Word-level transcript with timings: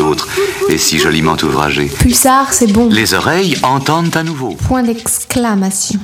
autres 0.00 0.28
est 0.70 0.78
si 0.78 0.98
joliment 0.98 1.36
ouvragée. 1.42 1.86
Pulsar, 1.86 2.52
c'est 2.52 2.72
bon. 2.72 2.88
Les 2.90 3.14
oreilles 3.14 3.56
entendent 3.62 4.16
à 4.16 4.22
nouveau. 4.22 4.56
Point 4.66 4.82
d'exclamation. 4.82 6.00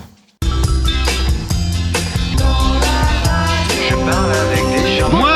Moi 5.12 5.30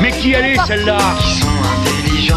Mais 0.00 0.10
qui 0.12 0.32
elle 0.32 0.52
est 0.52 0.66
celle-là? 0.66 0.98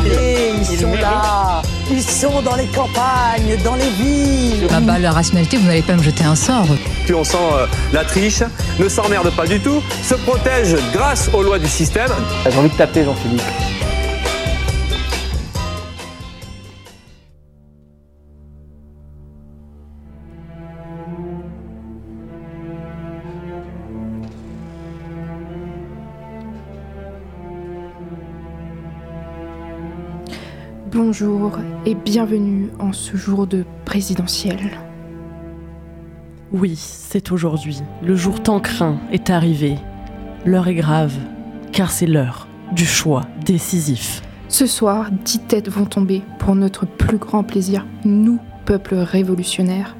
Et 0.07 0.51
ils 0.59 0.79
sont 0.79 0.93
là, 0.93 1.61
ils 1.89 2.01
sont 2.01 2.41
dans 2.41 2.55
les 2.55 2.67
campagnes, 2.67 3.57
dans 3.63 3.75
les 3.75 3.89
villes. 3.89 4.67
Ah 4.71 4.79
bah 4.79 4.99
la 4.99 5.11
rationalité, 5.11 5.57
vous 5.57 5.67
n'allez 5.67 5.81
pas 5.81 5.95
me 5.95 6.03
jeter 6.03 6.23
un 6.23 6.35
sort. 6.35 6.67
Puis 7.05 7.13
on 7.13 7.23
sent 7.23 7.37
euh, 7.53 7.65
la 7.91 8.03
triche, 8.03 8.43
ne 8.79 8.87
s'emmerde 8.87 9.29
pas 9.35 9.47
du 9.47 9.59
tout, 9.59 9.81
se 10.03 10.15
protège 10.15 10.75
grâce 10.93 11.29
aux 11.33 11.41
lois 11.43 11.59
du 11.59 11.67
système. 11.67 12.11
J'ai 12.49 12.57
envie 12.57 12.69
de 12.69 12.75
taper 12.75 13.03
Jean-Philippe. 13.03 13.41
Bonjour 30.95 31.51
et 31.85 31.93
bienvenue 31.93 32.69
en 32.79 32.93
ce 32.93 33.17
jour 33.17 33.47
de 33.47 33.65
présidentiel. 33.83 34.79
Oui, 36.53 36.75
c'est 36.77 37.33
aujourd'hui. 37.33 37.81
Le 38.01 38.15
jour 38.15 38.41
tant 38.41 38.61
craint 38.61 39.01
est 39.11 39.29
arrivé. 39.29 39.75
L'heure 40.45 40.69
est 40.69 40.75
grave, 40.75 41.13
car 41.73 41.91
c'est 41.91 42.05
l'heure 42.07 42.47
du 42.71 42.85
choix 42.85 43.23
décisif. 43.45 44.21
Ce 44.47 44.65
soir, 44.65 45.11
dix 45.11 45.39
têtes 45.39 45.67
vont 45.67 45.83
tomber 45.83 46.21
pour 46.39 46.55
notre 46.55 46.85
plus 46.85 47.17
grand 47.17 47.43
plaisir, 47.43 47.85
nous, 48.05 48.39
peuple 48.63 48.95
révolutionnaire. 48.95 49.97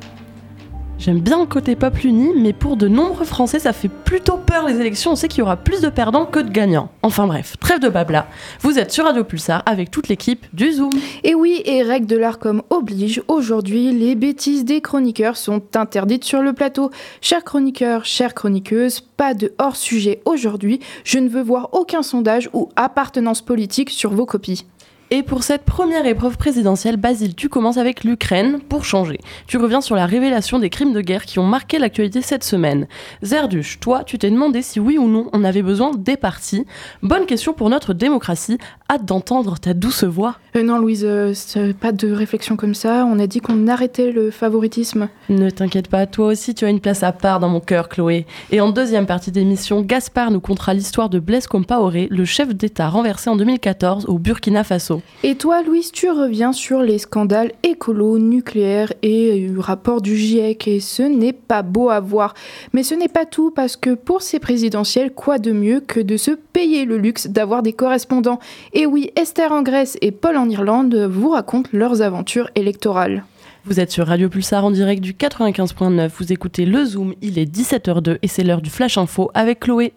J'aime 0.98 1.20
bien 1.20 1.40
le 1.40 1.46
côté 1.46 1.76
peuple 1.76 2.08
uni, 2.08 2.32
mais 2.36 2.54
pour 2.54 2.78
de 2.78 2.88
nombreux 2.88 3.26
Français, 3.26 3.60
ça 3.60 3.74
fait 3.74 3.90
plutôt 3.90 4.38
peur 4.38 4.66
les 4.66 4.80
élections. 4.80 5.12
On 5.12 5.16
sait 5.16 5.28
qu'il 5.28 5.40
y 5.40 5.42
aura 5.42 5.58
plus 5.58 5.82
de 5.82 5.90
perdants 5.90 6.26
que 6.26 6.40
de 6.40 6.50
gagnants. 6.50 6.90
Enfin 7.04 7.28
bref, 7.28 7.58
trêve 7.60 7.80
de 7.80 7.90
blabla. 7.90 8.28
Vous 8.62 8.80
êtes 8.80 8.92
sur 8.92 9.04
Radio 9.04 9.24
Pulsar 9.24 9.62
avec 9.66 9.92
toute 9.92 10.08
l'équipe 10.08 10.46
du 10.54 10.72
Zoom. 10.72 10.94
Et 11.24 11.36
oui, 11.36 11.62
et 11.66 11.84
règle 11.84 12.08
de 12.08 12.18
l'art 12.18 12.40
comme 12.40 12.64
oblige, 12.70 13.22
aujourd'hui, 13.28 13.92
les 13.92 14.16
bêtises 14.16 14.64
des 14.64 14.80
chroniqueurs 14.80 15.38
sont 15.38 15.62
interdites 15.76 16.24
sur 16.24 16.42
le 16.42 16.54
plateau. 16.54 16.90
Chers 17.20 17.44
chroniqueurs, 17.44 18.06
chères 18.06 18.34
chroniqueuses, 18.34 19.02
pas 19.02 19.34
de 19.34 19.54
hors-sujet 19.60 20.22
aujourd'hui. 20.26 20.80
Je 21.04 21.20
ne 21.20 21.28
veux 21.28 21.44
voir 21.44 21.70
aucun 21.74 22.04
sondage 22.04 22.50
ou 22.54 22.70
appartenance 22.78 23.42
politique 23.42 23.90
sur 23.90 24.12
vos 24.12 24.26
copies. 24.26 24.66
Et 25.12 25.22
pour 25.22 25.44
cette 25.44 25.66
première 25.66 26.08
épreuve 26.08 26.36
présidentielle, 26.36 26.98
Basile, 26.98 27.36
tu 27.36 27.48
commences 27.48 27.78
avec 27.78 28.04
l'Ukraine 28.04 28.60
pour 28.68 28.86
changer. 28.86 29.20
Tu 29.46 29.58
reviens 29.58 29.82
sur 29.82 29.96
la 29.96 30.08
révélation 30.08 30.58
des 30.58 30.72
crimes 30.72 30.94
de 30.94 31.02
guerre 31.02 31.26
qui 31.26 31.38
ont 31.38 31.46
marqué 31.46 31.78
l'actualité 31.78 32.24
cette 32.24 32.44
semaine. 32.44 32.88
Zerduch, 33.22 33.80
toi, 33.80 34.04
tu 34.04 34.18
t'es 34.18 34.32
demandé 34.32 34.64
si 34.64 34.80
oui 34.80 34.98
ou 34.98 35.08
non 35.08 35.30
on 35.32 35.44
avait 35.44 35.62
besoin 35.62 35.92
des 35.96 36.18
partis. 36.18 36.66
Bonne 37.04 37.28
question 37.28 37.54
pour 37.54 37.70
notre 37.70 37.94
démocratie. 37.94 38.58
Hâte 38.88 39.06
d'entendre 39.06 39.58
ta 39.58 39.74
douce 39.74 40.04
voix. 40.04 40.36
Euh, 40.56 40.62
non, 40.62 40.78
Louise, 40.78 41.04
euh, 41.06 41.34
pas 41.82 41.92
de 41.92 42.12
réflexion 42.12 42.56
comme 42.56 42.76
ça. 42.76 43.08
On 43.10 43.18
a 43.18 43.26
dit 43.26 43.40
qu'on 43.40 43.68
arrêtait 43.68 44.12
le 44.12 44.30
favoritisme. 44.30 45.10
Ne 45.28 45.50
t'inquiète 45.50 45.88
pas, 45.88 46.06
toi 46.06 46.28
aussi 46.28 46.54
tu 46.54 46.66
as 46.66 46.70
une 46.70 46.80
place 46.80 47.02
à 47.02 47.12
part 47.12 47.40
dans 47.40 47.50
mon 47.50 47.60
cœur, 47.60 47.90
Chloé. 47.90 48.28
Et 48.52 48.62
en 48.62 48.70
deuxième 48.70 49.08
partie 49.08 49.32
d'émission, 49.32 49.82
Gaspard 49.82 50.30
nous 50.30 50.40
contera 50.40 50.76
l'histoire 50.76 51.10
de 51.10 51.18
Blaise 51.18 51.48
Compaoré, 51.48 52.08
le 52.12 52.26
chef 52.26 52.54
d'État 52.54 52.88
renversé 52.88 53.28
en 53.32 53.36
2014 53.36 54.06
au 54.06 54.20
Burkina 54.20 54.64
Faso. 54.64 55.02
Et 55.24 55.34
toi, 55.34 55.64
Louise, 55.64 55.92
tu 55.92 56.12
reviens 56.12 56.54
sur 56.54 56.84
les 56.84 57.00
scandales 57.00 57.54
écolo, 57.64 58.20
nucléaires 58.20 58.94
et 59.02 59.50
euh, 59.50 59.60
rapport 59.60 60.00
du 60.00 60.16
GIEC. 60.16 60.68
Et 60.68 60.80
ce 60.80 61.02
n'est 61.02 61.34
pas 61.34 61.64
beau 61.64 61.90
à 61.90 62.00
voir. 62.00 62.36
Mais 62.74 62.84
ce 62.84 62.94
n'est 62.94 63.08
pas 63.08 63.26
tout, 63.26 63.50
parce 63.50 63.78
que 63.78 63.96
pour 63.96 64.22
ces 64.22 64.38
présidentielles, 64.38 65.12
quoi 65.12 65.40
de 65.40 65.52
mieux 65.52 65.80
que 65.80 66.00
de 66.00 66.18
se 66.18 66.32
payer 66.32 66.86
le 66.86 67.00
luxe 67.00 67.26
d'avoir 67.28 67.64
des 67.64 67.74
correspondants? 67.74 68.40
Et 68.78 68.86
oui, 68.86 69.10
Esther 69.16 69.54
en 69.54 69.62
Grèce 69.62 69.98
et 70.02 70.12
Paul 70.12 70.36
en 70.36 70.50
Irlande 70.50 70.96
vous 70.96 71.30
racontent 71.30 71.70
leurs 71.72 72.02
aventures 72.02 72.50
électorales. 72.56 73.24
Vous 73.64 73.80
êtes 73.80 73.90
sur 73.90 74.06
Radio 74.06 74.28
Pulsar 74.28 74.66
en 74.66 74.70
direct 74.70 75.02
du 75.02 75.14
95.9. 75.14 76.10
Vous 76.10 76.34
écoutez 76.34 76.66
le 76.66 76.84
Zoom, 76.84 77.14
il 77.22 77.40
est 77.40 77.46
17h02 77.46 78.18
et 78.22 78.28
c'est 78.28 78.44
l'heure 78.44 78.62
du 78.62 78.70
Flash 78.70 78.98
Info 78.98 79.32
avec 79.34 79.62
Chloé. 79.62 79.94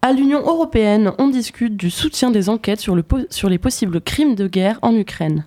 À 0.00 0.14
l'Union 0.14 0.40
européenne, 0.40 1.12
on 1.18 1.28
discute 1.28 1.76
du 1.76 1.90
soutien 1.90 2.30
des 2.30 2.48
enquêtes 2.48 2.80
sur, 2.80 2.96
les 2.96 3.58
possibles 3.58 4.00
crimes 4.00 4.36
de 4.36 4.46
guerre 4.46 4.78
en 4.80 4.96
Ukraine. 4.96 5.44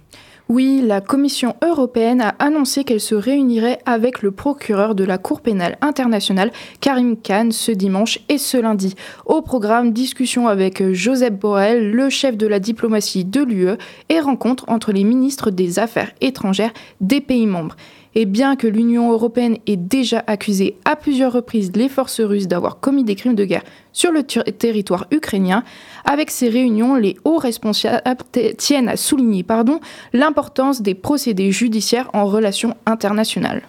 Oui, 0.48 0.84
la 0.86 1.02
Commission 1.02 1.56
européenne 1.64 2.22
a 2.22 2.36
annoncé 2.38 2.84
qu'elle 2.84 3.02
se 3.02 3.16
réunirait 3.16 3.80
avec 3.88 4.22
le 4.22 4.30
procureur 4.30 4.94
de 4.94 5.04
la 5.04 5.18
Cour 5.18 5.42
pénale 5.42 5.76
internationale, 5.82 6.52
Karim 6.82 7.18
Khan, 7.18 7.50
ce 7.50 7.72
dimanche 7.72 8.20
et 8.30 8.38
ce 8.38 8.58
lundi. 8.58 8.94
Au 9.26 9.42
programme, 9.42 9.92
discussion 9.92 10.48
avec 10.48 10.92
Joseph 10.94 11.34
Borrell, 11.34 11.90
le 11.90 12.12
chef 12.12 12.38
de 12.38 12.46
la 12.46 12.60
diplomatie 12.60 13.26
de 13.26 13.42
l'UE, 13.42 13.76
et 14.10 14.20
rencontre 14.20 14.66
entre 14.68 14.92
les 14.92 15.04
ministres 15.04 15.50
des 15.50 15.80
Affaires 15.80 16.12
étrangères 16.22 16.74
des 17.02 17.22
pays 17.22 17.48
membres. 17.48 17.76
Et 18.18 18.26
bien 18.26 18.56
que 18.56 18.66
l'Union 18.66 19.12
européenne 19.12 19.58
ait 19.68 19.76
déjà 19.76 20.24
accusé 20.26 20.78
à 20.86 20.96
plusieurs 20.96 21.34
reprises 21.34 21.74
les 21.76 21.90
forces 21.90 22.22
russes 22.22 22.48
d'avoir 22.48 22.80
commis 22.80 23.04
des 23.04 23.16
crimes 23.16 23.36
de 23.36 23.44
guerre 23.44 23.64
sur 23.92 24.14
le 24.14 24.24
territoire 24.24 25.08
ukrainien, 25.12 25.64
avec 26.06 26.32
ces 26.32 26.48
réunions, 26.48 26.96
les 26.96 27.18
hauts 27.26 27.38
responsables 27.38 28.02
tiennent 28.58 28.88
à 28.88 28.96
souligner 28.96 29.46
l'importance 30.14 30.82
des 30.82 30.96
procédés 30.96 31.52
judiciaires 31.52 32.10
en 32.14 32.26
relations 32.26 32.76
internationales. 32.86 33.64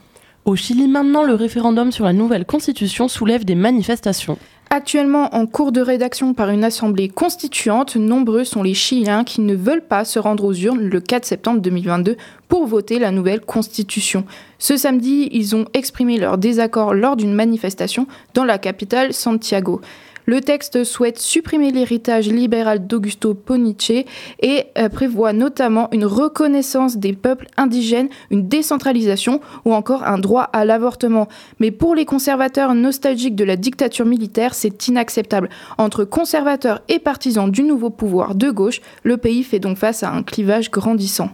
Au 0.44 0.54
Chili, 0.54 0.86
maintenant, 0.86 1.24
le 1.24 1.34
référendum 1.34 1.90
sur 1.90 2.04
la 2.04 2.12
nouvelle 2.12 2.46
constitution 2.46 3.08
soulève 3.08 3.44
des 3.44 3.56
manifestations. 3.56 4.38
Actuellement 4.68 5.32
en 5.32 5.46
cours 5.46 5.70
de 5.70 5.80
rédaction 5.80 6.34
par 6.34 6.50
une 6.50 6.64
assemblée 6.64 7.08
constituante, 7.08 7.94
nombreux 7.94 8.42
sont 8.42 8.64
les 8.64 8.74
Chiliens 8.74 9.22
qui 9.22 9.40
ne 9.40 9.54
veulent 9.54 9.86
pas 9.86 10.04
se 10.04 10.18
rendre 10.18 10.44
aux 10.44 10.52
urnes 10.52 10.88
le 10.88 11.00
4 11.00 11.24
septembre 11.24 11.60
2022 11.60 12.16
pour 12.48 12.66
voter 12.66 12.98
la 12.98 13.12
nouvelle 13.12 13.40
constitution. 13.40 14.24
Ce 14.58 14.76
samedi, 14.76 15.28
ils 15.30 15.54
ont 15.54 15.66
exprimé 15.72 16.18
leur 16.18 16.36
désaccord 16.36 16.94
lors 16.94 17.14
d'une 17.14 17.32
manifestation 17.32 18.08
dans 18.34 18.44
la 18.44 18.58
capitale 18.58 19.12
Santiago. 19.12 19.80
Le 20.28 20.40
texte 20.40 20.82
souhaite 20.82 21.20
supprimer 21.20 21.70
l'héritage 21.70 22.28
libéral 22.28 22.84
d'Augusto 22.84 23.32
Poniche 23.34 24.04
et 24.40 24.64
euh, 24.76 24.88
prévoit 24.88 25.32
notamment 25.32 25.88
une 25.92 26.04
reconnaissance 26.04 26.96
des 26.96 27.12
peuples 27.12 27.46
indigènes, 27.56 28.08
une 28.32 28.48
décentralisation 28.48 29.40
ou 29.64 29.72
encore 29.72 30.02
un 30.02 30.18
droit 30.18 30.42
à 30.52 30.64
l'avortement. 30.64 31.28
Mais 31.60 31.70
pour 31.70 31.94
les 31.94 32.04
conservateurs 32.04 32.74
nostalgiques 32.74 33.36
de 33.36 33.44
la 33.44 33.54
dictature 33.54 34.04
militaire, 34.04 34.54
c'est 34.54 34.88
inacceptable. 34.88 35.48
Entre 35.78 36.04
conservateurs 36.04 36.82
et 36.88 36.98
partisans 36.98 37.48
du 37.48 37.62
nouveau 37.62 37.90
pouvoir 37.90 38.34
de 38.34 38.50
gauche, 38.50 38.80
le 39.04 39.18
pays 39.18 39.44
fait 39.44 39.60
donc 39.60 39.78
face 39.78 40.02
à 40.02 40.10
un 40.10 40.24
clivage 40.24 40.72
grandissant. 40.72 41.30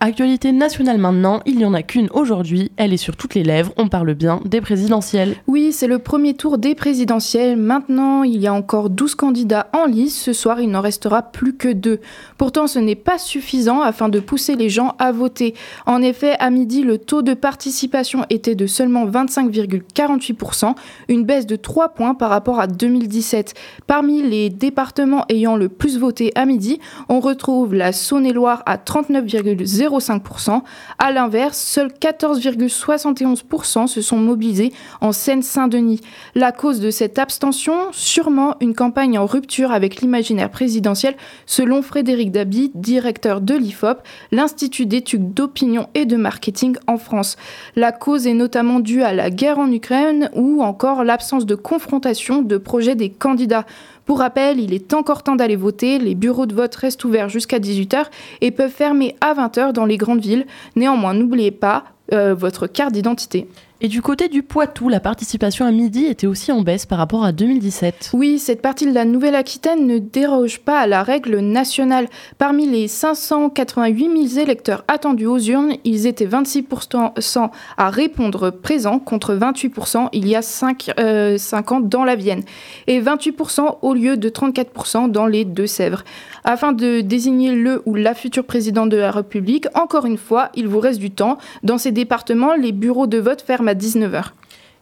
Actualité 0.00 0.52
nationale 0.52 0.98
maintenant, 0.98 1.40
il 1.44 1.56
n'y 1.56 1.64
en 1.64 1.74
a 1.74 1.82
qu'une 1.82 2.08
aujourd'hui, 2.12 2.70
elle 2.76 2.92
est 2.92 2.98
sur 2.98 3.16
toutes 3.16 3.34
les 3.34 3.42
lèvres, 3.42 3.72
on 3.76 3.88
parle 3.88 4.14
bien 4.14 4.40
des 4.44 4.60
présidentielles. 4.60 5.34
Oui, 5.48 5.72
c'est 5.72 5.88
le 5.88 5.98
premier 5.98 6.34
tour 6.34 6.56
des 6.56 6.76
présidentielles. 6.76 7.56
Maintenant, 7.56 8.22
il 8.22 8.40
y 8.40 8.46
a 8.46 8.54
encore 8.54 8.90
12 8.90 9.16
candidats 9.16 9.66
en 9.72 9.86
lice. 9.86 10.16
Ce 10.16 10.32
soir, 10.32 10.60
il 10.60 10.70
n'en 10.70 10.82
restera 10.82 11.22
plus 11.22 11.56
que 11.56 11.72
deux. 11.72 11.98
Pourtant, 12.36 12.68
ce 12.68 12.78
n'est 12.78 12.94
pas 12.94 13.18
suffisant 13.18 13.80
afin 13.80 14.08
de 14.08 14.20
pousser 14.20 14.54
les 14.54 14.68
gens 14.68 14.94
à 15.00 15.10
voter. 15.10 15.54
En 15.84 16.00
effet, 16.00 16.36
à 16.38 16.50
midi, 16.50 16.82
le 16.82 16.98
taux 16.98 17.22
de 17.22 17.34
participation 17.34 18.24
était 18.30 18.54
de 18.54 18.68
seulement 18.68 19.04
25,48%, 19.04 20.76
une 21.08 21.24
baisse 21.24 21.46
de 21.46 21.56
3 21.56 21.88
points 21.88 22.14
par 22.14 22.30
rapport 22.30 22.60
à 22.60 22.68
2017. 22.68 23.54
Parmi 23.88 24.22
les 24.22 24.48
départements 24.48 25.24
ayant 25.28 25.56
le 25.56 25.68
plus 25.68 25.98
voté 25.98 26.30
à 26.36 26.46
midi, 26.46 26.78
on 27.08 27.18
retrouve 27.18 27.74
la 27.74 27.90
Saône-et-Loire 27.90 28.62
à 28.64 28.76
39,0%. 28.76 29.87
0,5%. 29.88 30.62
À 30.98 31.12
l'inverse, 31.12 31.58
seuls 31.58 31.92
14,71% 32.00 33.86
se 33.86 34.00
sont 34.00 34.16
mobilisés 34.16 34.72
en 35.00 35.12
Seine-Saint-Denis. 35.12 36.00
La 36.34 36.52
cause 36.52 36.80
de 36.80 36.90
cette 36.90 37.18
abstention, 37.18 37.74
sûrement 37.92 38.56
une 38.60 38.74
campagne 38.74 39.18
en 39.18 39.26
rupture 39.26 39.72
avec 39.72 40.00
l'imaginaire 40.00 40.50
présidentiel, 40.50 41.16
selon 41.46 41.82
Frédéric 41.82 42.32
Dabi, 42.32 42.70
directeur 42.74 43.40
de 43.40 43.54
l'IFOP, 43.54 44.02
l'Institut 44.32 44.86
d'études 44.86 45.34
d'opinion 45.34 45.88
et 45.94 46.04
de 46.04 46.16
marketing 46.16 46.76
en 46.86 46.98
France. 46.98 47.36
La 47.76 47.92
cause 47.92 48.26
est 48.26 48.34
notamment 48.34 48.80
due 48.80 49.02
à 49.02 49.12
la 49.12 49.30
guerre 49.30 49.58
en 49.58 49.70
Ukraine 49.70 50.30
ou 50.34 50.62
encore 50.62 51.04
l'absence 51.04 51.46
de 51.46 51.54
confrontation 51.54 52.42
de 52.42 52.56
projets 52.56 52.94
des 52.94 53.10
candidats. 53.10 53.66
Pour 54.08 54.20
rappel, 54.20 54.58
il 54.58 54.72
est 54.72 54.94
encore 54.94 55.22
temps 55.22 55.36
d'aller 55.36 55.54
voter. 55.54 55.98
Les 55.98 56.14
bureaux 56.14 56.46
de 56.46 56.54
vote 56.54 56.74
restent 56.74 57.04
ouverts 57.04 57.28
jusqu'à 57.28 57.58
18h 57.58 58.06
et 58.40 58.50
peuvent 58.50 58.70
fermer 58.70 59.14
à 59.20 59.34
20h 59.34 59.72
dans 59.72 59.84
les 59.84 59.98
grandes 59.98 60.22
villes. 60.22 60.46
Néanmoins, 60.76 61.12
n'oubliez 61.12 61.50
pas 61.50 61.84
euh, 62.14 62.34
votre 62.34 62.66
carte 62.66 62.92
d'identité. 62.92 63.48
Et 63.80 63.86
du 63.86 64.02
côté 64.02 64.26
du 64.26 64.42
Poitou, 64.42 64.88
la 64.88 64.98
participation 64.98 65.64
à 65.64 65.70
midi 65.70 66.06
était 66.06 66.26
aussi 66.26 66.50
en 66.50 66.62
baisse 66.62 66.84
par 66.84 66.98
rapport 66.98 67.24
à 67.24 67.30
2017. 67.30 68.10
Oui, 68.12 68.40
cette 68.40 68.60
partie 68.60 68.86
de 68.86 68.92
la 68.92 69.04
Nouvelle-Aquitaine 69.04 69.86
ne 69.86 69.98
déroge 69.98 70.58
pas 70.58 70.80
à 70.80 70.88
la 70.88 71.04
règle 71.04 71.38
nationale. 71.38 72.08
Parmi 72.38 72.66
les 72.66 72.88
588 72.88 74.30
000 74.30 74.42
électeurs 74.44 74.82
attendus 74.88 75.26
aux 75.26 75.38
urnes, 75.38 75.74
ils 75.84 76.08
étaient 76.08 76.26
26% 76.26 77.50
à 77.76 77.90
répondre 77.90 78.50
présent 78.50 78.98
contre 78.98 79.36
28% 79.36 80.08
il 80.12 80.26
y 80.26 80.34
a 80.34 80.42
5, 80.42 80.94
euh, 80.98 81.38
ans 81.68 81.80
dans 81.80 82.02
la 82.02 82.16
Vienne 82.16 82.42
et 82.88 83.00
28% 83.00 83.78
au 83.82 83.94
lieu 83.94 84.16
de 84.16 84.28
34% 84.28 85.08
dans 85.08 85.26
les 85.26 85.44
Deux-Sèvres. 85.44 86.02
Afin 86.42 86.72
de 86.72 87.00
désigner 87.00 87.52
le 87.52 87.82
ou 87.86 87.94
la 87.94 88.14
future 88.14 88.44
présidente 88.44 88.88
de 88.88 88.96
la 88.96 89.12
République, 89.12 89.66
encore 89.74 90.04
une 90.04 90.18
fois, 90.18 90.50
il 90.56 90.66
vous 90.66 90.80
reste 90.80 90.98
du 90.98 91.12
temps. 91.12 91.38
Dans 91.62 91.78
ces 91.78 91.92
départements, 91.92 92.54
les 92.54 92.72
bureaux 92.72 93.06
de 93.06 93.18
vote 93.18 93.40
ferment 93.40 93.67
à 93.68 93.74
19h. 93.74 94.32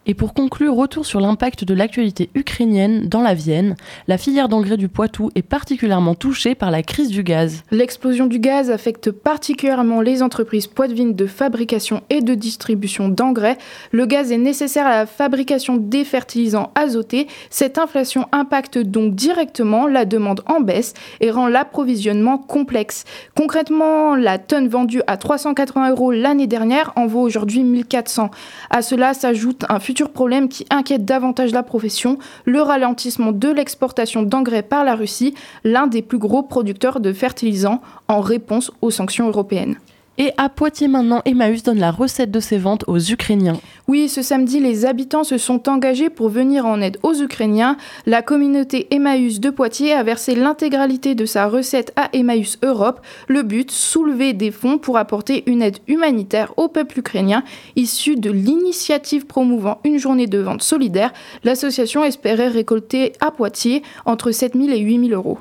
Et 0.09 0.15
pour 0.15 0.35
conclure, 0.35 0.77
retour 0.77 1.05
sur 1.05 1.19
l'impact 1.19 1.65
de 1.65 1.75
l'actualité 1.75 2.31
ukrainienne 2.37 3.09
dans 3.09 3.23
la 3.23 3.35
Vienne. 3.35 3.75
La 4.07 4.19
filière 4.19 4.49
d'engrais 4.49 4.77
du 4.77 4.89
Poitou 4.89 5.33
est 5.35 5.43
particulièrement 5.43 6.15
touchée 6.15 6.55
par 6.55 6.71
la 6.71 6.85
crise 6.85 7.09
du 7.09 7.25
gaz. 7.25 7.65
L'explosion 7.73 8.27
du 8.27 8.39
gaz 8.39 8.71
affecte 8.71 9.11
particulièrement 9.11 10.01
les 10.01 10.23
entreprises 10.23 10.69
poitevines 10.69 11.17
de 11.17 11.27
fabrication 11.27 12.05
et 12.09 12.21
de 12.21 12.35
distribution 12.35 13.09
d'engrais. 13.09 13.59
Le 13.91 14.07
gaz 14.07 14.31
est 14.31 14.39
nécessaire 14.39 14.87
à 14.87 14.91
la 14.91 15.07
fabrication 15.07 15.77
des 15.77 16.05
fertilisants 16.05 16.71
azotés. 16.77 17.27
Cette 17.51 17.77
inflation 17.77 18.29
impacte 18.31 18.79
donc 18.79 19.17
directement 19.17 19.89
la 19.89 20.05
demande 20.05 20.43
en 20.47 20.61
baisse 20.61 20.95
et 21.21 21.33
rend 21.33 21.49
l'approvisionnement 21.49 22.39
complexe. 22.39 23.03
Concrètement, 23.35 24.15
la 24.15 24.39
tonne 24.39 24.69
vendue 24.69 25.03
à 25.09 25.17
380 25.17 25.91
euros 25.91 26.13
l'année 26.13 26.47
dernière 26.47 26.93
en 26.95 27.09
vaut 27.09 27.23
aujourd'hui 27.23 27.65
1400. 27.65 28.31
À 28.71 28.83
cela 28.83 29.13
s'ajoute 29.13 29.65
un 29.69 29.81
futur 29.81 29.96
problème 30.05 30.49
qui 30.49 30.67
inquiète 30.71 31.05
davantage 31.05 31.53
la 31.53 31.63
profession, 31.63 32.19
le 32.45 32.61
ralentissement 32.61 33.33
de 33.33 33.49
l'exportation 33.49 34.23
d'engrais 34.23 34.63
par 34.63 34.85
la 34.85 34.95
Russie, 34.95 35.35
l'un 35.65 35.87
des 35.87 36.03
plus 36.03 36.19
gros 36.19 36.43
producteurs 36.43 37.01
de 37.01 37.13
fertilisants 37.13 37.81
en 38.09 38.21
réponse 38.21 38.71
aux 38.83 38.91
sanctions 38.91 39.29
européennes. 39.29 39.77
Et 40.19 40.33
à 40.39 40.49
Poitiers 40.49 40.89
maintenant, 40.89 41.21
Emmaüs 41.27 41.63
donne 41.63 41.79
la 41.79 41.91
recette 41.91 42.31
de 42.31 42.41
ses 42.41 42.57
ventes 42.57 42.85
aux 42.87 42.99
Ukrainiens. 42.99 43.61
Oui, 43.87 44.09
ce 44.09 44.23
samedi, 44.23 44.61
les 44.61 44.87
habitants 44.87 45.25
se 45.25 45.37
sont 45.37 45.69
engagés 45.69 46.09
pour 46.09 46.31
venir 46.31 46.65
en 46.65 46.81
aide 46.81 46.97
aux 47.03 47.15
Ukrainiens. 47.15 47.77
La 48.07 48.23
communauté 48.23 48.87
Emmaüs 48.91 49.41
de 49.41 49.51
Poitiers 49.51 49.93
a 49.93 50.03
versé 50.03 50.35
l'intégralité 50.35 51.15
de 51.15 51.27
sa 51.27 51.47
recette 51.49 51.93
à 51.97 52.09
Emmaüs 52.15 52.59
Europe. 52.63 53.01
Le 53.29 53.43
but, 53.43 53.71
soulever 53.71 54.33
des 54.33 54.51
fonds 54.51 54.79
pour 54.79 54.97
apporter 54.97 55.45
une 55.47 55.61
aide 55.61 55.79
humanitaire 55.87 56.55
au 56.57 56.69
peuple 56.69 57.01
ukrainien 57.01 57.45
issu 57.77 58.17
de 58.17 58.31
l'initiative 58.31 59.27
promouvant 59.27 59.81
une 59.85 59.99
journée 59.99 60.27
de 60.27 60.39
vente 60.39 60.63
solidaire. 60.63 61.13
L'association 61.45 62.05
espérait 62.05 62.49
récolter 62.49 63.13
à 63.21 63.31
Poitiers 63.31 63.83
entre 64.07 64.31
7 64.31 64.55
000 64.55 64.69
et 64.71 64.79
8 64.79 65.09
000 65.09 65.13
euros. 65.13 65.39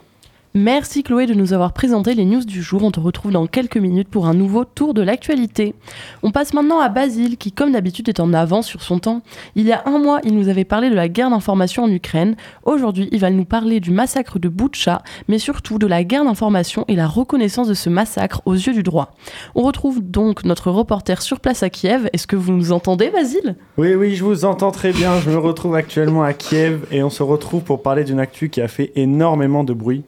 Merci 0.58 1.04
Chloé 1.04 1.26
de 1.26 1.34
nous 1.34 1.52
avoir 1.52 1.74
présenté 1.74 2.14
les 2.14 2.24
news 2.24 2.46
du 2.46 2.64
jour. 2.64 2.82
On 2.82 2.90
te 2.90 3.02
retrouve 3.02 3.34
dans 3.34 3.46
quelques 3.46 3.76
minutes 3.76 4.08
pour 4.08 4.26
un 4.26 4.34
nouveau 4.34 4.64
tour 4.64 4.94
de 4.94 5.02
l'actualité. 5.02 5.76
On 6.24 6.32
passe 6.32 6.54
maintenant 6.54 6.80
à 6.80 6.88
Basile 6.88 7.36
qui, 7.36 7.52
comme 7.52 7.74
d'habitude, 7.74 8.08
est 8.08 8.22
en 8.22 8.32
avance 8.32 8.66
sur 8.66 8.82
son 8.82 9.00
temps. 9.00 9.22
Il 9.58 9.66
y 9.66 9.74
a 9.74 9.84
un 9.86 10.00
mois, 10.00 10.22
il 10.24 10.34
nous 10.34 10.48
avait 10.48 10.64
parlé 10.64 10.90
de 10.90 10.96
la 10.96 11.10
guerre 11.10 11.30
d'information 11.30 11.84
en 11.84 11.92
Ukraine. 11.92 12.38
Aujourd'hui, 12.64 13.10
il 13.12 13.20
va 13.20 13.32
nous 13.32 13.44
parler 13.44 13.82
du 13.82 13.92
massacre 13.92 14.40
de 14.40 14.48
Boutcha, 14.48 15.02
mais 15.28 15.40
surtout 15.40 15.78
de 15.78 15.88
la 15.88 16.06
guerre 16.06 16.24
d'information 16.24 16.86
et 16.88 16.96
la 16.96 17.08
reconnaissance 17.08 17.68
de 17.68 17.74
ce 17.74 17.90
massacre 17.90 18.42
aux 18.46 18.54
yeux 18.54 18.72
du 18.72 18.82
droit. 18.82 19.14
On 19.56 19.64
retrouve 19.64 20.02
donc 20.02 20.46
notre 20.46 20.72
reporter 20.72 21.22
sur 21.22 21.42
place 21.42 21.64
à 21.64 21.70
Kiev. 21.70 22.08
Est-ce 22.14 22.28
que 22.28 22.38
vous 22.38 22.54
nous 22.54 22.72
entendez, 22.72 23.10
Basile? 23.10 23.58
Oui, 23.78 23.94
oui, 23.96 24.16
je 24.16 24.24
vous 24.24 24.46
entends 24.46 24.72
très 24.72 24.94
bien. 24.94 25.20
Je 25.20 25.32
me 25.32 25.38
retrouve 25.38 25.76
actuellement 25.76 26.24
à 26.24 26.32
Kiev 26.32 26.86
et 26.92 27.04
on 27.04 27.10
se 27.10 27.24
retrouve 27.24 27.64
pour 27.64 27.82
parler 27.82 28.06
d'une 28.06 28.22
actu 28.22 28.48
qui 28.48 28.62
a 28.62 28.70
fait 28.70 28.94
énormément 28.96 29.66
de 29.66 29.74
bruit. 29.74 30.06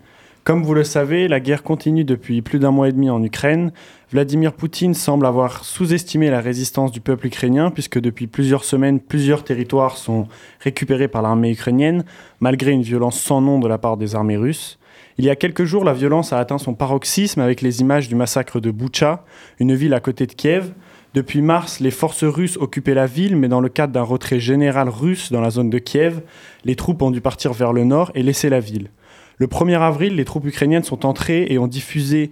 Comme 0.48 0.64
vous 0.64 0.74
le 0.74 0.86
savez, 0.86 1.28
la 1.28 1.42
guerre 1.42 1.62
continue 1.62 2.06
depuis 2.06 2.42
plus 2.42 2.58
d'un 2.58 2.72
mois 2.72 2.88
et 2.88 2.94
demi 2.94 3.10
en 3.10 3.22
Ukraine. 3.22 3.74
Vladimir 4.14 4.54
Poutine 4.54 4.94
semble 4.94 5.26
avoir 5.26 5.66
sous-estimé 5.66 6.30
la 6.30 6.40
résistance 6.40 6.94
du 6.94 7.02
peuple 7.02 7.28
ukrainien, 7.28 7.70
puisque 7.70 8.00
depuis 8.00 8.28
plusieurs 8.28 8.64
semaines, 8.64 9.02
plusieurs 9.02 9.44
territoires 9.44 9.98
sont 9.98 10.30
récupérés 10.62 11.10
par 11.10 11.22
l'armée 11.22 11.52
ukrainienne, 11.52 12.06
malgré 12.40 12.72
une 12.72 12.82
violence 12.82 13.20
sans 13.20 13.42
nom 13.42 13.60
de 13.60 13.68
la 13.68 13.78
part 13.78 13.98
des 13.98 14.16
armées 14.16 14.38
russes. 14.38 14.80
Il 15.18 15.26
y 15.26 15.30
a 15.30 15.36
quelques 15.36 15.66
jours, 15.66 15.84
la 15.84 15.92
violence 15.92 16.32
a 16.32 16.40
atteint 16.40 16.60
son 16.60 16.76
paroxysme 16.76 17.42
avec 17.42 17.60
les 17.60 17.82
images 17.82 18.08
du 18.08 18.16
massacre 18.16 18.62
de 18.62 18.72
Boucha, 18.72 19.26
une 19.60 19.76
ville 19.76 19.94
à 19.94 20.00
côté 20.00 20.28
de 20.28 20.34
Kiev. 20.34 20.72
Depuis 21.14 21.42
mars, 21.42 21.82
les 21.82 21.92
forces 21.92 22.24
russes 22.24 22.56
occupaient 22.56 22.94
la 22.94 23.06
ville, 23.06 23.36
mais 23.36 23.50
dans 23.50 23.60
le 23.60 23.68
cadre 23.68 23.92
d'un 23.92 24.02
retrait 24.02 24.40
général 24.40 24.88
russe 24.88 25.30
dans 25.30 25.42
la 25.42 25.50
zone 25.50 25.70
de 25.70 25.80
Kiev, 25.80 26.22
les 26.64 26.78
troupes 26.78 27.02
ont 27.02 27.12
dû 27.12 27.20
partir 27.20 27.52
vers 27.52 27.74
le 27.74 27.84
nord 27.84 28.14
et 28.16 28.24
laisser 28.24 28.48
la 28.48 28.62
ville. 28.62 28.92
Le 29.38 29.48
1er 29.48 29.80
avril, 29.80 30.16
les 30.16 30.26
troupes 30.26 30.46
ukrainiennes 30.46 30.84
sont 30.84 31.06
entrées 31.06 31.46
et 31.50 31.60
ont 31.60 31.68
diffusé. 31.68 32.32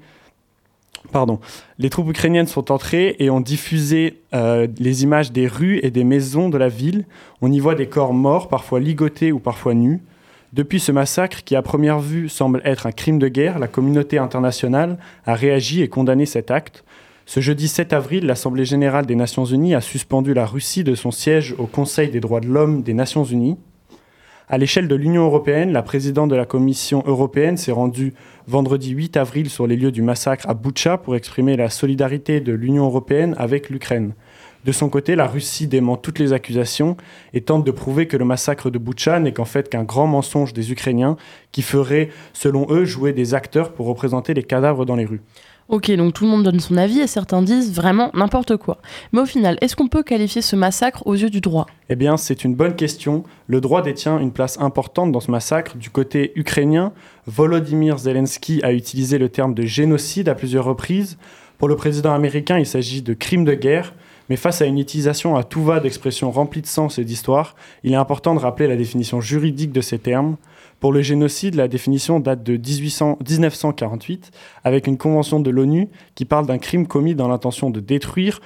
Les 1.13 1.19
euh, 4.33 4.67
les 4.79 5.03
images 5.03 5.31
des 5.31 5.47
rues 5.47 5.79
et 5.83 5.91
des 5.91 6.03
maisons 6.03 6.49
de 6.49 6.57
la 6.57 6.67
ville. 6.67 7.05
On 7.41 7.51
y 7.51 7.59
voit 7.59 7.75
des 7.75 7.87
corps 7.87 8.13
morts, 8.13 8.47
parfois 8.47 8.79
ligotés 8.79 9.31
ou 9.31 9.39
parfois 9.39 9.75
nus. 9.75 10.01
Depuis 10.51 10.79
ce 10.79 10.91
massacre, 10.91 11.43
qui 11.43 11.55
à 11.55 11.61
première 11.61 11.99
vue 11.99 12.27
semble 12.27 12.61
être 12.65 12.87
un 12.87 12.91
crime 12.91 13.19
de 13.19 13.27
guerre, 13.27 13.59
la 13.59 13.67
communauté 13.67 14.17
internationale 14.17 14.97
a 15.25 15.35
réagi 15.35 15.81
et 15.81 15.89
condamné 15.89 16.25
cet 16.25 16.49
acte. 16.49 16.83
Ce 17.27 17.39
jeudi 17.39 17.67
7 17.67 17.93
avril, 17.93 18.25
l'Assemblée 18.25 18.65
générale 18.65 19.05
des 19.05 19.15
Nations 19.15 19.45
unies 19.45 19.75
a 19.75 19.81
suspendu 19.81 20.33
la 20.33 20.45
Russie 20.45 20.83
de 20.83 20.95
son 20.95 21.11
siège 21.11 21.55
au 21.57 21.65
Conseil 21.65 22.09
des 22.09 22.19
droits 22.19 22.39
de 22.39 22.47
l'homme 22.47 22.83
des 22.83 22.93
Nations 22.93 23.23
unies. 23.23 23.57
À 24.47 24.59
l'échelle 24.59 24.87
de 24.87 24.93
l'Union 24.93 25.25
européenne, 25.25 25.71
la 25.71 25.81
présidente 25.81 26.29
de 26.29 26.35
la 26.35 26.45
Commission 26.45 27.01
européenne 27.07 27.57
s'est 27.57 27.71
rendue 27.71 28.13
vendredi 28.45 28.91
8 28.91 29.17
avril 29.17 29.49
sur 29.49 29.65
les 29.65 29.75
lieux 29.75 29.91
du 29.91 30.03
massacre 30.03 30.47
à 30.47 30.53
Boutcha 30.53 30.99
pour 30.99 31.15
exprimer 31.15 31.57
la 31.57 31.71
solidarité 31.71 32.41
de 32.41 32.53
l'Union 32.53 32.85
européenne 32.85 33.33
avec 33.39 33.71
l'Ukraine. 33.71 34.13
De 34.63 34.71
son 34.71 34.87
côté, 34.89 35.15
la 35.15 35.25
Russie 35.25 35.65
dément 35.65 35.97
toutes 35.97 36.19
les 36.19 36.31
accusations 36.31 36.95
et 37.33 37.41
tente 37.41 37.63
de 37.63 37.71
prouver 37.71 38.05
que 38.05 38.17
le 38.17 38.25
massacre 38.25 38.69
de 38.69 38.77
Boutcha 38.77 39.19
n'est 39.19 39.33
qu'en 39.33 39.45
fait 39.45 39.67
qu'un 39.67 39.83
grand 39.83 40.05
mensonge 40.05 40.53
des 40.53 40.71
Ukrainiens 40.71 41.17
qui 41.51 41.63
ferait, 41.63 42.09
selon 42.33 42.67
eux, 42.69 42.85
jouer 42.85 43.13
des 43.13 43.33
acteurs 43.33 43.73
pour 43.73 43.87
représenter 43.87 44.35
les 44.35 44.43
cadavres 44.43 44.85
dans 44.85 44.95
les 44.95 45.05
rues. 45.05 45.21
Ok, 45.67 45.89
donc 45.91 46.13
tout 46.13 46.25
le 46.25 46.29
monde 46.29 46.43
donne 46.43 46.59
son 46.59 46.77
avis 46.77 46.99
et 46.99 47.07
certains 47.07 47.41
disent 47.41 47.73
vraiment 47.73 48.11
n'importe 48.13 48.55
quoi. 48.55 48.77
Mais 49.11 49.21
au 49.21 49.25
final, 49.25 49.57
est-ce 49.61 49.75
qu'on 49.75 49.87
peut 49.87 50.03
qualifier 50.03 50.43
ce 50.43 50.55
massacre 50.55 51.07
aux 51.07 51.15
yeux 51.15 51.31
du 51.31 51.41
droit? 51.41 51.65
Eh 51.89 51.95
bien, 51.95 52.17
c'est 52.17 52.43
une 52.43 52.53
bonne 52.53 52.75
question. 52.75 53.23
Le 53.47 53.61
droit 53.61 53.81
détient 53.81 54.19
une 54.19 54.31
place 54.31 54.59
importante 54.59 55.11
dans 55.11 55.19
ce 55.19 55.31
massacre. 55.31 55.75
Du 55.75 55.89
côté 55.89 56.33
ukrainien, 56.35 56.93
Volodymyr 57.25 57.97
Zelensky 57.97 58.59
a 58.61 58.73
utilisé 58.73 59.17
le 59.17 59.27
terme 59.27 59.55
de 59.55 59.63
génocide 59.63 60.29
à 60.29 60.35
plusieurs 60.35 60.65
reprises. 60.65 61.17
Pour 61.57 61.67
le 61.67 61.75
président 61.75 62.13
américain, 62.13 62.59
il 62.59 62.67
s'agit 62.67 63.01
de 63.01 63.15
crime 63.15 63.43
de 63.43 63.55
guerre. 63.55 63.95
Mais 64.29 64.35
face 64.35 64.61
à 64.61 64.65
une 64.65 64.77
utilisation 64.77 65.35
à 65.35 65.43
tout 65.43 65.63
va 65.63 65.79
d'expressions 65.79 66.29
remplies 66.29 66.61
de 66.61 66.67
sens 66.67 66.99
et 66.99 67.03
d'histoire, 67.03 67.55
il 67.83 67.93
est 67.93 67.97
important 67.97 68.35
de 68.35 68.39
rappeler 68.39 68.67
la 68.67 68.75
définition 68.75 69.19
juridique 69.19 69.71
de 69.71 69.81
ces 69.81 69.97
termes. 69.97 70.37
Pour 70.85 70.93
le 70.93 71.01
génocide, 71.01 71.55
la 71.55 71.67
définition 71.67 72.19
date 72.19 72.43
de 72.43 72.57
1948 72.57 74.29
avec 74.63 74.85
une 74.85 74.99
convention 74.99 75.39
de 75.39 75.49
l'ONU 75.49 75.89
qui 76.13 76.25
parle 76.25 76.45
d'un 76.45 76.59
crime 76.59 76.85
commis 76.85 77.15
dans 77.15 77.27
l'intention 77.27 77.71
de 77.71 77.79
détruire 77.79 78.39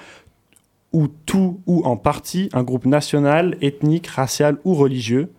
ou 0.94 1.06
tout 1.06 1.60
ou 1.66 1.84
en 1.84 1.98
partie 1.98 2.48
un 2.54 2.62
groupe 2.62 2.86
national, 2.86 3.58
ethnique, 3.60 4.06
racial 4.06 4.56
ou 4.64 4.72
religieux, 4.72 5.30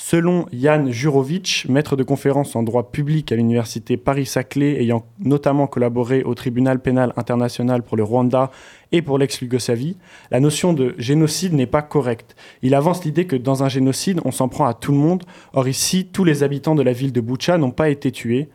Selon 0.00 0.46
Jan 0.52 0.86
Jurovic, 0.92 1.66
maître 1.68 1.96
de 1.96 2.04
conférence 2.04 2.54
en 2.54 2.62
droit 2.62 2.92
public 2.92 3.32
à 3.32 3.34
l'université 3.34 3.96
Paris-Saclay, 3.96 4.80
ayant 4.80 5.04
notamment 5.18 5.66
collaboré 5.66 6.22
au 6.22 6.36
tribunal 6.36 6.80
pénal 6.80 7.12
international 7.16 7.82
pour 7.82 7.96
le 7.96 8.04
Rwanda 8.04 8.52
et 8.92 9.02
pour 9.02 9.18
l'ex-Yougoslavie, 9.18 9.96
la 10.30 10.38
notion 10.38 10.72
de 10.72 10.94
génocide 10.98 11.52
n'est 11.52 11.66
pas 11.66 11.82
correcte. 11.82 12.36
Il 12.62 12.76
avance 12.76 13.04
l'idée 13.04 13.26
que 13.26 13.34
dans 13.34 13.64
un 13.64 13.68
génocide, 13.68 14.20
on 14.24 14.30
s'en 14.30 14.48
prend 14.48 14.66
à 14.66 14.72
tout 14.72 14.92
le 14.92 14.98
monde. 14.98 15.24
Or 15.52 15.66
ici, 15.66 16.06
tous 16.06 16.22
les 16.22 16.44
habitants 16.44 16.76
de 16.76 16.82
la 16.82 16.92
ville 16.92 17.12
de 17.12 17.20
Boucha 17.20 17.58
n'ont 17.58 17.72
pas 17.72 17.90
été 17.90 18.12
tués. 18.12 18.48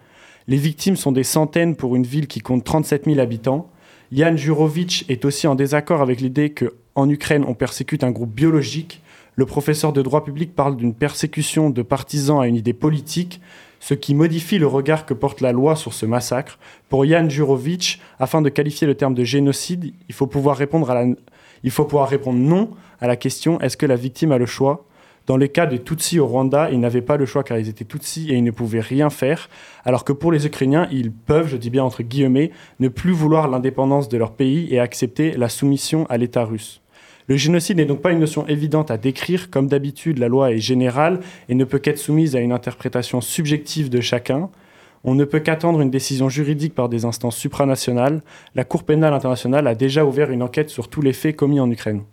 Les 0.47 0.57
victimes 0.57 0.95
sont 0.95 1.12
des 1.12 1.23
centaines 1.23 1.75
pour 1.75 1.97
une 1.97 2.05
ville 2.05 2.27
qui 2.27 2.39
compte 2.39 2.63
37 2.63 3.03
000 3.03 3.19
habitants. 3.19 3.69
Jan 4.13 4.38
Jurovic 4.38 5.03
est 5.09 5.25
aussi 5.25 5.45
en 5.47 5.55
désaccord 5.55 6.01
avec 6.01 6.21
l'idée 6.21 6.53
qu'en 6.53 7.09
Ukraine, 7.09 7.43
on 7.45 7.53
persécute 7.53 8.05
un 8.05 8.12
groupe 8.12 8.33
biologique 8.33 9.02
le 9.35 9.45
professeur 9.45 9.93
de 9.93 10.01
droit 10.01 10.23
public 10.23 10.55
parle 10.55 10.75
d'une 10.75 10.93
persécution 10.93 11.69
de 11.69 11.81
partisans 11.81 12.41
à 12.41 12.47
une 12.47 12.55
idée 12.55 12.73
politique, 12.73 13.41
ce 13.79 13.93
qui 13.93 14.15
modifie 14.15 14.59
le 14.59 14.67
regard 14.67 15.05
que 15.05 15.13
porte 15.13 15.41
la 15.41 15.51
loi 15.51 15.75
sur 15.75 15.93
ce 15.93 16.05
massacre. 16.05 16.57
Pour 16.87 17.05
Jan 17.05 17.27
Jurovic, 17.29 17.99
afin 18.19 18.41
de 18.41 18.49
qualifier 18.49 18.87
le 18.87 18.95
terme 18.95 19.13
de 19.13 19.23
génocide, 19.23 19.93
il 20.07 20.15
faut 20.15 20.27
pouvoir 20.27 20.55
répondre, 20.55 20.87
non 22.33 22.69
à 23.01 23.07
la 23.07 23.15
question 23.15 23.59
est-ce 23.59 23.75
que 23.75 23.85
la 23.85 23.95
victime 23.95 24.31
a 24.31 24.37
le 24.37 24.45
choix? 24.45 24.85
Dans 25.25 25.37
les 25.37 25.49
cas 25.49 25.65
des 25.65 25.81
Tutsis 25.81 26.19
au 26.19 26.27
Rwanda, 26.27 26.69
ils 26.69 26.79
n'avaient 26.79 27.01
pas 27.01 27.15
le 27.15 27.25
choix 27.25 27.43
car 27.43 27.57
ils 27.57 27.69
étaient 27.69 27.85
Tutsis 27.85 28.29
et 28.29 28.35
ils 28.35 28.43
ne 28.43 28.51
pouvaient 28.51 28.81
rien 28.81 29.09
faire, 29.09 29.49
alors 29.85 30.03
que 30.03 30.13
pour 30.13 30.31
les 30.31 30.45
Ukrainiens, 30.45 30.87
ils 30.91 31.11
peuvent, 31.11 31.47
je 31.47 31.57
dis 31.57 31.69
bien 31.69 31.83
entre 31.83 32.03
guillemets, 32.03 32.51
ne 32.79 32.89
plus 32.89 33.13
vouloir 33.13 33.47
l'indépendance 33.47 34.09
de 34.09 34.17
leur 34.17 34.33
pays 34.33 34.67
et 34.69 34.79
accepter 34.79 35.31
la 35.31 35.49
soumission 35.49 36.05
à 36.09 36.17
l'État 36.17 36.43
russe. 36.43 36.82
Le 37.27 37.38
génocide 37.38 37.77
n'est 37.77 37.86
donc 37.86 38.01
pas 38.01 38.12
une 38.12 38.20
notion 38.20 38.46
évidente 38.48 38.92
à 38.92 38.98
décrire. 38.98 39.50
Comme 39.50 39.68
d'habitude, 39.68 40.20
la 40.20 40.27
loi 40.27 40.51
est 40.51 40.60
générale 40.60 41.20
et 41.48 41.56
ne 41.56 41.63
peut 41.63 41.80
qu'être 41.80 41.98
soumise 41.98 42.36
à 42.36 42.39
une 42.39 42.51
interprétation 42.51 43.22
subjective 43.22 43.89
de 43.89 44.01
chacun. 44.01 44.50
On 45.06 45.15
ne 45.15 45.25
peut 45.25 45.39
qu'attendre 45.39 45.82
une 45.82 45.89
décision 45.89 46.30
juridique 46.30 46.75
par 46.75 46.89
des 46.89 47.06
instances 47.06 47.38
supranationales. 47.38 48.22
La 48.56 48.63
Cour 48.63 48.84
pénale 48.84 49.13
internationale 49.13 49.68
a 49.68 49.75
déjà 49.75 50.06
ouvert 50.06 50.32
une 50.32 50.44
enquête 50.44 50.70
sur 50.70 50.89
tous 50.89 51.01
les 51.01 51.13
faits 51.13 51.36
commis 51.36 51.60
en 51.60 51.70
Ukraine. 51.70 52.03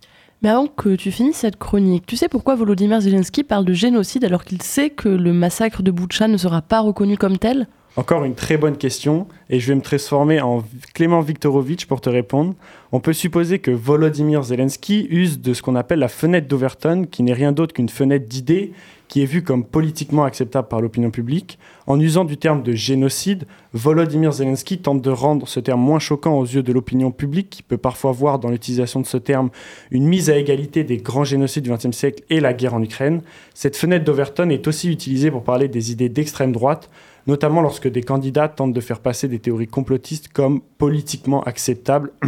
Mais 0.41 0.49
avant 0.49 0.67
que 0.67 0.95
tu 0.95 1.11
finisses 1.11 1.37
cette 1.37 1.57
chronique, 1.57 2.05
tu 2.05 2.17
sais 2.17 2.27
pourquoi 2.27 2.55
Volodymyr 2.55 2.99
Zelensky 2.99 3.43
parle 3.43 3.63
de 3.63 3.73
génocide 3.73 4.25
alors 4.25 4.43
qu'il 4.43 4.61
sait 4.61 4.89
que 4.89 5.07
le 5.07 5.33
massacre 5.33 5.83
de 5.83 5.91
Boutcha 5.91 6.27
ne 6.27 6.37
sera 6.37 6.61
pas 6.61 6.79
reconnu 6.79 7.15
comme 7.15 7.37
tel? 7.37 7.67
Encore 7.97 8.23
une 8.23 8.35
très 8.35 8.55
bonne 8.55 8.77
question, 8.77 9.27
et 9.49 9.59
je 9.59 9.67
vais 9.67 9.75
me 9.75 9.81
transformer 9.81 10.39
en 10.39 10.63
Clément 10.93 11.19
Viktorovitch 11.19 11.87
pour 11.87 11.99
te 11.99 12.09
répondre. 12.09 12.53
On 12.93 13.01
peut 13.01 13.11
supposer 13.11 13.59
que 13.59 13.69
Volodymyr 13.69 14.43
Zelensky 14.43 15.07
use 15.09 15.41
de 15.41 15.53
ce 15.53 15.61
qu'on 15.61 15.75
appelle 15.75 15.99
la 15.99 16.07
fenêtre 16.07 16.47
d'Overton, 16.47 17.05
qui 17.09 17.21
n'est 17.21 17.33
rien 17.33 17.51
d'autre 17.51 17.73
qu'une 17.73 17.89
fenêtre 17.89 18.29
d'idées 18.29 18.71
qui 19.11 19.21
est 19.21 19.25
vue 19.25 19.43
comme 19.43 19.65
politiquement 19.65 20.23
acceptable 20.23 20.69
par 20.69 20.79
l'opinion 20.79 21.11
publique. 21.11 21.59
En 21.85 21.99
usant 21.99 22.23
du 22.23 22.37
terme 22.37 22.63
de 22.63 22.71
génocide, 22.71 23.43
Volodymyr 23.73 24.31
Zelensky 24.31 24.77
tente 24.77 25.01
de 25.01 25.09
rendre 25.09 25.49
ce 25.49 25.59
terme 25.59 25.81
moins 25.81 25.99
choquant 25.99 26.39
aux 26.39 26.45
yeux 26.45 26.63
de 26.63 26.71
l'opinion 26.71 27.11
publique, 27.11 27.49
qui 27.49 27.61
peut 27.61 27.75
parfois 27.75 28.13
voir 28.13 28.39
dans 28.39 28.47
l'utilisation 28.47 29.01
de 29.01 29.05
ce 29.05 29.17
terme 29.17 29.49
une 29.91 30.05
mise 30.05 30.29
à 30.29 30.37
égalité 30.37 30.85
des 30.85 30.95
grands 30.95 31.25
génocides 31.25 31.65
du 31.65 31.73
XXe 31.73 31.91
siècle 31.91 32.23
et 32.29 32.39
la 32.39 32.53
guerre 32.53 32.73
en 32.73 32.81
Ukraine. 32.81 33.21
Cette 33.53 33.75
fenêtre 33.75 34.05
d'Overton 34.05 34.49
est 34.49 34.65
aussi 34.65 34.89
utilisée 34.89 35.29
pour 35.29 35.43
parler 35.43 35.67
des 35.67 35.91
idées 35.91 36.07
d'extrême 36.07 36.53
droite, 36.53 36.89
notamment 37.27 37.61
lorsque 37.61 37.87
des 37.87 38.03
candidats 38.03 38.47
tentent 38.47 38.73
de 38.73 38.81
faire 38.81 38.99
passer 38.99 39.27
des 39.27 39.39
théories 39.39 39.67
complotistes 39.67 40.29
comme 40.29 40.61
politiquement 40.77 41.43
acceptables. 41.43 42.11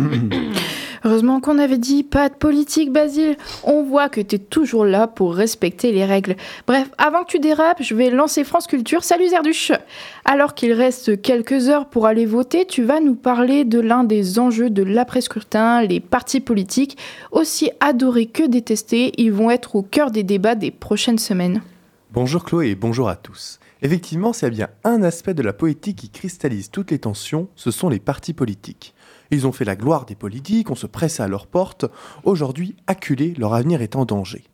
Heureusement 1.05 1.41
qu'on 1.41 1.59
avait 1.59 1.77
dit 1.77 2.03
pas 2.03 2.29
de 2.29 2.33
politique, 2.33 2.93
Basile. 2.93 3.35
On 3.65 3.83
voit 3.83 4.07
que 4.07 4.21
t'es 4.21 4.37
toujours 4.37 4.85
là 4.85 5.05
pour 5.07 5.35
respecter 5.35 5.91
les 5.91 6.05
règles. 6.05 6.37
Bref, 6.65 6.89
avant 6.97 7.23
que 7.23 7.31
tu 7.31 7.39
dérapes, 7.39 7.81
je 7.81 7.93
vais 7.93 8.09
lancer 8.09 8.45
France 8.45 8.67
Culture. 8.67 9.03
Salut 9.03 9.27
Zerduche 9.27 9.73
Alors 10.23 10.53
qu'il 10.53 10.71
reste 10.71 11.21
quelques 11.21 11.67
heures 11.67 11.87
pour 11.87 12.07
aller 12.07 12.25
voter, 12.25 12.65
tu 12.65 12.83
vas 12.83 13.01
nous 13.01 13.15
parler 13.15 13.65
de 13.65 13.81
l'un 13.81 14.05
des 14.05 14.39
enjeux 14.39 14.69
de 14.69 14.81
l'après-scrutin, 14.81 15.81
les 15.81 15.99
partis 15.99 16.39
politiques. 16.39 16.97
Aussi 17.31 17.69
adorés 17.81 18.27
que 18.27 18.47
détestés, 18.47 19.11
ils 19.17 19.33
vont 19.33 19.51
être 19.51 19.75
au 19.75 19.81
cœur 19.81 20.09
des 20.09 20.23
débats 20.23 20.55
des 20.55 20.71
prochaines 20.71 21.19
semaines. 21.19 21.61
Bonjour 22.13 22.45
Chloé 22.45 22.69
et 22.69 22.75
bonjour 22.75 23.09
à 23.09 23.17
tous. 23.17 23.59
Effectivement, 23.85 24.31
s'il 24.31 24.45
y 24.45 24.47
a 24.47 24.49
bien 24.49 24.69
un 24.85 25.03
aspect 25.03 25.33
de 25.33 25.43
la 25.43 25.51
poétique 25.51 25.97
qui 25.97 26.09
cristallise 26.09 26.71
toutes 26.71 26.91
les 26.91 26.99
tensions, 26.99 27.49
ce 27.57 27.69
sont 27.69 27.89
les 27.89 27.99
partis 27.99 28.31
politiques. 28.31 28.95
Ils 29.29 29.45
ont 29.45 29.51
fait 29.51 29.65
la 29.65 29.75
gloire 29.75 30.05
des 30.05 30.15
politiques, 30.15 30.69
on 30.69 30.75
se 30.75 30.87
presse 30.87 31.19
à 31.19 31.27
leur 31.27 31.47
porte. 31.47 31.85
Aujourd'hui, 32.23 32.77
acculés, 32.87 33.33
leur 33.37 33.53
avenir 33.53 33.81
est 33.81 33.97
en 33.97 34.05
danger. 34.05 34.45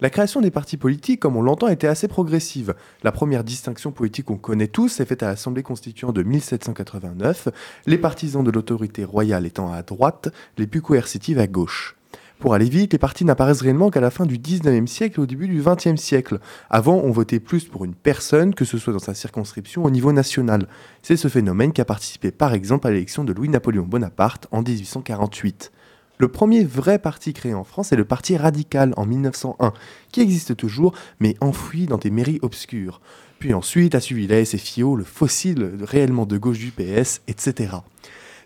La 0.00 0.10
création 0.10 0.42
des 0.42 0.50
partis 0.50 0.76
politiques, 0.76 1.20
comme 1.20 1.36
on 1.36 1.42
l'entend, 1.42 1.68
était 1.68 1.86
assez 1.86 2.08
progressive. 2.08 2.74
La 3.02 3.10
première 3.10 3.42
distinction 3.42 3.90
politique 3.90 4.26
qu'on 4.26 4.36
connaît 4.36 4.68
tous 4.68 5.00
est 5.00 5.06
faite 5.06 5.22
à 5.22 5.28
l'Assemblée 5.28 5.62
constituante 5.62 6.14
de 6.14 6.22
1789, 6.22 7.48
les 7.86 7.96
partisans 7.96 8.44
de 8.44 8.50
l'autorité 8.50 9.06
royale 9.06 9.46
étant 9.46 9.72
à 9.72 9.82
droite, 9.82 10.28
les 10.58 10.66
plus 10.66 10.82
coercitives 10.82 11.38
à 11.38 11.46
gauche. 11.46 11.96
Pour 12.38 12.52
aller 12.54 12.68
vite, 12.68 12.92
les 12.92 12.98
partis 12.98 13.24
n'apparaissent 13.24 13.62
réellement 13.62 13.90
qu'à 13.90 14.00
la 14.00 14.10
fin 14.10 14.26
du 14.26 14.38
19e 14.38 14.86
siècle 14.86 15.18
et 15.18 15.22
au 15.22 15.26
début 15.26 15.48
du 15.48 15.62
20e 15.62 15.96
siècle. 15.96 16.40
Avant, 16.68 17.00
on 17.02 17.10
votait 17.10 17.40
plus 17.40 17.64
pour 17.64 17.84
une 17.84 17.94
personne, 17.94 18.54
que 18.54 18.64
ce 18.64 18.76
soit 18.76 18.92
dans 18.92 18.98
sa 18.98 19.14
circonscription 19.14 19.84
au 19.84 19.90
niveau 19.90 20.12
national. 20.12 20.66
C'est 21.02 21.16
ce 21.16 21.28
phénomène 21.28 21.72
qui 21.72 21.80
a 21.80 21.86
participé 21.86 22.30
par 22.30 22.52
exemple 22.52 22.86
à 22.86 22.90
l'élection 22.90 23.24
de 23.24 23.32
Louis-Napoléon 23.32 23.84
Bonaparte 23.84 24.46
en 24.50 24.62
1848. 24.62 25.72
Le 26.18 26.28
premier 26.28 26.62
vrai 26.62 27.00
parti 27.00 27.32
créé 27.32 27.54
en 27.54 27.64
France 27.64 27.92
est 27.92 27.96
le 27.96 28.04
Parti 28.04 28.36
radical 28.36 28.94
en 28.96 29.04
1901, 29.04 29.72
qui 30.12 30.20
existe 30.20 30.56
toujours, 30.56 30.94
mais 31.18 31.36
enfoui 31.40 31.86
dans 31.86 31.98
des 31.98 32.10
mairies 32.10 32.38
obscures. 32.42 33.00
Puis 33.40 33.52
ensuite 33.52 33.96
a 33.96 34.00
suivi 34.00 34.28
la 34.28 34.44
SFIO, 34.44 34.94
le 34.94 35.02
fossile 35.02 35.72
réellement 35.82 36.24
de 36.24 36.38
gauche 36.38 36.58
du 36.58 36.70
PS, 36.70 37.20
etc. 37.26 37.78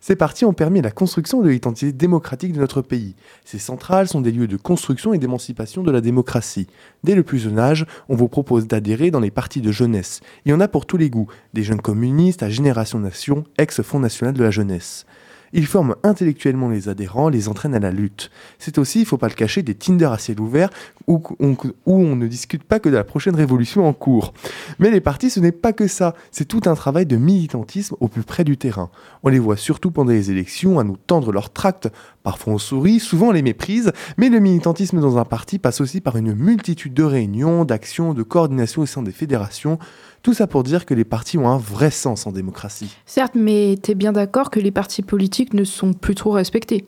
Ces 0.00 0.16
partis 0.16 0.44
ont 0.44 0.52
permis 0.52 0.80
la 0.80 0.90
construction 0.90 1.42
de 1.42 1.48
l'identité 1.48 1.92
démocratique 1.92 2.52
de 2.52 2.60
notre 2.60 2.82
pays. 2.82 3.14
Ces 3.44 3.58
centrales 3.58 4.08
sont 4.08 4.20
des 4.20 4.32
lieux 4.32 4.46
de 4.46 4.56
construction 4.56 5.12
et 5.12 5.18
d'émancipation 5.18 5.82
de 5.82 5.90
la 5.90 6.00
démocratie. 6.00 6.68
Dès 7.04 7.14
le 7.14 7.22
plus 7.22 7.38
jeune 7.38 7.58
âge, 7.58 7.86
on 8.08 8.16
vous 8.16 8.28
propose 8.28 8.66
d'adhérer 8.66 9.10
dans 9.10 9.20
les 9.20 9.30
partis 9.30 9.60
de 9.60 9.72
jeunesse. 9.72 10.20
Il 10.44 10.50
y 10.50 10.54
en 10.54 10.60
a 10.60 10.68
pour 10.68 10.86
tous 10.86 10.96
les 10.96 11.10
goûts, 11.10 11.28
des 11.54 11.62
jeunes 11.62 11.80
communistes 11.80 12.42
à 12.42 12.50
Génération 12.50 12.98
Nation, 12.98 13.44
ex-Fonds 13.58 14.00
national 14.00 14.34
de 14.34 14.42
la 14.42 14.50
jeunesse. 14.50 15.06
Ils 15.52 15.66
forment 15.66 15.96
intellectuellement 16.02 16.68
les 16.68 16.88
adhérents, 16.88 17.28
les 17.28 17.48
entraînent 17.48 17.74
à 17.74 17.80
la 17.80 17.90
lutte. 17.90 18.30
C'est 18.58 18.78
aussi, 18.78 19.00
il 19.00 19.06
faut 19.06 19.18
pas 19.18 19.28
le 19.28 19.34
cacher, 19.34 19.62
des 19.62 19.74
Tinder 19.74 20.10
à 20.12 20.18
ciel 20.18 20.40
ouvert 20.40 20.70
où 21.06 21.22
on, 21.40 21.56
où 21.86 21.94
on 21.94 22.16
ne 22.16 22.26
discute 22.26 22.64
pas 22.64 22.80
que 22.80 22.88
de 22.88 22.94
la 22.94 23.04
prochaine 23.04 23.34
révolution 23.34 23.86
en 23.86 23.92
cours. 23.92 24.34
Mais 24.78 24.90
les 24.90 25.00
partis, 25.00 25.30
ce 25.30 25.40
n'est 25.40 25.52
pas 25.52 25.72
que 25.72 25.88
ça. 25.88 26.14
C'est 26.30 26.46
tout 26.46 26.62
un 26.66 26.74
travail 26.74 27.06
de 27.06 27.16
militantisme 27.16 27.96
au 28.00 28.08
plus 28.08 28.22
près 28.22 28.44
du 28.44 28.56
terrain. 28.56 28.90
On 29.22 29.28
les 29.28 29.38
voit 29.38 29.56
surtout 29.56 29.90
pendant 29.90 30.12
les 30.12 30.30
élections 30.30 30.78
à 30.78 30.84
nous 30.84 30.96
tendre 30.96 31.32
leurs 31.32 31.50
tracts. 31.50 31.88
Parfois 32.22 32.54
on 32.54 32.58
sourit, 32.58 33.00
souvent 33.00 33.28
on 33.28 33.32
les 33.32 33.42
méprise, 33.42 33.92
mais 34.18 34.28
le 34.28 34.38
militantisme 34.38 35.00
dans 35.00 35.16
un 35.16 35.24
parti 35.24 35.58
passe 35.58 35.80
aussi 35.80 36.00
par 36.00 36.16
une 36.16 36.34
multitude 36.34 36.92
de 36.92 37.02
réunions, 37.02 37.64
d'actions, 37.64 38.12
de 38.12 38.22
coordination 38.22 38.82
au 38.82 38.86
sein 38.86 39.02
des 39.02 39.12
fédérations. 39.12 39.78
Tout 40.22 40.34
ça 40.34 40.46
pour 40.46 40.62
dire 40.62 40.86
que 40.86 40.94
les 40.94 41.04
partis 41.04 41.38
ont 41.38 41.48
un 41.48 41.58
vrai 41.58 41.90
sens 41.90 42.26
en 42.26 42.32
démocratie. 42.32 42.96
Certes, 43.06 43.34
mais 43.34 43.76
t'es 43.80 43.94
bien 43.94 44.12
d'accord 44.12 44.50
que 44.50 44.60
les 44.60 44.70
partis 44.70 45.02
politiques 45.02 45.54
ne 45.54 45.64
sont 45.64 45.92
plus 45.92 46.14
trop 46.14 46.30
respectés 46.32 46.86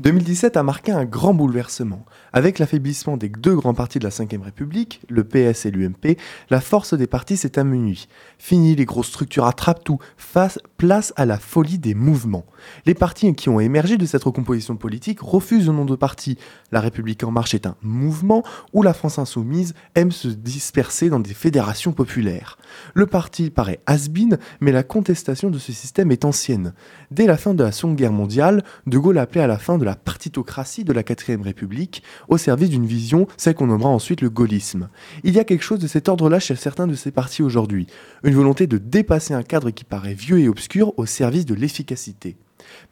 2017 0.00 0.58
a 0.58 0.62
marqué 0.62 0.92
un 0.92 1.06
grand 1.06 1.32
bouleversement. 1.32 2.04
Avec 2.34 2.58
l'affaiblissement 2.58 3.16
des 3.16 3.30
deux 3.30 3.56
grands 3.56 3.72
partis 3.72 3.98
de 3.98 4.04
la 4.04 4.10
Ve 4.10 4.42
République, 4.42 5.00
le 5.08 5.24
PS 5.24 5.64
et 5.64 5.70
l'UMP, 5.70 6.18
la 6.50 6.60
force 6.60 6.92
des 6.92 7.06
partis 7.06 7.38
s'est 7.38 7.58
amenuie. 7.58 8.06
Fini 8.38 8.76
les 8.76 8.84
grosses 8.84 9.08
structures 9.08 9.46
attrape 9.46 9.82
tout, 9.84 9.98
face, 10.18 10.58
place 10.76 11.12
à 11.16 11.24
la 11.24 11.38
folie 11.38 11.78
des 11.78 11.94
mouvements. 11.94 12.46
Les 12.84 12.94
partis 12.94 13.34
qui 13.34 13.48
ont 13.48 13.60
émergé 13.60 13.96
de 13.96 14.06
cette 14.06 14.24
recomposition 14.24 14.76
politique 14.76 15.20
refusent 15.20 15.66
le 15.66 15.72
nom 15.72 15.84
de 15.84 15.96
parti. 15.96 16.38
La 16.72 16.80
République 16.80 17.24
en 17.24 17.30
marche 17.30 17.54
est 17.54 17.66
un 17.66 17.76
mouvement 17.82 18.42
où 18.72 18.82
la 18.82 18.94
France 18.94 19.18
insoumise 19.18 19.74
aime 19.94 20.12
se 20.12 20.28
disperser 20.28 21.08
dans 21.08 21.20
des 21.20 21.34
fédérations 21.34 21.92
populaires. 21.92 22.58
Le 22.94 23.06
parti 23.06 23.50
paraît 23.50 23.80
has-been, 23.86 24.38
mais 24.60 24.72
la 24.72 24.82
contestation 24.82 25.50
de 25.50 25.58
ce 25.58 25.72
système 25.72 26.12
est 26.12 26.24
ancienne. 26.24 26.74
Dès 27.10 27.26
la 27.26 27.36
fin 27.36 27.54
de 27.54 27.64
la 27.64 27.72
Seconde 27.72 27.96
Guerre 27.96 28.12
mondiale, 28.12 28.62
De 28.86 28.98
Gaulle 28.98 29.18
appelait 29.18 29.42
à 29.42 29.46
la 29.46 29.58
fin 29.58 29.78
de 29.78 29.84
la 29.84 29.94
partitocratie 29.96 30.84
de 30.84 30.92
la 30.92 31.02
4ème 31.02 31.42
République 31.42 32.02
au 32.28 32.36
service 32.36 32.70
d'une 32.70 32.86
vision, 32.86 33.26
celle 33.36 33.54
qu'on 33.54 33.68
nommera 33.68 33.88
ensuite 33.88 34.20
le 34.20 34.30
gaullisme. 34.30 34.88
Il 35.24 35.34
y 35.34 35.38
a 35.38 35.44
quelque 35.44 35.64
chose 35.64 35.80
de 35.80 35.86
cet 35.86 36.08
ordre-là 36.08 36.38
chez 36.38 36.56
certains 36.56 36.86
de 36.86 36.94
ces 36.94 37.10
partis 37.10 37.42
aujourd'hui, 37.42 37.86
une 38.24 38.34
volonté 38.34 38.66
de 38.66 38.78
dépasser 38.78 39.34
un 39.34 39.42
cadre 39.42 39.70
qui 39.70 39.84
paraît 39.84 40.14
vieux 40.14 40.40
et 40.40 40.48
obscur 40.48 40.65
au 40.96 41.06
service 41.06 41.46
de 41.46 41.54
l'efficacité. 41.54 42.36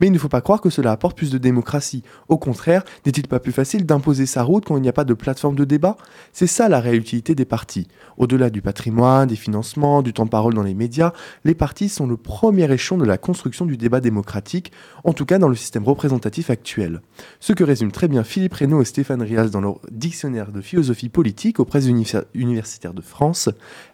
Mais 0.01 0.07
il 0.09 0.13
ne 0.13 0.19
faut 0.19 0.29
pas 0.29 0.41
croire 0.41 0.61
que 0.61 0.71
cela 0.71 0.93
apporte 0.93 1.17
plus 1.17 1.31
de 1.31 1.39
démocratie. 1.39 2.03
Au 2.29 2.39
contraire, 2.39 2.85
n'est-il 3.07 3.29
pas 3.29 3.41
plus 3.41 3.53
facile 3.53 3.87
d'imposer 3.87 4.27
sa 4.27 4.43
route 4.43 4.65
quand 4.65 4.77
il 4.77 4.83
n'y 4.83 4.89
a 4.89 4.93
pas 4.93 5.05
de 5.05 5.15
plateforme 5.15 5.57
de 5.57 5.65
débat? 5.65 5.97
C'est 6.33 6.47
ça 6.47 6.69
la 6.69 6.81
réelle 6.81 7.01
utilité 7.01 7.35
des 7.35 7.45
partis. 7.45 7.89
Au-delà 8.17 8.51
du 8.51 8.63
patrimoine, 8.63 9.29
des 9.29 9.37
financements, 9.37 10.03
du 10.03 10.13
temps 10.13 10.25
de 10.25 10.31
parole 10.31 10.55
dans 10.55 10.63
les 10.63 10.75
médias, 10.75 11.13
les 11.45 11.55
partis 11.55 11.89
sont 11.89 12.07
le 12.07 12.17
premier 12.17 12.71
échelon 12.73 12.99
de 12.99 13.05
la 13.05 13.19
construction 13.19 13.67
du 13.67 13.77
débat 13.77 14.01
démocratique, 14.01 14.73
en 15.05 15.13
tout 15.13 15.27
cas 15.27 15.39
dans 15.39 15.49
le 15.49 15.57
système 15.57 15.85
représentatif 15.85 16.51
actuel. 16.51 17.01
Ce 17.41 17.53
que 17.53 17.65
résume 17.65 17.93
très 17.93 18.09
bien 18.09 18.25
Philippe 18.25 18.55
Reynaud 18.55 18.83
et 18.83 18.85
Stéphane 18.85 19.23
Rias 19.23 19.49
dans 19.49 19.61
leur 19.61 19.81
dictionnaire 19.91 20.53
de 20.53 20.61
philosophie 20.61 21.09
politique 21.09 21.61
aux 21.61 21.65
presses 21.65 21.87
universitaires 22.35 22.95
de 22.95 23.03
France, 23.03 23.49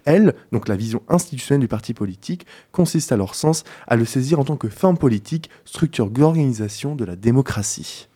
elle, 0.04 0.34
donc 0.52 0.68
la 0.68 0.76
vision 0.76 1.02
institutionnelle 1.08 1.60
du 1.60 1.68
parti 1.68 1.94
politique, 1.94 2.46
consiste 2.72 3.12
à 3.12 3.16
leur 3.16 3.34
sens 3.34 3.64
à 3.86 3.96
le 3.96 4.04
saisir 4.04 4.40
en 4.40 4.44
tant 4.44 4.56
que 4.56 4.68
forme 4.68 4.98
politique, 4.98 5.50
structure 5.70 6.10
d'organisation 6.10 6.96
de 6.96 7.04
la 7.04 7.14
démocratie. 7.14 8.08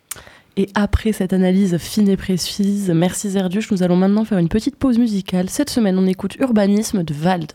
Et 0.56 0.68
après 0.75 1.12
cette 1.12 1.32
analyse 1.32 1.78
fine 1.78 2.08
et 2.08 2.16
précise, 2.16 2.90
merci 2.90 3.30
Zerduche, 3.30 3.70
nous 3.70 3.84
allons 3.84 3.96
maintenant 3.96 4.25
faire 4.25 4.38
une 4.38 4.49
petite 4.49 4.76
pause 4.76 4.99
musicale. 4.99 5.49
Cette 5.49 5.70
semaine, 5.70 5.96
on 5.96 6.06
écoute 6.06 6.37
Urbanisme 6.40 7.04
de 7.04 7.14
Vald. 7.14 7.52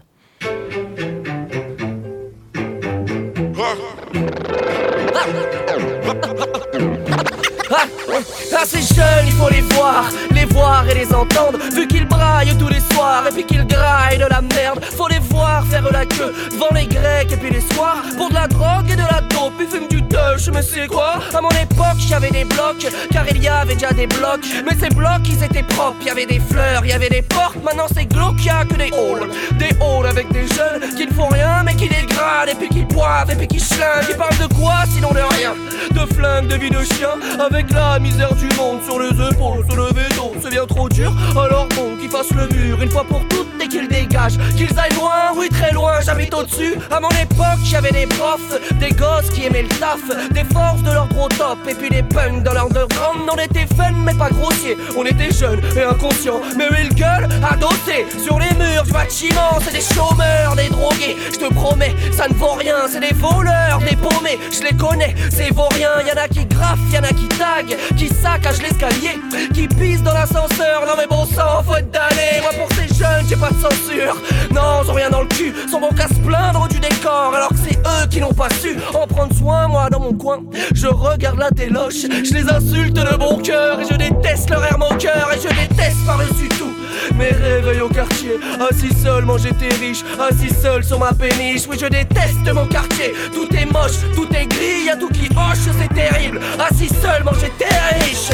Ah, 8.51 8.65
ces 8.65 8.93
jeunes, 8.93 9.25
il 9.27 9.33
faut 9.33 9.49
les 9.49 9.61
voir, 9.61 10.09
les 10.39 10.45
voir 10.45 10.87
et 10.87 10.93
les 10.93 11.13
entendre. 11.13 11.57
Vu 11.73 11.87
qu'ils 11.87 12.07
braillent 12.07 12.55
tous 12.57 12.69
les 12.69 12.81
soirs 12.93 13.23
et 13.27 13.31
puis 13.31 13.45
qu'ils 13.45 13.65
graillent 13.65 14.17
de 14.17 14.25
la 14.25 14.41
merde, 14.41 14.83
faut 14.97 15.07
les 15.07 15.19
voir 15.19 15.65
faire 15.67 15.91
la 15.91 16.05
queue 16.05 16.33
devant 16.51 16.73
les 16.73 16.87
grecs 16.87 17.31
et 17.31 17.37
puis 17.37 17.49
les 17.49 17.63
soirs. 17.73 17.97
Pour 18.17 18.29
de 18.29 18.35
la 18.35 18.47
drogue 18.47 18.89
et 18.89 18.95
de 18.95 19.01
la 19.01 19.21
dope, 19.21 19.53
ils 19.59 19.67
fument 19.67 19.87
du 19.87 20.01
touch, 20.03 20.49
mais 20.53 20.61
c'est 20.61 20.87
quoi 20.87 21.15
À 21.33 21.41
mon 21.41 21.49
époque, 21.49 21.99
j'avais 22.07 22.31
des 22.31 22.45
blocs, 22.45 22.87
car 23.11 23.25
il 23.29 23.41
y 23.43 23.47
avait 23.47 23.73
déjà 23.73 23.91
des 23.91 24.07
blocs. 24.07 24.45
Mais 24.65 24.75
ces 24.79 24.93
blocs, 24.93 25.27
ils 25.27 25.43
étaient 25.43 25.63
propres, 25.63 26.05
y 26.05 26.09
avait 26.09 26.25
des 26.25 26.39
fleurs, 26.39 26.85
y 26.85 26.93
avait 26.93 27.09
des 27.09 27.21
portes. 27.21 27.57
Maintenant, 27.63 27.87
c'est 27.93 28.05
glauque, 28.05 28.43
y 28.43 28.49
a 28.49 28.63
que 28.65 28.75
des 28.75 28.91
halls. 28.93 29.29
Des 29.57 29.71
halls 29.81 30.07
avec 30.07 30.31
des 30.31 30.47
jeunes 30.47 30.95
qui 30.95 31.05
ne 31.05 31.13
font 31.13 31.27
rien, 31.27 31.63
mais 31.65 31.75
qui 31.75 31.89
dégradent 31.89 32.49
et 32.49 32.55
puis 32.55 32.69
qui 32.69 32.83
boivent 32.83 33.31
et 33.31 33.35
puis 33.35 33.47
qui 33.47 33.57
chlinguent. 33.57 34.07
Qui 34.07 34.13
parlent 34.15 34.37
de 34.37 34.53
quoi 34.53 34.83
sinon 34.93 35.11
de 35.11 35.23
rien? 35.35 35.53
De 35.91 36.13
flingues, 36.13 36.47
de 36.47 36.55
vie 36.55 36.69
de 36.69 36.83
chien, 36.83 37.15
avec 37.39 37.71
la 37.71 37.99
misère 37.99 38.33
du 38.35 38.47
monde 38.57 38.79
sur 38.85 38.99
les 38.99 39.09
épaules, 39.09 39.65
se 39.69 39.75
lever 39.75 40.09
c'est 40.41 40.49
bien 40.49 40.65
trop 40.65 40.89
dur. 40.89 41.11
Alors 41.31 41.67
bon, 41.75 41.95
qu'ils 41.99 42.09
fassent 42.09 42.31
le 42.31 42.47
mur 42.55 42.81
une 42.81 42.89
fois 42.89 43.03
pour 43.03 43.27
toutes 43.27 43.47
et 43.61 43.67
qu'ils 43.67 43.87
dégagent, 43.87 44.37
qu'ils 44.55 44.77
aillent 44.79 44.95
loin, 44.95 45.33
oui 45.35 45.49
très 45.49 45.71
loin, 45.71 45.93
j'habite 46.03 46.33
au-dessus. 46.33 46.75
À 46.91 46.99
mon 46.99 47.09
époque, 47.09 47.59
j'avais 47.63 47.91
des 47.91 48.07
profs, 48.07 48.59
des 48.79 48.91
gosses 48.91 49.29
qui 49.33 49.45
aimaient 49.45 49.63
le 49.63 49.69
taf, 49.69 49.99
des 50.31 50.43
forces 50.53 50.81
de 50.83 50.91
leur 50.91 51.07
gros 51.09 51.27
top, 51.29 51.57
et 51.67 51.73
puis 51.73 51.89
des 51.89 52.03
punks 52.03 52.43
dans 52.43 52.53
leur 52.53 52.65
underground. 52.65 53.29
On 53.31 53.37
était 53.37 53.67
fun 53.75 53.91
mais 54.05 54.13
pas 54.13 54.29
grossier, 54.29 54.77
on 54.97 55.05
était 55.05 55.31
jeunes 55.31 55.61
et 55.75 55.83
inconscients, 55.83 56.41
mais 56.57 56.65
eux 56.65 56.83
ils 56.83 56.95
gueulent 56.95 57.29
adossés 57.49 58.05
sur 58.23 58.39
les 58.39 58.53
murs 58.55 58.83
du 58.83 58.91
bâtiment, 58.91 59.59
c'est 59.61 59.73
des 59.73 59.95
chômeurs, 59.95 60.55
des 60.55 60.69
drogués. 60.69 61.17
Je 61.31 61.37
te 61.37 61.53
promets, 61.53 61.95
ça 62.11 62.27
ne 62.27 62.33
vaut 62.33 62.53
rien, 62.53 62.87
c'est 62.89 62.99
des 62.99 63.13
voleurs, 63.13 63.79
des 63.79 63.95
paumés, 63.95 64.39
je 64.51 64.63
les 64.63 64.75
connais, 64.75 65.15
c'est 65.29 65.53
vaurien. 65.53 65.89
Y'en 66.07 66.21
a 66.21 66.27
qui 66.27 66.45
graffent, 66.45 66.79
y'en 66.93 67.03
a 67.03 67.09
qui 67.09 67.27
taguent, 67.27 67.77
qui 67.97 68.07
saccagent 68.07 68.61
l'escalier, 68.61 69.19
qui 69.53 69.67
pissent 69.67 70.03
dans 70.03 70.13
Non 70.19 70.95
mais 70.97 71.07
bon 71.07 71.25
sang, 71.25 71.63
faut 71.65 71.75
être 71.75 71.91
d'aller. 71.91 72.41
Moi 72.41 72.51
pour 72.57 72.67
ces 72.75 72.93
jeunes, 72.93 73.25
j'ai 73.29 73.37
pas 73.37 73.51
de 73.51 73.55
censure. 73.55 74.17
Non, 74.51 74.81
ils 74.83 74.89
ont 74.89 74.93
rien 74.93 75.09
dans 75.09 75.21
le 75.21 75.27
cul, 75.27 75.53
sont 75.71 75.79
bons 75.79 75.95
qu'à 75.95 76.09
se 76.09 76.15
plaindre 76.15 76.67
du 76.67 76.77
décor, 76.79 77.33
alors 77.33 77.49
que 77.49 77.55
c'est 77.55 77.77
eux 77.77 78.07
qui 78.09 78.19
n'ont 78.19 78.33
pas 78.33 78.49
su 78.49 78.77
en 78.93 79.07
prendre 79.07 79.33
soin. 79.33 79.69
Moi 79.69 79.89
dans 79.89 80.01
mon 80.01 80.13
coin, 80.13 80.39
je 80.73 80.87
regarde 80.87 81.39
la 81.39 81.51
téloche, 81.51 82.01
je 82.01 82.33
les 82.33 82.49
insulte 82.49 82.93
de 82.93 83.15
bon 83.15 83.37
cœur 83.37 83.79
et 83.79 83.85
je 83.89 83.95
déteste 83.95 84.49
leur 84.49 84.65
air 84.65 84.77
moqueur 84.77 85.29
et 85.33 85.37
je 85.37 85.47
déteste 85.47 86.05
par-dessus 86.05 86.49
tout 86.49 86.73
mes 87.15 87.29
réveils 87.29 87.81
au 87.81 87.87
quartier. 87.87 88.39
Assis 88.69 88.93
seul, 89.01 89.23
manger 89.23 89.51
tes 89.53 89.73
riches, 89.75 90.03
assis 90.19 90.53
seul 90.53 90.83
sur 90.83 90.99
ma 90.99 91.13
péniche. 91.13 91.61
Oui, 91.69 91.77
je 91.79 91.85
déteste 91.85 92.53
mon 92.53 92.65
quartier. 92.65 93.13
Tout 93.33 93.47
est 93.55 93.71
moche, 93.71 93.99
tout 94.15 94.27
est 94.35 94.47
gris, 94.47 94.85
y'a 94.85 94.97
tout 94.97 95.09
qui 95.09 95.29
hoche, 95.31 95.73
c'est 95.79 95.93
terrible. 95.93 96.41
Assis 96.59 96.89
seul, 96.89 97.23
manger 97.23 97.51
tes 97.57 97.65
riches. 98.03 98.31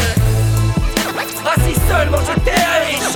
Assis 1.45 1.77
seul, 1.87 2.09
manger 2.09 2.35
tes 2.43 2.51
riches. 2.85 3.15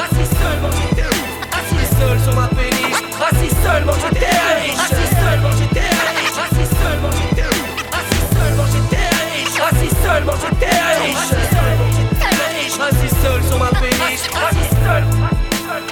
Assis 0.00 0.30
seul, 0.38 0.58
manger 0.62 0.88
tes 0.96 1.02
riches. 1.02 1.40
Assis 1.52 1.90
seul 1.98 2.18
sur 2.24 2.34
ma 2.34 2.46
péniche. 2.48 3.00
Assis 3.20 3.54
seul, 3.62 3.84
manger 3.84 4.10
tes 4.16 4.40
riches. 4.56 4.80
Assis 4.80 5.10
seul, 5.20 5.38
manger 5.44 5.68
tes 5.76 5.90
riches. 6.08 6.38
Assis 6.40 6.70
seul, 6.80 6.98
manger 7.04 7.28
tes 7.36 7.52
riches. 7.52 7.90
Assis 8.00 8.24
seul, 8.32 8.52
manger 8.56 8.82
tes 8.88 9.06
riches. 9.36 9.60
Assis 9.60 9.94
seul, 10.02 10.22
manger 10.24 10.52
tes 10.60 10.76
riches. 10.96 12.78
Assis 12.80 13.12
seul 13.22 13.40
sur 13.44 13.58
ma 13.58 13.70
péniche. 13.80 14.24
Assis 14.48 14.70
seul. 14.80 15.04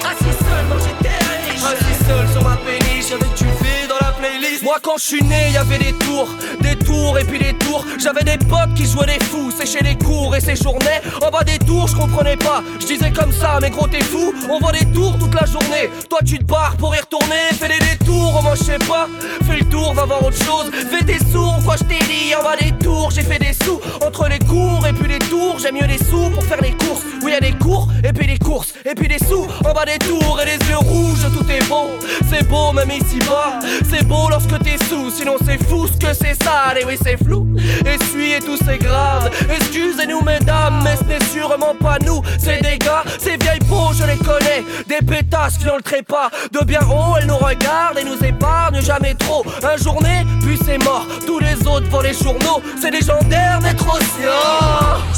Assis 0.09 0.37
seul, 0.41 0.63
manger 0.69 0.95
tes 1.03 1.19
riches. 1.45 1.65
Assis 1.69 1.97
seul 2.07 2.25
sur 2.33 2.43
ma 2.43 2.55
péniche 2.57 3.11
avec 3.11 3.31
du 3.35 3.45
V 3.45 3.87
dans 3.87 4.01
la 4.05 4.11
playlist. 4.13 4.63
Moi 4.63 4.77
quand 4.81 4.97
je 4.97 5.03
suis 5.03 5.23
né, 5.23 5.51
y 5.51 5.57
avait 5.57 5.77
des 5.77 5.93
tours, 5.93 6.29
des 6.61 6.75
et 7.17 7.23
puis 7.23 7.39
des 7.39 7.53
tours. 7.53 7.85
J'avais 7.97 8.23
des 8.23 8.37
potes 8.37 8.73
qui 8.75 8.85
jouaient 8.85 9.05
des 9.05 9.23
fous, 9.25 9.51
séchaient 9.51 9.83
les 9.83 9.97
cours 9.97 10.35
et 10.35 10.41
séjournaient. 10.41 11.01
En 11.25 11.29
bas 11.29 11.43
des 11.43 11.59
tours, 11.59 11.87
je 11.87 11.95
comprenais 11.95 12.37
pas. 12.37 12.63
Je 12.79 12.85
disais 12.85 13.11
comme 13.11 13.31
ça, 13.31 13.59
mais 13.61 13.69
gros 13.69 13.87
t'es 13.87 14.01
fou. 14.01 14.33
On 14.49 14.59
voit 14.59 14.71
des 14.71 14.85
tours 14.85 15.17
toute 15.17 15.33
la 15.33 15.45
journée. 15.45 15.89
Toi 16.09 16.19
tu 16.25 16.37
te 16.39 16.43
barres 16.43 16.75
pour 16.77 16.95
y 16.95 16.99
retourner. 16.99 17.49
Fais 17.59 17.67
des 17.67 17.79
détours, 17.79 18.37
au 18.39 18.41
moins 18.41 18.55
je 18.55 18.63
sais 18.63 18.79
pas. 18.79 19.07
Fais 19.47 19.57
le 19.57 19.65
tour, 19.65 19.93
va 19.93 20.05
voir 20.05 20.23
autre 20.23 20.43
chose. 20.43 20.71
Fais 20.91 21.03
des 21.03 21.19
sourds, 21.31 21.59
quoi 21.63 21.75
je 21.77 21.83
t'ai 21.83 21.99
dit. 22.05 22.35
En 22.39 22.43
bas 22.43 22.55
des 22.55 22.71
tours, 22.83 23.11
j'ai 23.11 23.23
fait 23.23 23.39
des 23.39 23.53
sous. 23.53 23.79
Entre 24.05 24.27
les 24.27 24.39
cours 24.39 24.85
et 24.87 24.93
puis 24.93 25.07
les 25.07 25.19
tours, 25.19 25.57
j'ai 25.59 25.71
mieux 25.71 25.87
des 25.87 25.97
sous 25.97 26.29
pour 26.29 26.43
faire 26.43 26.61
les 26.61 26.71
courses. 26.71 27.03
Oui, 27.21 27.31
y 27.31 27.35
a 27.35 27.39
des 27.39 27.53
cours 27.53 27.89
et 28.03 28.13
puis 28.13 28.27
des 28.27 28.37
courses. 28.37 28.73
Et 28.85 28.95
puis 28.95 29.07
des 29.07 29.19
sous 29.19 29.47
en 29.65 29.73
bas 29.73 29.85
des 29.85 29.99
tours 29.99 30.39
et 30.41 30.45
les 30.45 30.69
yeux 30.69 30.77
rouges, 30.77 31.25
tout 31.37 31.45
est 31.51 31.67
beau. 31.67 31.89
C'est 32.29 32.47
beau 32.47 32.71
même 32.73 32.91
ici 32.91 33.19
bas. 33.19 33.59
C'est 33.89 34.05
beau 34.07 34.29
lorsque 34.29 34.57
t'es 34.63 34.77
sous, 34.89 35.09
sinon 35.09 35.35
c'est 35.45 35.61
fou 35.63 35.87
ce 35.87 35.97
que 35.97 36.13
c'est 36.13 36.41
sale. 36.43 36.77
Et 36.81 36.85
oui, 36.85 36.97
c'est 37.03 37.17
flou. 37.17 37.47
Essuyez 37.85 38.39
tout, 38.39 38.57
c'est 38.65 38.77
grave. 38.77 39.29
Excusez-nous, 39.49 40.21
mesdames, 40.21 40.81
mais 40.83 40.95
ce 40.95 41.03
n'est 41.03 41.25
sûrement 41.25 41.75
pas 41.79 41.97
nous. 42.05 42.21
Ces 42.37 42.59
dégâts, 42.61 43.03
ces 43.17 43.37
vieilles 43.37 43.59
peaux, 43.67 43.91
je 43.93 44.03
les 44.05 44.17
connais. 44.17 44.63
Des 44.87 45.05
pétasses 45.05 45.57
qui 45.57 45.69
ont 45.69 45.77
le 45.77 45.81
trépas. 45.81 46.29
De 46.51 46.63
bien 46.63 46.81
haut, 46.81 47.15
elles 47.19 47.27
nous 47.27 47.37
regardent 47.37 47.97
et 47.97 48.03
nous 48.03 48.23
épargnent 48.25 48.81
jamais 48.81 49.15
trop. 49.15 49.45
Un 49.63 49.77
journée, 49.77 50.25
puis 50.41 50.57
c'est 50.65 50.77
mort. 50.83 51.05
Tous 51.25 51.39
les 51.39 51.55
autres 51.67 51.89
vont 51.89 52.01
les 52.01 52.13
journaux. 52.13 52.61
C'est 52.81 52.91
légendaire 52.91 53.59
d'être 53.61 53.87
aussi. 53.87 54.25
Oh. 54.27 55.09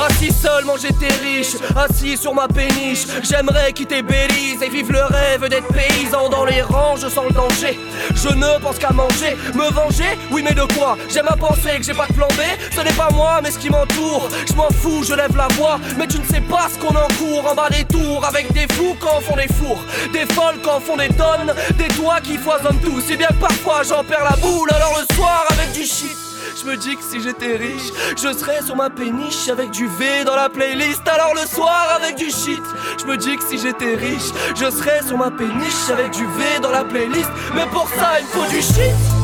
Assis 0.00 0.32
seul, 0.32 0.64
manger 0.64 0.90
tes 1.00 1.12
riches. 1.24 1.56
Assis 1.74 2.16
sur 2.16 2.34
ma 2.34 2.46
péniche. 2.46 3.06
J'aimerais 3.22 3.72
quitter 3.72 4.02
Belize 4.02 4.62
et 4.62 4.68
vivre 4.68 4.92
le 4.92 5.02
rêve 5.04 5.48
d'être 5.48 5.66
paysan 5.68 6.28
dans 6.28 6.44
les 6.44 6.62
rangs. 6.62 6.96
Je 6.96 7.08
sens 7.08 7.24
le 7.28 7.34
danger. 7.34 7.78
Je 8.14 8.28
ne 8.28 8.60
pense 8.60 8.78
qu'à 8.78 8.92
manger. 8.92 9.36
Me 9.54 9.70
venger 9.72 10.18
Oui, 10.30 10.42
mais 10.44 10.54
de 10.54 10.62
quoi 10.74 10.96
J'aime 11.08 11.26
à 11.28 11.36
penser 11.36 11.78
que 11.78 11.82
j'ai 11.84 11.94
pas 11.94 12.06
de 12.06 12.12
plan 12.12 12.28
B. 12.28 12.40
Ce 12.74 12.80
n'est 12.80 12.92
pas 12.92 13.08
moi, 13.12 13.40
mais 13.42 13.50
ce 13.50 13.58
qui 13.58 13.70
m'entoure. 13.70 14.28
Je 14.48 14.54
m'en 14.54 14.70
fous, 14.70 15.04
je 15.04 15.14
lève 15.14 15.36
la 15.36 15.48
voix. 15.48 15.78
Mais 15.98 16.06
tu 16.06 16.18
ne 16.18 16.24
sais 16.24 16.40
pas 16.40 16.68
ce 16.72 16.78
qu'on 16.78 16.94
encourt 16.94 17.50
en 17.50 17.54
bas 17.54 17.68
des 17.70 17.84
tours. 17.84 18.24
Avec 18.24 18.52
des 18.52 18.66
fous 18.74 18.96
quand 19.00 19.20
font 19.20 19.36
des 19.36 19.48
fours. 19.48 19.82
Des 20.12 20.26
folles 20.34 20.60
quand 20.62 20.80
font 20.80 20.96
des 20.96 21.08
tonnes. 21.08 21.54
Des 21.76 21.88
toits 21.88 22.20
qui 22.22 22.36
foisonnent 22.36 22.80
tout. 22.80 23.00
Si 23.00 23.16
bien 23.16 23.30
parfois 23.40 23.82
j'en 23.82 24.04
perds 24.04 24.24
la 24.24 24.36
boule. 24.36 24.70
Alors 24.74 24.98
le 24.98 25.14
soir 25.14 25.46
avec 25.50 25.72
du 25.72 25.84
shit. 25.84 26.16
Je 26.60 26.64
me 26.68 26.76
dis 26.76 26.96
que 26.96 27.02
si 27.02 27.20
j'étais 27.20 27.56
riche, 27.56 27.92
je 28.16 28.32
serais 28.36 28.62
sur 28.62 28.74
ma 28.74 28.90
péniche 28.90 29.48
avec 29.48 29.70
du 29.70 29.86
V 29.86 30.24
dans 30.24 30.34
la 30.34 30.48
playlist. 30.48 31.06
Alors 31.06 31.34
le 31.34 31.46
soir 31.46 31.86
avec 31.96 32.16
du 32.16 32.30
shit. 32.30 32.62
Je 33.00 33.06
me 33.06 33.16
dis 33.16 33.36
que 33.36 33.44
si 33.44 33.58
j'étais 33.58 33.94
riche, 33.94 34.32
je 34.56 34.70
serais 34.70 35.02
sur 35.06 35.16
ma 35.18 35.30
péniche 35.30 35.88
avec 35.90 36.10
du 36.12 36.24
V 36.24 36.60
dans 36.60 36.70
la 36.70 36.84
playlist. 36.84 37.30
Mais 37.54 37.66
pour 37.66 37.88
ça, 37.88 38.18
il 38.20 38.26
faut 38.26 38.46
du 38.50 38.60
shit. 38.60 39.17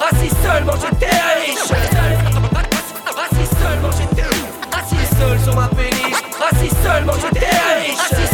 Assis 0.00 0.30
seul, 0.42 0.64
manger 0.64 0.90
tes 0.98 1.06
riches. 1.06 1.70
Assis 3.16 3.50
seul, 3.60 3.80
manger 3.82 4.06
tes 4.16 4.22
riches. 4.22 4.44
Assis 4.72 5.06
seul 5.18 5.38
sur 5.40 5.54
ma 5.54 5.68
péniche. 5.68 6.22
Assis 6.50 6.70
seul, 6.82 7.04
manger 7.04 7.30
tes 7.34 8.29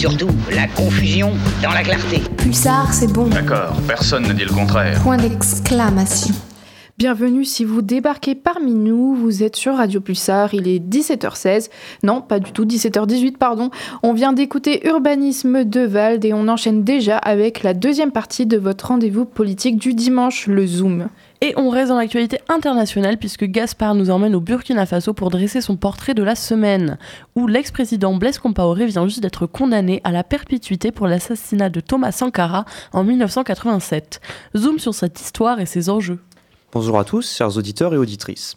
surtout, 0.00 0.30
la 0.50 0.66
confusion 0.66 1.34
dans 1.62 1.72
la 1.72 1.82
clarté. 1.82 2.22
Pulsar, 2.38 2.90
c'est 2.90 3.12
bon. 3.12 3.26
D'accord, 3.26 3.76
personne 3.86 4.26
ne 4.26 4.32
dit 4.32 4.44
le 4.44 4.50
contraire. 4.50 4.98
Point 5.02 5.18
d'exclamation. 5.18 6.34
Bienvenue 7.00 7.46
si 7.46 7.64
vous 7.64 7.80
débarquez 7.80 8.34
parmi 8.34 8.74
nous, 8.74 9.14
vous 9.14 9.42
êtes 9.42 9.56
sur 9.56 9.76
Radio 9.76 10.02
Pulsar, 10.02 10.52
il 10.52 10.68
est 10.68 10.86
17h16, 10.86 11.70
non 12.02 12.20
pas 12.20 12.40
du 12.40 12.52
tout, 12.52 12.66
17h18 12.66 13.38
pardon, 13.38 13.70
on 14.02 14.12
vient 14.12 14.34
d'écouter 14.34 14.86
Urbanisme 14.86 15.64
de 15.64 15.80
Vald 15.80 16.22
et 16.26 16.34
on 16.34 16.46
enchaîne 16.46 16.84
déjà 16.84 17.16
avec 17.16 17.62
la 17.62 17.72
deuxième 17.72 18.12
partie 18.12 18.44
de 18.44 18.58
votre 18.58 18.88
rendez-vous 18.88 19.24
politique 19.24 19.78
du 19.78 19.94
dimanche, 19.94 20.46
le 20.46 20.66
Zoom. 20.66 21.08
Et 21.40 21.54
on 21.56 21.70
reste 21.70 21.88
dans 21.88 21.96
l'actualité 21.96 22.38
internationale 22.50 23.16
puisque 23.16 23.46
Gaspard 23.46 23.94
nous 23.94 24.10
emmène 24.10 24.34
au 24.34 24.42
Burkina 24.42 24.84
Faso 24.84 25.14
pour 25.14 25.30
dresser 25.30 25.62
son 25.62 25.76
portrait 25.76 26.12
de 26.12 26.22
la 26.22 26.34
semaine, 26.34 26.98
où 27.34 27.46
l'ex-président 27.46 28.14
Blaise 28.14 28.38
Compaoré 28.38 28.84
vient 28.84 29.06
juste 29.08 29.20
d'être 29.20 29.46
condamné 29.46 30.02
à 30.04 30.12
la 30.12 30.22
perpétuité 30.22 30.92
pour 30.92 31.06
l'assassinat 31.06 31.70
de 31.70 31.80
Thomas 31.80 32.12
Sankara 32.12 32.66
en 32.92 33.04
1987. 33.04 34.20
Zoom 34.54 34.78
sur 34.78 34.92
cette 34.92 35.18
histoire 35.18 35.60
et 35.60 35.66
ses 35.66 35.88
enjeux. 35.88 36.18
Bonjour 36.72 37.00
à 37.00 37.04
tous, 37.04 37.34
chers 37.34 37.56
auditeurs 37.56 37.94
et 37.94 37.96
auditrices. 37.96 38.56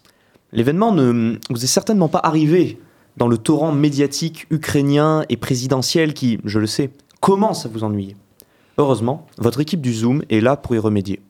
L'événement 0.51 0.91
ne 0.93 1.39
vous 1.49 1.63
est 1.63 1.67
certainement 1.67 2.09
pas 2.09 2.21
arrivé 2.21 2.79
dans 3.17 3.27
le 3.27 3.39
torrent 3.39 3.71
médiatique 3.71 4.45
ukrainien 4.51 5.25
et 5.29 5.37
présidentiel 5.37 6.13
qui, 6.13 6.37
je 6.45 6.59
le 6.59 6.67
sais, 6.67 6.91
commence 7.21 7.65
à 7.65 7.69
vous 7.69 7.83
ennuyer. 7.83 8.15
Heureusement, 8.77 9.25
votre 9.39 9.61
équipe 9.61 9.81
du 9.81 9.91
Zoom 9.91 10.21
est 10.29 10.41
là 10.41 10.57
pour 10.57 10.75
y 10.75 10.77
remédier. 10.77 11.21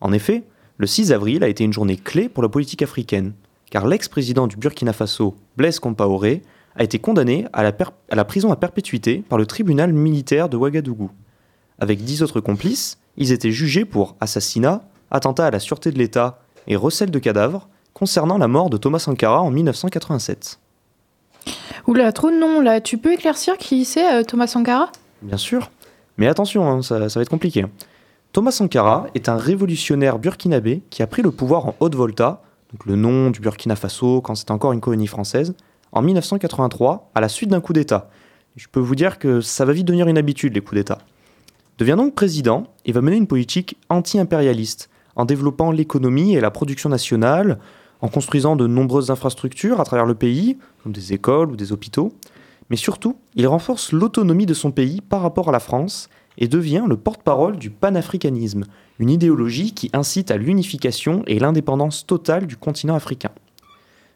En 0.00 0.12
effet, 0.12 0.44
le 0.76 0.86
6 0.86 1.10
avril 1.10 1.42
a 1.42 1.48
été 1.48 1.64
une 1.64 1.72
journée 1.72 1.96
clé 1.96 2.28
pour 2.28 2.44
la 2.44 2.48
politique 2.48 2.82
africaine, 2.82 3.32
car 3.68 3.88
l'ex-président 3.88 4.46
du 4.46 4.56
Burkina 4.56 4.92
Faso, 4.92 5.34
Blaise 5.56 5.80
Compaoré, 5.80 6.42
a 6.76 6.84
été 6.84 7.00
condamné 7.00 7.46
à 7.52 7.64
la, 7.64 7.72
à 8.10 8.14
la 8.14 8.24
prison 8.24 8.52
à 8.52 8.56
perpétuité 8.56 9.24
par 9.28 9.38
le 9.38 9.46
tribunal 9.46 9.92
militaire 9.92 10.48
de 10.48 10.56
Ouagadougou. 10.56 11.10
Avec 11.80 12.04
dix 12.04 12.22
autres 12.22 12.40
complices, 12.40 12.98
ils 13.16 13.32
étaient 13.32 13.50
jugés 13.50 13.84
pour 13.84 14.14
assassinat, 14.20 14.84
attentat 15.12 15.46
à 15.46 15.50
la 15.50 15.60
sûreté 15.60 15.92
de 15.92 15.98
l'État 15.98 16.40
et 16.66 16.74
recel 16.74 17.10
de 17.10 17.18
cadavres 17.20 17.68
concernant 17.94 18.38
la 18.38 18.48
mort 18.48 18.70
de 18.70 18.76
Thomas 18.76 18.98
Sankara 18.98 19.40
en 19.40 19.50
1987. 19.50 20.58
Oula, 21.86 22.12
trop 22.12 22.30
de 22.30 22.36
noms 22.36 22.60
là. 22.60 22.80
Tu 22.80 22.98
peux 22.98 23.12
éclaircir 23.12 23.58
qui 23.58 23.84
c'est 23.84 24.12
euh, 24.12 24.22
Thomas 24.24 24.46
Sankara? 24.46 24.90
Bien 25.20 25.36
sûr. 25.36 25.70
Mais 26.16 26.26
attention, 26.26 26.68
hein, 26.68 26.82
ça, 26.82 27.08
ça 27.08 27.20
va 27.20 27.22
être 27.22 27.28
compliqué. 27.28 27.64
Thomas 28.32 28.50
Sankara 28.50 29.06
est 29.14 29.28
un 29.28 29.36
révolutionnaire 29.36 30.18
burkinabé 30.18 30.82
qui 30.90 31.02
a 31.02 31.06
pris 31.06 31.22
le 31.22 31.30
pouvoir 31.30 31.66
en 31.66 31.74
Haute-Volta, 31.80 32.42
donc 32.72 32.86
le 32.86 32.96
nom 32.96 33.30
du 33.30 33.40
Burkina 33.40 33.76
Faso 33.76 34.20
quand 34.22 34.34
c'était 34.34 34.52
encore 34.52 34.72
une 34.72 34.80
colonie 34.80 35.06
française, 35.06 35.54
en 35.92 36.00
1983 36.00 37.10
à 37.14 37.20
la 37.20 37.28
suite 37.28 37.50
d'un 37.50 37.60
coup 37.60 37.74
d'État. 37.74 38.08
Je 38.56 38.68
peux 38.70 38.80
vous 38.80 38.94
dire 38.94 39.18
que 39.18 39.40
ça 39.40 39.64
va 39.64 39.72
vite 39.72 39.86
devenir 39.86 40.08
une 40.08 40.18
habitude 40.18 40.54
les 40.54 40.60
coups 40.60 40.76
d'État. 40.76 40.98
devient 41.78 41.96
donc 41.96 42.14
président 42.14 42.64
et 42.86 42.92
va 42.92 43.00
mener 43.00 43.16
une 43.16 43.26
politique 43.26 43.76
anti-impérialiste 43.88 44.88
en 45.16 45.24
développant 45.24 45.70
l'économie 45.70 46.34
et 46.34 46.40
la 46.40 46.50
production 46.50 46.88
nationale, 46.88 47.58
en 48.00 48.08
construisant 48.08 48.56
de 48.56 48.66
nombreuses 48.66 49.10
infrastructures 49.10 49.80
à 49.80 49.84
travers 49.84 50.06
le 50.06 50.14
pays, 50.14 50.58
comme 50.82 50.92
des 50.92 51.12
écoles 51.12 51.50
ou 51.50 51.56
des 51.56 51.72
hôpitaux. 51.72 52.12
Mais 52.70 52.76
surtout, 52.76 53.16
il 53.34 53.46
renforce 53.46 53.92
l'autonomie 53.92 54.46
de 54.46 54.54
son 54.54 54.70
pays 54.70 55.00
par 55.00 55.22
rapport 55.22 55.48
à 55.48 55.52
la 55.52 55.60
France 55.60 56.08
et 56.38 56.48
devient 56.48 56.84
le 56.88 56.96
porte-parole 56.96 57.56
du 57.56 57.70
panafricanisme, 57.70 58.64
une 58.98 59.10
idéologie 59.10 59.72
qui 59.72 59.90
incite 59.92 60.30
à 60.30 60.36
l'unification 60.36 61.22
et 61.26 61.38
l'indépendance 61.38 62.06
totale 62.06 62.46
du 62.46 62.56
continent 62.56 62.94
africain. 62.94 63.30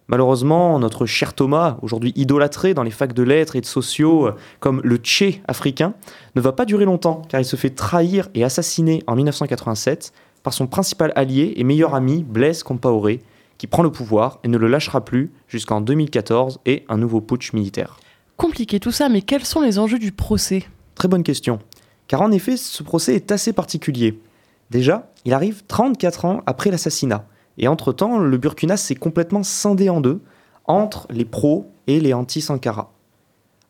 Malheureusement, 0.08 0.78
notre 0.78 1.04
cher 1.04 1.34
Thomas, 1.34 1.78
aujourd'hui 1.82 2.12
idolâtré 2.14 2.74
dans 2.74 2.84
les 2.84 2.92
facs 2.92 3.12
de 3.12 3.24
lettres 3.24 3.56
et 3.56 3.60
de 3.60 3.66
sociaux 3.66 4.30
comme 4.60 4.80
le 4.84 4.98
Tché 4.98 5.42
africain, 5.48 5.94
ne 6.36 6.40
va 6.40 6.52
pas 6.52 6.64
durer 6.64 6.84
longtemps 6.84 7.22
car 7.28 7.40
il 7.40 7.44
se 7.44 7.56
fait 7.56 7.70
trahir 7.70 8.28
et 8.34 8.44
assassiner 8.44 9.02
en 9.08 9.16
1987 9.16 10.12
par 10.46 10.54
son 10.54 10.68
principal 10.68 11.12
allié 11.16 11.54
et 11.56 11.64
meilleur 11.64 11.96
ami 11.96 12.22
Blaise 12.22 12.62
Compaoré, 12.62 13.20
qui 13.58 13.66
prend 13.66 13.82
le 13.82 13.90
pouvoir 13.90 14.38
et 14.44 14.48
ne 14.48 14.56
le 14.56 14.68
lâchera 14.68 15.04
plus 15.04 15.32
jusqu'en 15.48 15.80
2014 15.80 16.60
et 16.66 16.84
un 16.88 16.98
nouveau 16.98 17.20
putsch 17.20 17.52
militaire. 17.52 17.98
Compliqué 18.36 18.78
tout 18.78 18.92
ça, 18.92 19.08
mais 19.08 19.22
quels 19.22 19.44
sont 19.44 19.60
les 19.60 19.80
enjeux 19.80 19.98
du 19.98 20.12
procès? 20.12 20.62
Très 20.94 21.08
bonne 21.08 21.24
question. 21.24 21.58
Car 22.06 22.22
en 22.22 22.30
effet, 22.30 22.56
ce 22.56 22.84
procès 22.84 23.16
est 23.16 23.32
assez 23.32 23.52
particulier. 23.52 24.20
Déjà, 24.70 25.10
il 25.24 25.34
arrive 25.34 25.64
34 25.66 26.24
ans 26.26 26.42
après 26.46 26.70
l'assassinat. 26.70 27.26
Et 27.58 27.66
entre-temps, 27.66 28.20
le 28.20 28.38
Burkina 28.38 28.76
s'est 28.76 28.94
complètement 28.94 29.42
scindé 29.42 29.90
en 29.90 30.00
deux, 30.00 30.20
entre 30.66 31.08
les 31.10 31.24
pros 31.24 31.68
et 31.88 31.98
les 31.98 32.14
anti-Sankara. 32.14 32.92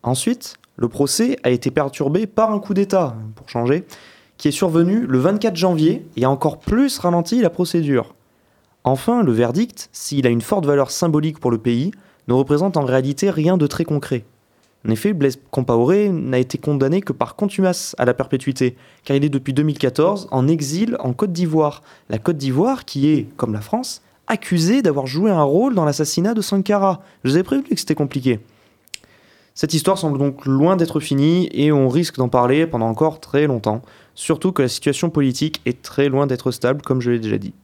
Ensuite, 0.03 0.59
le 0.77 0.89
procès 0.89 1.39
a 1.43 1.49
été 1.49 1.71
perturbé 1.71 2.27
par 2.27 2.53
un 2.53 2.59
coup 2.59 2.75
d'État, 2.75 3.17
pour 3.35 3.49
changer, 3.49 3.87
qui 4.39 4.49
est 4.49 4.53
survenu 4.53 5.07
le 5.07 5.19
24 5.19 5.57
janvier 5.57 6.07
et 6.17 6.25
a 6.25 6.31
encore 6.31 6.59
plus 6.59 6.99
ralenti 6.99 7.41
la 7.41 7.51
procédure. 7.51 8.15
Enfin, 8.85 9.23
le 9.23 9.33
verdict, 9.33 9.89
s'il 9.93 10.27
a 10.27 10.31
une 10.31 10.41
forte 10.41 10.67
valeur 10.67 10.91
symbolique 10.91 11.41
pour 11.41 11.51
le 11.51 11.59
pays, 11.59 11.91
ne 12.29 12.35
représente 12.35 12.77
en 12.77 12.85
réalité 12.85 13.31
rien 13.31 13.57
de 13.57 13.67
très 13.67 13.85
concret. 13.85 14.25
En 14.87 14.91
effet, 14.91 15.13
Blaise 15.13 15.41
Compaoré 15.51 16.11
n'a 16.11 16.39
été 16.39 16.59
condamné 16.59 17.01
que 17.01 17.13
par 17.13 17.35
contumace 17.35 17.97
à 17.99 18.05
la 18.05 18.15
perpétuité, 18.15 18.77
car 19.05 19.17
il 19.17 19.25
est 19.25 19.29
depuis 19.29 19.53
2014 19.53 20.29
en 20.31 20.47
exil 20.47 20.97
en 21.01 21.13
Côte 21.13 21.33
d'Ivoire. 21.33 21.83
La 22.09 22.19
Côte 22.19 22.37
d'Ivoire 22.37 22.85
qui 22.85 23.09
est, 23.09 23.27
comme 23.37 23.53
la 23.53 23.61
France, 23.61 24.03
accusée 24.29 24.83
d'avoir 24.83 25.07
joué 25.07 25.31
un 25.31 25.43
rôle 25.43 25.75
dans 25.75 25.85
l'assassinat 25.85 26.35
de 26.35 26.41
Sankara. 26.41 27.01
Je 27.25 27.31
vous 27.31 27.39
ai 27.39 27.43
prévenu 27.43 27.69
que 27.69 27.81
c'était 27.81 27.97
compliqué. 27.97 28.39
Cette 29.55 29.75
histoire 29.75 29.99
semble 29.99 30.19
donc 30.19 30.45
loin 30.45 30.77
d'être 30.77 31.01
finie 31.01 31.49
et 31.53 31.73
on 31.73 31.89
risque 31.89 32.17
d'en 32.17 32.29
parler 32.29 32.67
pendant 32.67 32.89
encore 32.89 33.21
très 33.21 33.47
longtemps, 33.47 33.83
surtout 34.17 34.51
que 34.51 34.63
la 34.63 34.69
situation 34.69 35.11
politique 35.11 35.61
est 35.65 35.83
très 35.83 36.09
loin 36.09 36.27
d'être 36.27 36.51
stable, 36.51 36.83
comme 36.83 37.01
je 37.01 37.13
l'ai 37.13 37.21
déjà 37.21 37.39
dit. 37.39 37.55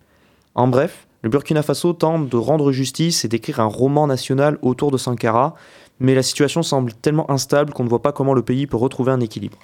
En 0.54 0.68
bref, 0.68 1.08
le 1.22 1.30
Burkina 1.30 1.62
Faso 1.62 1.92
tente 1.92 2.28
de 2.28 2.36
rendre 2.36 2.70
justice 2.70 3.24
et 3.24 3.28
d'écrire 3.28 3.58
un 3.58 3.66
roman 3.66 4.06
national 4.06 4.58
autour 4.62 4.92
de 4.92 4.98
Sankara, 4.98 5.54
mais 5.98 6.14
la 6.14 6.22
situation 6.22 6.62
semble 6.62 6.92
tellement 6.92 7.28
instable 7.30 7.72
qu'on 7.72 7.84
ne 7.84 7.88
voit 7.88 8.02
pas 8.02 8.12
comment 8.12 8.34
le 8.34 8.42
pays 8.42 8.66
peut 8.66 8.76
retrouver 8.76 9.10
un 9.12 9.20
équilibre. 9.20 9.58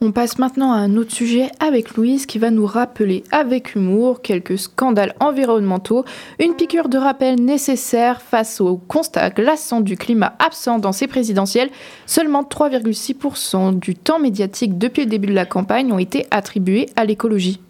On 0.00 0.12
passe 0.12 0.38
maintenant 0.38 0.72
à 0.72 0.76
un 0.76 0.96
autre 0.96 1.12
sujet 1.12 1.50
avec 1.60 1.96
Louise 1.96 2.26
qui 2.26 2.38
va 2.38 2.50
nous 2.50 2.66
rappeler 2.66 3.24
avec 3.32 3.74
humour 3.74 4.22
quelques 4.22 4.58
scandales 4.58 5.14
environnementaux, 5.20 6.04
une 6.38 6.54
piqûre 6.54 6.88
de 6.88 6.98
rappel 6.98 7.36
nécessaire 7.36 8.20
face 8.20 8.60
au 8.60 8.76
constat 8.76 9.30
glaçant 9.30 9.80
du 9.80 9.96
climat 9.96 10.34
absent 10.38 10.78
dans 10.78 10.92
ces 10.92 11.06
présidentielles. 11.06 11.70
Seulement 12.06 12.42
3,6% 12.42 13.78
du 13.78 13.94
temps 13.94 14.18
médiatique 14.18 14.78
depuis 14.78 15.04
le 15.04 15.10
début 15.10 15.28
de 15.28 15.34
la 15.34 15.46
campagne 15.46 15.92
ont 15.92 15.98
été 15.98 16.26
attribués 16.30 16.88
à 16.96 17.04
l'écologie. 17.04 17.60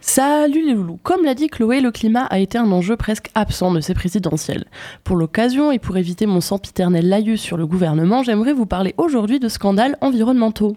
Salut 0.00 0.64
les 0.64 0.74
loulous 0.74 1.00
Comme 1.02 1.24
l'a 1.24 1.34
dit 1.34 1.48
Chloé, 1.48 1.80
le 1.80 1.90
climat 1.90 2.24
a 2.26 2.38
été 2.38 2.58
un 2.58 2.70
enjeu 2.70 2.96
presque 2.96 3.28
absent 3.34 3.72
de 3.72 3.80
ces 3.80 3.92
présidentielles. 3.92 4.64
Pour 5.02 5.16
l'occasion 5.16 5.72
et 5.72 5.80
pour 5.80 5.96
éviter 5.96 6.26
mon 6.26 6.40
sempiternel 6.40 7.08
laïus 7.08 7.40
sur 7.40 7.56
le 7.56 7.66
gouvernement, 7.66 8.22
j'aimerais 8.22 8.52
vous 8.52 8.66
parler 8.66 8.94
aujourd'hui 8.98 9.40
de 9.40 9.48
scandales 9.48 9.96
environnementaux. 10.00 10.76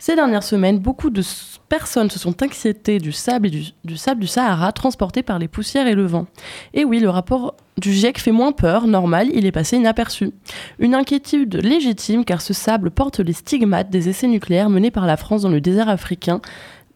Ces 0.00 0.16
dernières 0.16 0.42
semaines, 0.42 0.78
beaucoup 0.78 1.10
de 1.10 1.22
personnes 1.68 2.08
se 2.08 2.18
sont 2.18 2.42
inquiétées 2.42 2.98
du 2.98 3.12
sable, 3.12 3.50
du, 3.50 3.64
du 3.84 4.26
Sahara 4.26 4.72
transporté 4.72 5.22
par 5.22 5.38
les 5.38 5.46
poussières 5.46 5.86
et 5.86 5.94
le 5.94 6.06
vent. 6.06 6.26
Et 6.72 6.86
oui, 6.86 7.00
le 7.00 7.10
rapport 7.10 7.54
du 7.76 7.92
GIEC 7.92 8.18
fait 8.18 8.32
moins 8.32 8.52
peur, 8.52 8.86
normal, 8.86 9.28
il 9.34 9.44
est 9.44 9.52
passé 9.52 9.76
inaperçu. 9.76 10.30
Une 10.78 10.94
inquiétude 10.94 11.56
légitime 11.56 12.24
car 12.24 12.40
ce 12.40 12.54
sable 12.54 12.90
porte 12.90 13.20
les 13.20 13.34
stigmates 13.34 13.90
des 13.90 14.08
essais 14.08 14.26
nucléaires 14.26 14.70
menés 14.70 14.90
par 14.90 15.04
la 15.04 15.18
France 15.18 15.42
dans 15.42 15.50
le 15.50 15.60
désert 15.60 15.90
africain 15.90 16.40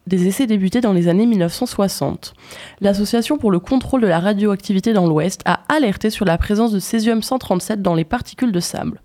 des 0.07 0.27
essais 0.27 0.47
débutés 0.47 0.81
dans 0.81 0.93
les 0.93 1.07
années 1.07 1.27
1960. 1.27 2.33
L'Association 2.81 3.37
pour 3.37 3.51
le 3.51 3.59
contrôle 3.59 4.01
de 4.01 4.07
la 4.07 4.19
radioactivité 4.19 4.93
dans 4.93 5.07
l'Ouest 5.07 5.41
a 5.45 5.61
alerté 5.69 6.09
sur 6.09 6.25
la 6.25 6.39
présence 6.39 6.71
de 6.71 6.79
césium-137 6.79 7.83
dans 7.83 7.93
les 7.93 8.03
particules 8.03 8.51
de 8.51 8.59
sable. 8.59 8.99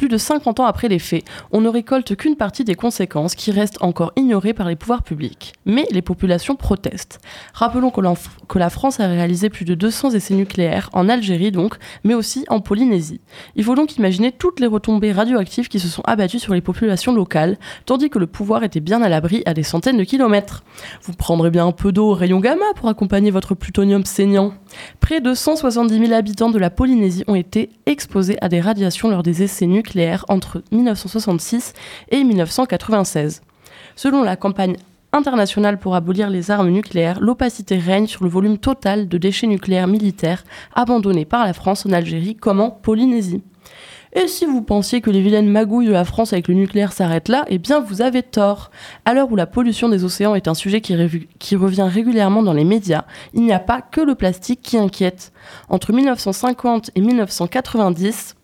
Plus 0.00 0.08
de 0.08 0.16
50 0.16 0.60
ans 0.60 0.64
après 0.64 0.88
les 0.88 0.98
faits, 0.98 1.24
on 1.52 1.60
ne 1.60 1.68
récolte 1.68 2.16
qu'une 2.16 2.34
partie 2.34 2.64
des 2.64 2.74
conséquences 2.74 3.34
qui 3.34 3.50
restent 3.50 3.82
encore 3.82 4.12
ignorées 4.16 4.54
par 4.54 4.66
les 4.66 4.74
pouvoirs 4.74 5.02
publics. 5.02 5.52
Mais 5.66 5.86
les 5.90 6.00
populations 6.00 6.56
protestent. 6.56 7.20
Rappelons 7.52 7.90
que, 7.90 8.58
la 8.58 8.70
France 8.70 8.98
a 8.98 9.08
réalisé 9.08 9.50
plus 9.50 9.66
de 9.66 9.74
200 9.74 10.12
essais 10.12 10.32
nucléaires, 10.32 10.88
en 10.94 11.10
Algérie 11.10 11.52
donc, 11.52 11.74
mais 12.02 12.14
aussi 12.14 12.46
en 12.48 12.60
Polynésie. 12.60 13.20
Il 13.56 13.64
faut 13.64 13.74
donc 13.74 13.98
imaginer 13.98 14.32
toutes 14.32 14.58
les 14.58 14.66
retombées 14.66 15.12
radioactives 15.12 15.68
qui 15.68 15.78
se 15.78 15.88
sont 15.88 16.02
abattues 16.06 16.38
sur 16.38 16.54
les 16.54 16.62
populations 16.62 17.12
locales, 17.12 17.58
tandis 17.84 18.08
que 18.08 18.18
le 18.18 18.26
pouvoir 18.26 18.64
était 18.64 18.80
bien 18.80 19.02
à 19.02 19.10
l'abri 19.10 19.42
à 19.44 19.52
des 19.52 19.62
centaines 19.62 19.98
de 19.98 20.04
kilomètres. 20.04 20.64
Vous 21.02 21.12
prendrez 21.12 21.50
bien 21.50 21.66
un 21.66 21.72
peu 21.72 21.92
d'eau 21.92 22.12
au 22.12 22.14
rayon 22.14 22.40
gamma 22.40 22.64
pour 22.74 22.88
accompagner 22.88 23.30
votre 23.30 23.54
plutonium 23.54 24.06
saignant. 24.06 24.54
Près 25.00 25.20
de 25.20 25.34
170 25.34 25.98
000 26.06 26.12
habitants 26.14 26.48
de 26.48 26.58
la 26.58 26.70
Polynésie 26.70 27.24
ont 27.26 27.34
été 27.34 27.68
exposés 27.84 28.38
à 28.40 28.48
des 28.48 28.62
radiations 28.62 29.10
lors 29.10 29.22
des 29.22 29.42
essais 29.42 29.66
nucléaires 29.66 29.89
entre 30.28 30.62
1966 30.72 31.72
et 32.10 32.24
1996. 32.24 33.42
Selon 33.96 34.22
la 34.22 34.36
campagne 34.36 34.76
internationale 35.12 35.78
pour 35.78 35.94
abolir 35.94 36.30
les 36.30 36.50
armes 36.50 36.70
nucléaires, 36.70 37.20
l'opacité 37.20 37.78
règne 37.78 38.06
sur 38.06 38.24
le 38.24 38.30
volume 38.30 38.58
total 38.58 39.08
de 39.08 39.18
déchets 39.18 39.46
nucléaires 39.46 39.88
militaires 39.88 40.44
abandonnés 40.74 41.24
par 41.24 41.44
la 41.44 41.52
France 41.52 41.86
en 41.86 41.92
Algérie 41.92 42.36
comme 42.36 42.60
en 42.60 42.70
Polynésie. 42.70 43.42
Et 44.12 44.26
si 44.26 44.44
vous 44.44 44.62
pensiez 44.62 45.00
que 45.00 45.10
les 45.10 45.20
vilaines 45.20 45.48
magouilles 45.48 45.86
de 45.86 45.92
la 45.92 46.04
France 46.04 46.32
avec 46.32 46.48
le 46.48 46.54
nucléaire 46.54 46.92
s'arrêtent 46.92 47.28
là, 47.28 47.44
eh 47.46 47.58
bien 47.58 47.78
vous 47.78 48.02
avez 48.02 48.24
tort. 48.24 48.72
À 49.04 49.14
l'heure 49.14 49.30
où 49.30 49.36
la 49.36 49.46
pollution 49.46 49.88
des 49.88 50.02
océans 50.02 50.34
est 50.34 50.48
un 50.48 50.54
sujet 50.54 50.80
qui, 50.80 50.96
qui 51.38 51.54
revient 51.54 51.88
régulièrement 51.88 52.42
dans 52.42 52.52
les 52.52 52.64
médias, 52.64 53.04
il 53.34 53.42
n'y 53.42 53.52
a 53.52 53.60
pas 53.60 53.80
que 53.80 54.00
le 54.00 54.16
plastique 54.16 54.62
qui 54.62 54.78
inquiète. 54.78 55.32
Entre 55.68 55.92
1950 55.92 56.90
et 56.96 57.00
1990, 57.00 58.34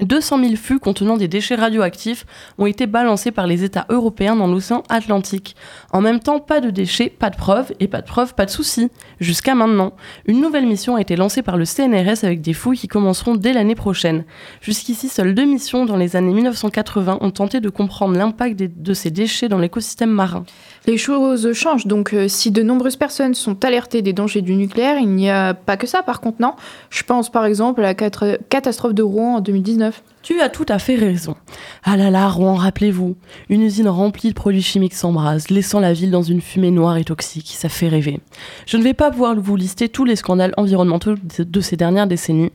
200 0.00 0.42
000 0.42 0.56
fûts 0.56 0.78
contenant 0.78 1.16
des 1.16 1.28
déchets 1.28 1.54
radioactifs 1.54 2.24
ont 2.58 2.66
été 2.66 2.86
balancés 2.86 3.30
par 3.30 3.46
les 3.46 3.62
États 3.62 3.84
européens 3.90 4.36
dans 4.36 4.46
l'océan 4.46 4.82
Atlantique. 4.88 5.54
En 5.92 6.00
même 6.00 6.20
temps, 6.20 6.40
pas 6.40 6.60
de 6.60 6.70
déchets, 6.70 7.10
pas 7.10 7.28
de 7.28 7.36
preuves, 7.36 7.72
et 7.78 7.88
pas 7.88 8.00
de 8.00 8.06
preuves, 8.06 8.34
pas 8.34 8.46
de 8.46 8.50
soucis. 8.50 8.90
Jusqu'à 9.20 9.54
maintenant, 9.54 9.92
une 10.26 10.40
nouvelle 10.40 10.66
mission 10.66 10.96
a 10.96 11.00
été 11.00 11.14
lancée 11.14 11.42
par 11.42 11.58
le 11.58 11.64
CNRS 11.66 12.24
avec 12.24 12.40
des 12.40 12.54
fouilles 12.54 12.78
qui 12.78 12.88
commenceront 12.88 13.34
dès 13.34 13.52
l'année 13.52 13.74
prochaine. 13.74 14.24
Jusqu'ici, 14.62 15.08
seules 15.08 15.34
deux 15.34 15.44
missions 15.44 15.84
dans 15.84 15.96
les 15.96 16.16
années 16.16 16.32
1980 16.32 17.18
ont 17.20 17.30
tenté 17.30 17.60
de 17.60 17.68
comprendre 17.68 18.16
l'impact 18.16 18.62
de 18.62 18.94
ces 18.94 19.10
déchets 19.10 19.48
dans 19.48 19.58
l'écosystème 19.58 20.10
marin. 20.10 20.44
Les 20.86 20.98
choses 20.98 21.52
changent, 21.52 21.86
donc 21.86 22.12
euh, 22.12 22.28
si 22.28 22.50
de 22.50 22.62
nombreuses 22.62 22.96
personnes 22.96 23.34
sont 23.34 23.64
alertées 23.64 24.02
des 24.02 24.12
dangers 24.12 24.42
du 24.42 24.54
nucléaire, 24.54 24.98
il 24.98 25.10
n'y 25.10 25.30
a 25.30 25.54
pas 25.54 25.76
que 25.76 25.86
ça 25.86 26.02
par 26.02 26.20
contre, 26.20 26.40
non? 26.40 26.54
Je 26.90 27.02
pense 27.04 27.30
par 27.30 27.44
exemple 27.44 27.84
à 27.84 27.92
la 27.92 27.94
catastrophe 27.94 28.94
de 28.94 29.02
Rouen 29.02 29.36
en 29.36 29.40
2019. 29.82 30.02
Tu 30.22 30.40
as 30.40 30.48
tout 30.48 30.66
à 30.68 30.78
fait 30.78 30.94
raison. 30.94 31.34
Ah 31.82 31.96
là 31.96 32.10
là, 32.10 32.28
Rouen, 32.28 32.54
rappelez-vous, 32.54 33.16
une 33.48 33.62
usine 33.62 33.88
remplie 33.88 34.28
de 34.28 34.34
produits 34.34 34.62
chimiques 34.62 34.94
s'embrase, 34.94 35.50
laissant 35.50 35.80
la 35.80 35.92
ville 35.92 36.10
dans 36.10 36.22
une 36.22 36.40
fumée 36.40 36.70
noire 36.70 36.96
et 36.96 37.04
toxique. 37.04 37.52
Ça 37.56 37.68
fait 37.68 37.88
rêver. 37.88 38.20
Je 38.66 38.76
ne 38.76 38.82
vais 38.82 38.94
pas 38.94 39.10
pouvoir 39.10 39.34
vous 39.34 39.56
lister 39.56 39.88
tous 39.88 40.04
les 40.04 40.16
scandales 40.16 40.54
environnementaux 40.56 41.14
de 41.38 41.60
ces 41.60 41.76
dernières 41.76 42.06
décennies. 42.06 42.52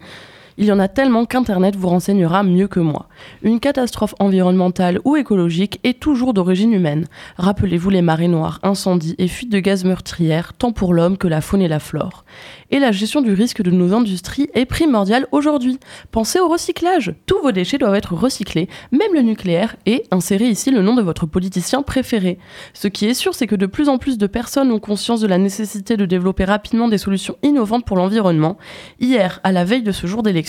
Il 0.60 0.66
y 0.66 0.72
en 0.72 0.80
a 0.80 0.88
tellement 0.88 1.26
qu'Internet 1.26 1.76
vous 1.76 1.88
renseignera 1.88 2.42
mieux 2.42 2.68
que 2.68 2.80
moi. 2.80 3.08
Une 3.44 3.60
catastrophe 3.60 4.16
environnementale 4.20 5.00
ou 5.06 5.16
écologique 5.16 5.80
est 5.84 6.00
toujours 6.00 6.34
d'origine 6.34 6.74
humaine. 6.74 7.06
Rappelez-vous 7.38 7.92
les 7.92 8.02
marées 8.02 8.28
noires, 8.28 8.60
incendies 8.64 9.14
et 9.20 9.28
fuites 9.28 9.52
de 9.52 9.60
gaz 9.60 9.86
meurtrières, 9.86 10.54
tant 10.54 10.72
pour 10.72 10.96
l'homme 10.96 11.20
que 11.20 11.28
la 11.28 11.42
faune 11.42 11.62
et 11.62 11.68
la 11.68 11.80
flore. 11.80 12.26
Et 12.72 12.80
la 12.80 12.92
gestion 12.92 13.22
du 13.22 13.34
risque 13.34 13.62
de 13.62 13.70
nos 13.70 13.94
industries 13.94 14.50
est 14.56 14.66
primordiale 14.66 15.28
aujourd'hui. 15.32 15.80
Pensez 16.10 16.40
au 16.40 16.48
recyclage. 16.48 17.14
Tous 17.28 17.40
vos 17.40 17.52
déchets 17.52 17.78
doivent 17.78 17.94
être 17.94 18.16
recyclés, 18.16 18.68
même 18.92 19.14
le 19.14 19.22
nucléaire, 19.22 19.76
et 19.86 20.06
insérez 20.10 20.50
ici 20.50 20.72
le 20.72 20.82
nom 20.82 20.96
de 20.96 21.04
votre 21.04 21.28
politicien 21.28 21.84
préféré. 21.84 22.40
Ce 22.74 22.88
qui 22.88 23.06
est 23.06 23.14
sûr, 23.14 23.36
c'est 23.36 23.48
que 23.48 23.56
de 23.56 23.68
plus 23.68 23.90
en 23.90 24.00
plus 24.00 24.18
de 24.18 24.26
personnes 24.26 24.72
ont 24.72 24.80
conscience 24.80 25.22
de 25.22 25.28
la 25.28 25.38
nécessité 25.38 25.98
de 25.98 26.06
développer 26.06 26.46
rapidement 26.46 26.88
des 26.88 26.98
solutions 26.98 27.38
innovantes 27.44 27.86
pour 27.86 27.98
l'environnement. 27.98 28.58
Hier, 29.00 29.40
à 29.44 29.52
la 29.52 29.64
veille 29.64 29.84
de 29.84 29.92
ce 29.92 30.08
jour 30.08 30.24
d'élection, 30.24 30.47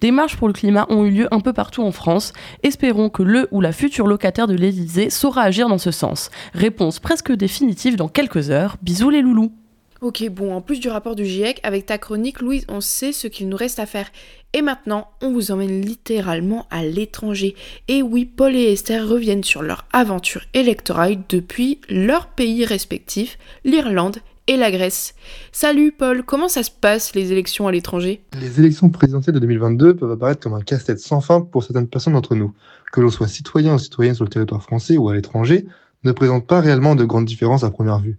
des 0.00 0.10
marches 0.10 0.36
pour 0.36 0.48
le 0.48 0.52
climat 0.52 0.86
ont 0.88 1.04
eu 1.04 1.10
lieu 1.10 1.28
un 1.30 1.40
peu 1.40 1.52
partout 1.52 1.82
en 1.82 1.92
France. 1.92 2.32
Espérons 2.62 3.08
que 3.08 3.22
le 3.22 3.48
ou 3.50 3.60
la 3.60 3.72
future 3.72 4.06
locataire 4.06 4.46
de 4.46 4.54
l'Élysée 4.54 5.10
saura 5.10 5.42
agir 5.42 5.68
dans 5.68 5.78
ce 5.78 5.90
sens. 5.90 6.30
Réponse 6.54 6.98
presque 6.98 7.32
définitive 7.32 7.96
dans 7.96 8.08
quelques 8.08 8.50
heures. 8.50 8.76
Bisous 8.82 9.10
les 9.10 9.22
loulous. 9.22 9.52
Ok, 10.00 10.26
bon, 10.30 10.54
en 10.54 10.62
plus 10.62 10.80
du 10.80 10.88
rapport 10.88 11.14
du 11.14 11.26
GIEC, 11.26 11.60
avec 11.62 11.84
ta 11.84 11.98
chronique, 11.98 12.40
Louise, 12.40 12.64
on 12.68 12.80
sait 12.80 13.12
ce 13.12 13.26
qu'il 13.26 13.50
nous 13.50 13.56
reste 13.56 13.78
à 13.78 13.84
faire. 13.84 14.10
Et 14.54 14.62
maintenant, 14.62 15.08
on 15.20 15.30
vous 15.30 15.50
emmène 15.50 15.82
littéralement 15.82 16.66
à 16.70 16.84
l'étranger. 16.84 17.54
Et 17.86 18.00
oui, 18.00 18.24
Paul 18.24 18.56
et 18.56 18.72
Esther 18.72 19.06
reviennent 19.06 19.44
sur 19.44 19.60
leur 19.60 19.84
aventure 19.92 20.44
électorale 20.54 21.18
depuis 21.28 21.82
leurs 21.90 22.28
pays 22.28 22.64
respectifs, 22.64 23.36
l'Irlande 23.64 24.20
la 24.56 24.70
Grèce. 24.70 25.14
Salut 25.52 25.92
Paul, 25.92 26.22
comment 26.24 26.48
ça 26.48 26.62
se 26.62 26.70
passe 26.70 27.14
les 27.14 27.32
élections 27.32 27.68
à 27.68 27.72
l'étranger? 27.72 28.22
Les 28.40 28.58
élections 28.58 28.88
présidentielles 28.88 29.34
de 29.34 29.40
2022 29.40 29.96
peuvent 29.96 30.10
apparaître 30.10 30.40
comme 30.40 30.54
un 30.54 30.62
casse-tête 30.62 31.00
sans 31.00 31.20
fin 31.20 31.40
pour 31.40 31.64
certaines 31.64 31.88
personnes 31.88 32.14
d'entre 32.14 32.34
nous. 32.34 32.52
Que 32.92 33.00
l'on 33.00 33.10
soit 33.10 33.28
citoyen 33.28 33.74
ou 33.74 33.78
citoyenne 33.78 34.14
sur 34.14 34.24
le 34.24 34.30
territoire 34.30 34.62
français 34.62 34.96
ou 34.96 35.08
à 35.08 35.14
l'étranger 35.14 35.66
ne 36.04 36.12
présente 36.12 36.46
pas 36.46 36.60
réellement 36.60 36.94
de 36.94 37.04
grandes 37.04 37.26
différences 37.26 37.64
à 37.64 37.70
première 37.70 38.00
vue. 38.00 38.18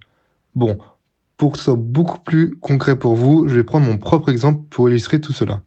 Bon, 0.56 0.78
pour 1.38 1.52
que 1.52 1.58
ce 1.58 1.66
soit 1.66 1.76
beaucoup 1.76 2.20
plus 2.20 2.56
concret 2.58 2.98
pour 2.98 3.16
vous, 3.16 3.48
je 3.48 3.56
vais 3.56 3.64
prendre 3.64 3.86
mon 3.86 3.98
propre 3.98 4.30
exemple 4.30 4.62
pour 4.70 4.90
illustrer 4.90 5.20
tout 5.20 5.34
cela. 5.34 5.62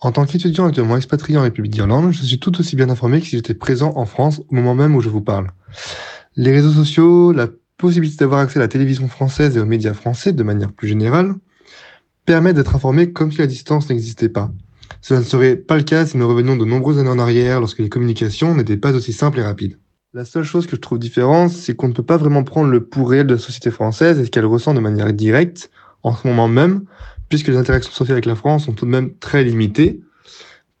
En 0.00 0.12
tant 0.12 0.24
qu'étudiant 0.24 0.66
actuellement 0.66 0.96
expatrié 0.96 1.38
en 1.38 1.42
République 1.42 1.72
d'Irlande, 1.72 2.12
je 2.12 2.22
suis 2.22 2.38
tout 2.38 2.58
aussi 2.58 2.74
bien 2.74 2.88
informé 2.88 3.20
que 3.20 3.26
si 3.26 3.36
j'étais 3.36 3.54
présent 3.54 3.92
en 3.96 4.06
France 4.06 4.40
au 4.48 4.54
moment 4.54 4.74
même 4.74 4.96
où 4.96 5.02
je 5.02 5.10
vous 5.10 5.20
parle. 5.20 5.48
Les 6.36 6.52
réseaux 6.52 6.72
sociaux, 6.72 7.32
la 7.32 7.48
possibilité 7.80 8.18
d'avoir 8.18 8.40
accès 8.40 8.58
à 8.58 8.62
la 8.62 8.68
télévision 8.68 9.08
française 9.08 9.56
et 9.56 9.60
aux 9.60 9.66
médias 9.66 9.94
français 9.94 10.32
de 10.32 10.42
manière 10.42 10.72
plus 10.72 10.88
générale, 10.88 11.34
permettent 12.26 12.56
d'être 12.56 12.76
informé 12.76 13.12
comme 13.12 13.32
si 13.32 13.38
la 13.38 13.46
distance 13.46 13.88
n'existait 13.88 14.28
pas. 14.28 14.52
Cela 15.00 15.20
ne 15.20 15.24
serait 15.24 15.56
pas 15.56 15.76
le 15.76 15.82
cas 15.82 16.06
si 16.06 16.16
nous 16.16 16.28
revenions 16.28 16.56
de 16.56 16.64
nombreuses 16.64 16.98
années 16.98 17.08
en 17.08 17.18
arrière 17.18 17.60
lorsque 17.60 17.78
les 17.78 17.88
communications 17.88 18.54
n'étaient 18.54 18.76
pas 18.76 18.92
aussi 18.92 19.12
simples 19.12 19.38
et 19.38 19.42
rapides. 19.42 19.78
La 20.12 20.24
seule 20.24 20.44
chose 20.44 20.66
que 20.66 20.76
je 20.76 20.80
trouve 20.80 20.98
différente, 20.98 21.50
c'est 21.50 21.74
qu'on 21.74 21.88
ne 21.88 21.92
peut 21.92 22.02
pas 22.02 22.16
vraiment 22.16 22.42
prendre 22.42 22.68
le 22.68 22.84
pouls 22.84 23.04
réel 23.04 23.26
de 23.26 23.34
la 23.34 23.40
société 23.40 23.70
française 23.70 24.18
et 24.18 24.24
ce 24.24 24.30
qu'elle 24.30 24.46
ressent 24.46 24.74
de 24.74 24.80
manière 24.80 25.12
directe 25.12 25.70
en 26.02 26.14
ce 26.14 26.26
moment 26.26 26.48
même, 26.48 26.84
puisque 27.28 27.48
les 27.48 27.56
interactions 27.56 27.92
sociales 27.92 28.16
avec 28.16 28.26
la 28.26 28.34
France 28.34 28.64
sont 28.64 28.72
tout 28.72 28.86
de 28.86 28.90
même 28.90 29.14
très 29.18 29.44
limitées, 29.44 30.00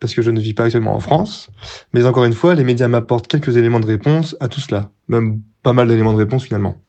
parce 0.00 0.14
que 0.14 0.22
je 0.22 0.30
ne 0.30 0.40
vis 0.40 0.54
pas 0.54 0.64
actuellement 0.64 0.94
en 0.94 1.00
France. 1.00 1.48
Mais 1.92 2.04
encore 2.04 2.24
une 2.24 2.32
fois, 2.32 2.54
les 2.54 2.64
médias 2.64 2.88
m'apportent 2.88 3.28
quelques 3.28 3.56
éléments 3.56 3.80
de 3.80 3.86
réponse 3.86 4.36
à 4.40 4.48
tout 4.48 4.60
cela, 4.60 4.90
même 5.08 5.40
pas 5.62 5.72
mal 5.72 5.88
d'éléments 5.88 6.12
de 6.12 6.18
réponse 6.18 6.44
finalement. 6.44 6.80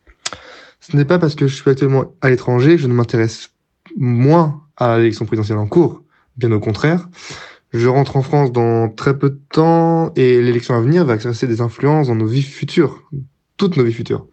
Ce 0.81 0.97
n'est 0.97 1.05
pas 1.05 1.19
parce 1.19 1.35
que 1.35 1.47
je 1.47 1.55
suis 1.55 1.69
actuellement 1.69 2.13
à 2.21 2.29
l'étranger 2.31 2.75
que 2.75 2.81
je 2.81 2.87
ne 2.87 2.93
m'intéresse 2.93 3.51
moins 3.95 4.63
à 4.77 4.97
l'élection 4.97 5.25
présidentielle 5.25 5.59
en 5.59 5.67
cours, 5.67 6.03
bien 6.37 6.51
au 6.51 6.59
contraire. 6.59 7.07
Je 7.71 7.87
rentre 7.87 8.17
en 8.17 8.23
France 8.23 8.51
dans 8.51 8.89
très 8.89 9.17
peu 9.17 9.29
de 9.29 9.39
temps 9.51 10.11
et 10.15 10.41
l'élection 10.41 10.75
à 10.75 10.81
venir 10.81 11.05
va 11.05 11.13
exercer 11.13 11.45
des 11.47 11.61
influences 11.61 12.07
dans 12.07 12.15
nos 12.15 12.25
vies 12.25 12.41
futures, 12.41 13.07
toutes 13.57 13.77
nos 13.77 13.83
vies 13.83 13.93
futures. 13.93 14.25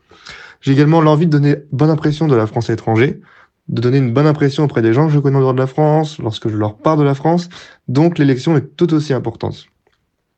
J'ai 0.62 0.72
également 0.72 1.02
l'envie 1.02 1.26
de 1.26 1.30
donner 1.30 1.56
bonne 1.70 1.90
impression 1.90 2.26
de 2.26 2.34
la 2.34 2.46
France 2.46 2.70
à 2.70 2.72
l'étranger, 2.72 3.20
de 3.68 3.82
donner 3.82 3.98
une 3.98 4.14
bonne 4.14 4.26
impression 4.26 4.64
auprès 4.64 4.80
des 4.80 4.94
gens 4.94 5.06
que 5.06 5.12
je 5.12 5.18
connais 5.18 5.36
en 5.36 5.40
dehors 5.40 5.54
de 5.54 5.58
la 5.58 5.66
France, 5.66 6.18
lorsque 6.18 6.48
je 6.48 6.56
leur 6.56 6.78
parle 6.78 6.98
de 6.98 7.04
la 7.04 7.14
France, 7.14 7.50
donc 7.88 8.18
l'élection 8.18 8.56
est 8.56 8.74
tout 8.76 8.94
aussi 8.94 9.12
importante. 9.12 9.66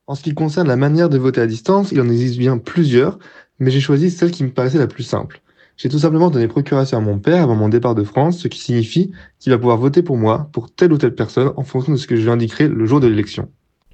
En 0.09 0.16
ce 0.16 0.25
qui 0.25 0.35
concerne 0.35 0.66
la 0.66 0.77
manière 0.77 1.09
de 1.09 1.18
voter 1.18 1.40
à 1.40 1.46
distance, 1.46 1.92
il 1.92 2.01
en 2.01 2.09
existe 2.09 2.37
bien 2.37 2.59
plusieurs, 2.59 3.20
mais 3.61 3.70
j'ai 3.70 3.81
choisi 3.81 4.11
celle 4.11 4.33
qui 4.33 4.42
me 4.42 4.51
paraissait 4.51 4.79
la 4.79 4.88
plus 4.88 5.05
simple. 5.05 5.40
J'ai 5.83 5.88
tout 5.88 6.01
simplement 6.01 6.29
donné 6.29 6.47
procuration 6.47 6.99
à 6.99 7.01
mon 7.01 7.19
père 7.19 7.45
avant 7.45 7.55
mon 7.55 7.71
départ 7.71 7.95
de 7.95 8.05
France, 8.05 8.38
ce 8.38 8.49
qui 8.49 8.61
signifie 8.61 9.12
qu'il 9.38 9.51
va 9.51 9.57
pouvoir 9.57 9.79
voter 9.79 10.03
pour 10.03 10.19
moi, 10.19 10.51
pour 10.53 10.71
telle 10.71 10.93
ou 10.93 10.99
telle 10.99 11.14
personne, 11.14 11.53
en 11.57 11.62
fonction 11.62 11.93
de 11.93 11.97
ce 11.97 12.07
que 12.07 12.16
je 12.16 12.21
lui 12.21 12.31
indiquerai 12.31 12.69
le 12.69 12.85
jour 12.85 13.01
de 13.01 13.07
l'élection. 13.07 13.49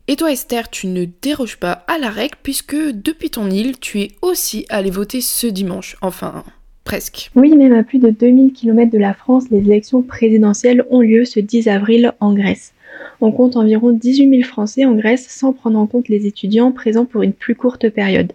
Et 0.09 0.17
toi 0.17 0.33
Esther, 0.33 0.69
tu 0.69 0.89
ne 0.89 1.05
déroges 1.23 1.59
pas 1.59 1.85
à 1.87 1.99
la 1.99 2.11
règle 2.11 2.35
puisque 2.43 2.75
depuis 2.75 3.31
ton 3.31 3.49
île, 3.51 3.79
tu 3.79 4.01
es 4.01 4.11
aussi 4.21 4.67
allé 4.69 4.91
voter 4.91 5.21
ce 5.21 5.47
dimanche. 5.47 5.97
Enfin, 6.03 6.43
presque. 6.83 7.31
Oui, 7.37 7.55
même 7.55 7.73
à 7.73 7.85
plus 7.85 8.01
de 8.01 8.11
2000 8.11 8.53
km 8.53 8.91
de 8.91 8.99
la 8.99 9.15
France, 9.15 9.45
les 9.53 9.59
élections 9.59 10.03
présidentielles 10.03 10.85
ont 10.91 11.03
lieu 11.03 11.25
ce 11.25 11.39
10 11.39 11.69
avril 11.69 12.15
en 12.19 12.35
Grèce. 12.35 12.73
On 13.21 13.31
compte 13.31 13.55
environ 13.55 13.93
18 13.93 14.29
000 14.29 14.43
Français 14.43 14.85
en 14.87 14.97
Grèce 14.97 15.29
sans 15.29 15.53
prendre 15.53 15.79
en 15.79 15.87
compte 15.87 16.09
les 16.09 16.27
étudiants 16.27 16.73
présents 16.73 17.05
pour 17.05 17.23
une 17.23 17.33
plus 17.33 17.55
courte 17.55 17.89
période. 17.91 18.33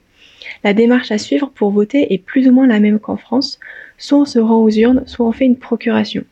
La 0.63 0.74
démarche 0.74 1.12
à 1.12 1.17
suivre 1.17 1.52
pour 1.54 1.71
voter 1.71 2.13
est 2.13 2.19
plus 2.19 2.47
ou 2.47 2.52
moins 2.52 2.67
la 2.67 2.80
même 2.80 3.00
qu'en 3.00 3.17
France, 3.17 3.60
soit 3.97 4.19
on 4.19 4.26
se 4.26 4.39
rend 4.39 4.62
aux 4.62 4.69
urnes, 4.69 5.04
soit 5.08 5.26
on 5.26 5.32
fait 5.32 5.45
une 5.45 5.58
procuration. 5.58 6.24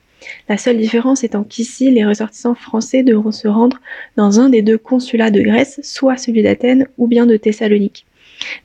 La 0.48 0.58
seule 0.58 0.78
différence 0.78 1.24
étant 1.24 1.44
qu'ici, 1.44 1.90
les 1.92 2.06
ressortissants 2.06 2.56
français 2.56 3.04
devront 3.04 3.32
se 3.32 3.48
rendre 3.48 3.80
dans 4.18 4.40
un 4.40 4.50
des 4.50 4.62
deux 4.62 4.78
consulats 4.78 5.32
de 5.32 5.42
Grèce, 5.42 5.80
soit 5.82 6.18
celui 6.18 6.44
d'Athènes 6.44 6.88
ou 6.98 7.08
bien 7.08 7.26
de 7.26 7.38
Thessalonique. 7.38 8.06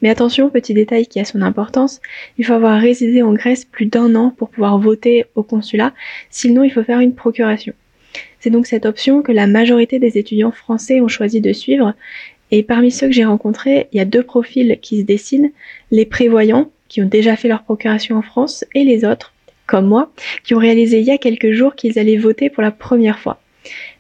Mais 0.03 0.11
attention, 0.11 0.50
petit 0.50 0.74
détail 0.74 1.07
qui 1.07 1.20
a 1.20 1.24
son 1.24 1.42
importance, 1.42 2.00
il 2.38 2.44
faut 2.44 2.53
avoir 2.53 2.81
résidé 2.81 3.22
en 3.22 3.33
Grèce 3.33 3.64
plus 3.64 3.87
d'un 3.87 4.14
an 4.14 4.31
pour 4.37 4.50
pouvoir 4.50 4.79
voter 4.79 5.27
au 5.35 5.42
consulat, 5.42 5.92
sinon 6.31 6.62
il 6.64 6.70
faut 6.70 6.85
faire 6.85 7.00
une 7.00 7.14
procuration. 7.14 7.72
C'est 8.38 8.50
donc 8.50 8.66
cette 8.66 8.87
option 8.87 9.22
que 9.22 9.33
la 9.33 9.46
majorité 9.46 9.98
des 9.98 10.18
étudiants 10.18 10.53
français 10.53 11.00
ont 11.00 11.09
choisi 11.09 11.40
de 11.40 11.53
suivre, 11.53 11.94
et 12.57 12.62
parmi 12.62 12.93
ceux 12.93 13.09
que 13.09 13.12
j'ai 13.12 13.25
rencontrés, 13.25 13.88
il 13.93 13.97
y 13.97 14.01
a 14.01 14.05
deux 14.05 14.23
profils 14.23 14.79
qui 14.81 15.01
se 15.01 15.05
dessinent, 15.05 15.51
les 15.90 16.07
prévoyants, 16.07 16.71
qui 16.87 17.03
ont 17.03 17.07
déjà 17.07 17.35
fait 17.35 17.49
leur 17.49 17.64
procuration 17.64 18.17
en 18.17 18.23
France, 18.23 18.64
et 18.77 18.85
les 18.85 19.05
autres, 19.05 19.33
comme 19.67 19.87
moi, 19.87 20.12
qui 20.45 20.55
ont 20.55 20.59
réalisé 20.59 21.01
il 21.01 21.05
y 21.05 21.11
a 21.11 21.19
quelques 21.19 21.51
jours 21.51 21.75
qu'ils 21.75 21.99
allaient 21.99 22.17
voter 22.17 22.51
pour 22.51 22.62
la 22.62 22.71
première 22.71 23.19
fois. 23.19 23.40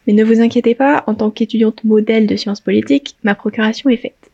Mais 0.06 0.12
ne 0.12 0.22
vous 0.22 0.40
inquiétez 0.40 0.76
pas, 0.76 1.02
en 1.08 1.14
tant 1.14 1.32
qu'étudiante 1.32 1.82
modèle 1.82 2.28
de 2.28 2.36
sciences 2.36 2.60
politiques, 2.60 3.16
ma 3.24 3.34
procuration 3.34 3.90
est 3.90 3.96
faite. 3.96 4.30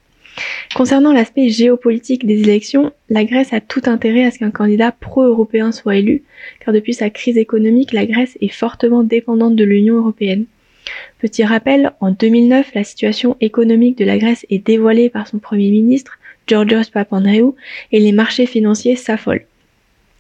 Concernant 0.75 1.15
l'aspect 1.15 1.49
géopolitique 1.49 2.27
des 2.27 2.43
élections, 2.43 2.93
la 3.09 3.25
Grèce 3.25 3.55
a 3.55 3.63
tout 3.63 3.83
intérêt 3.87 4.25
à 4.25 4.31
ce 4.31 4.39
qu'un 4.39 4.51
candidat 4.51 4.93
pro-européen 4.93 5.73
soit 5.73 5.97
élu, 5.97 6.25
car 6.63 6.75
depuis 6.75 6.93
sa 6.93 7.09
crise 7.09 7.39
économique, 7.39 7.95
la 7.95 8.05
Grèce 8.05 8.37
est 8.43 8.53
fortement 8.53 9.03
dépendante 9.03 9.57
de 9.57 9.65
l'Union 9.65 9.97
européenne. 9.97 10.45
Petit 11.21 11.45
rappel, 11.45 11.93
en 12.01 12.11
2009, 12.11 12.75
la 12.75 12.85
situation 12.85 13.37
économique 13.41 13.99
de 13.99 14.05
la 14.05 14.19
Grèce 14.19 14.47
est 14.51 14.65
dévoilée 14.65 15.11
par 15.11 15.27
son 15.27 15.39
Premier 15.39 15.71
ministre, 15.71 16.19
Georgios 16.47 16.91
Papandreou, 16.93 17.55
et 17.93 18.01
les 18.01 18.13
marchés 18.13 18.47
financiers 18.47 18.97
s'affolent. 18.97 19.45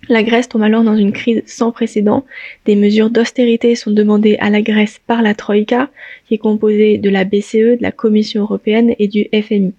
La 0.08 0.22
Grèce 0.22 0.48
tombe 0.48 0.62
alors 0.62 0.82
dans 0.82 0.96
une 0.96 1.12
crise 1.12 1.42
sans 1.46 1.72
précédent. 1.72 2.24
Des 2.64 2.74
mesures 2.74 3.10
d'austérité 3.10 3.74
sont 3.74 3.90
demandées 3.90 4.36
à 4.40 4.50
la 4.50 4.62
Grèce 4.62 5.00
par 5.06 5.22
la 5.22 5.34
Troïka, 5.34 5.90
qui 6.26 6.34
est 6.34 6.38
composée 6.38 6.98
de 6.98 7.10
la 7.10 7.24
BCE, 7.24 7.76
de 7.76 7.82
la 7.82 7.92
Commission 7.92 8.42
européenne 8.42 8.94
et 8.98 9.08
du 9.08 9.28
FMI. 9.32 9.74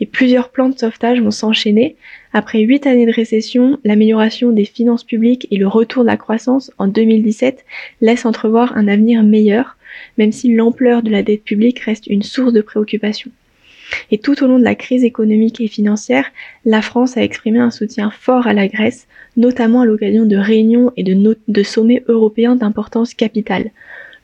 Et 0.00 0.06
plusieurs 0.06 0.50
plans 0.50 0.68
de 0.68 0.78
sauvetage 0.78 1.20
vont 1.20 1.30
s'enchaîner. 1.30 1.96
Après 2.32 2.60
huit 2.60 2.86
années 2.86 3.06
de 3.06 3.12
récession, 3.12 3.78
l'amélioration 3.84 4.50
des 4.50 4.64
finances 4.64 5.04
publiques 5.04 5.46
et 5.50 5.56
le 5.56 5.68
retour 5.68 6.02
de 6.02 6.08
la 6.08 6.16
croissance 6.16 6.72
en 6.78 6.88
2017 6.88 7.64
laissent 8.00 8.26
entrevoir 8.26 8.76
un 8.76 8.88
avenir 8.88 9.22
meilleur, 9.22 9.76
même 10.18 10.32
si 10.32 10.54
l'ampleur 10.54 11.02
de 11.02 11.10
la 11.10 11.22
dette 11.22 11.44
publique 11.44 11.80
reste 11.80 12.06
une 12.06 12.22
source 12.22 12.52
de 12.52 12.60
préoccupation. 12.60 13.30
Et 14.10 14.18
tout 14.18 14.42
au 14.42 14.46
long 14.46 14.58
de 14.58 14.64
la 14.64 14.74
crise 14.74 15.04
économique 15.04 15.60
et 15.60 15.68
financière, 15.68 16.26
la 16.64 16.82
France 16.82 17.16
a 17.16 17.22
exprimé 17.22 17.58
un 17.58 17.70
soutien 17.70 18.10
fort 18.10 18.46
à 18.46 18.52
la 18.52 18.68
Grèce, 18.68 19.06
notamment 19.36 19.82
à 19.82 19.86
l'occasion 19.86 20.26
de 20.26 20.36
réunions 20.36 20.92
et 20.96 21.02
de, 21.02 21.62
sommets 21.62 22.04
européens 22.08 22.56
d'importance 22.56 23.14
capitale. 23.14 23.70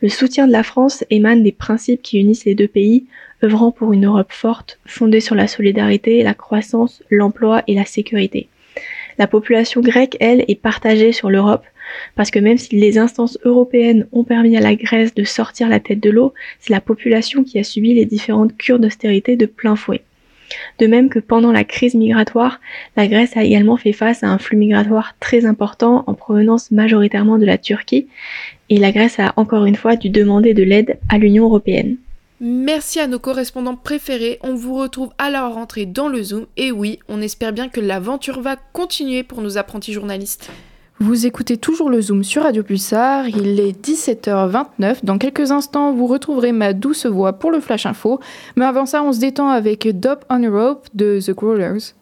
Le 0.02 0.08
soutien 0.08 0.46
de 0.46 0.52
la 0.52 0.62
France 0.62 1.04
émane 1.10 1.42
des 1.42 1.52
principes 1.52 2.02
qui 2.02 2.20
unissent 2.20 2.44
les 2.44 2.54
deux 2.54 2.68
pays, 2.68 3.06
œuvrant 3.42 3.72
pour 3.72 3.92
une 3.92 4.06
Europe 4.06 4.32
forte, 4.32 4.78
fondée 4.84 5.20
sur 5.20 5.34
la 5.34 5.46
solidarité, 5.46 6.22
la 6.22 6.34
croissance, 6.34 7.02
l'emploi 7.10 7.62
et 7.66 7.74
la 7.74 7.84
sécurité. 7.84 8.48
La 9.18 9.26
population 9.26 9.80
grecque, 9.80 10.16
elle, 10.20 10.44
est 10.48 10.60
partagée 10.60 11.12
sur 11.12 11.30
l'Europe, 11.30 11.64
parce 12.14 12.30
que 12.30 12.38
même 12.38 12.58
si 12.58 12.76
les 12.76 12.98
instances 12.98 13.38
européennes 13.44 14.06
ont 14.12 14.24
permis 14.24 14.56
à 14.56 14.60
la 14.60 14.74
Grèce 14.74 15.14
de 15.14 15.24
sortir 15.24 15.68
la 15.68 15.80
tête 15.80 16.00
de 16.00 16.10
l'eau, 16.10 16.34
c'est 16.60 16.72
la 16.72 16.80
population 16.80 17.44
qui 17.44 17.58
a 17.58 17.64
subi 17.64 17.94
les 17.94 18.04
différentes 18.04 18.56
cures 18.56 18.78
d'austérité 18.78 19.36
de 19.36 19.46
plein 19.46 19.76
fouet. 19.76 20.02
De 20.78 20.86
même 20.86 21.08
que 21.08 21.18
pendant 21.18 21.52
la 21.52 21.64
crise 21.64 21.94
migratoire, 21.94 22.60
la 22.96 23.06
Grèce 23.06 23.36
a 23.36 23.44
également 23.44 23.76
fait 23.76 23.92
face 23.92 24.22
à 24.22 24.28
un 24.28 24.38
flux 24.38 24.56
migratoire 24.56 25.14
très 25.20 25.44
important 25.44 26.04
en 26.06 26.14
provenance 26.14 26.70
majoritairement 26.70 27.38
de 27.38 27.46
la 27.46 27.58
Turquie, 27.58 28.06
et 28.68 28.78
la 28.78 28.92
Grèce 28.92 29.18
a 29.18 29.32
encore 29.36 29.64
une 29.64 29.76
fois 29.76 29.96
dû 29.96 30.10
demander 30.10 30.54
de 30.54 30.62
l'aide 30.62 30.98
à 31.08 31.18
l'Union 31.18 31.44
européenne. 31.44 31.96
Merci 32.38 33.00
à 33.00 33.06
nos 33.06 33.18
correspondants 33.18 33.76
préférés, 33.76 34.38
on 34.42 34.54
vous 34.54 34.74
retrouve 34.74 35.10
à 35.16 35.30
la 35.30 35.48
rentrée 35.48 35.86
dans 35.86 36.08
le 36.08 36.22
Zoom, 36.22 36.46
et 36.56 36.70
oui, 36.70 36.98
on 37.08 37.22
espère 37.22 37.52
bien 37.52 37.68
que 37.68 37.80
l'aventure 37.80 38.42
va 38.42 38.56
continuer 38.56 39.22
pour 39.22 39.40
nos 39.40 39.56
apprentis 39.56 39.94
journalistes. 39.94 40.50
Vous 40.98 41.26
écoutez 41.26 41.58
toujours 41.58 41.90
le 41.90 42.00
Zoom 42.00 42.24
sur 42.24 42.44
Radio 42.44 42.62
Pulsar, 42.62 43.28
il 43.28 43.60
est 43.60 43.78
17h29. 43.86 45.04
Dans 45.04 45.18
quelques 45.18 45.50
instants, 45.50 45.92
vous 45.92 46.06
retrouverez 46.06 46.52
ma 46.52 46.72
douce 46.72 47.04
voix 47.04 47.34
pour 47.34 47.50
le 47.50 47.60
Flash 47.60 47.84
Info. 47.84 48.18
Mais 48.56 48.64
avant 48.64 48.86
ça, 48.86 49.02
on 49.02 49.12
se 49.12 49.20
détend 49.20 49.50
avec 49.50 49.86
Dop 50.00 50.24
on 50.30 50.38
Europe 50.38 50.88
de 50.94 51.20
The 51.20 51.32
Growlers. 51.32 51.92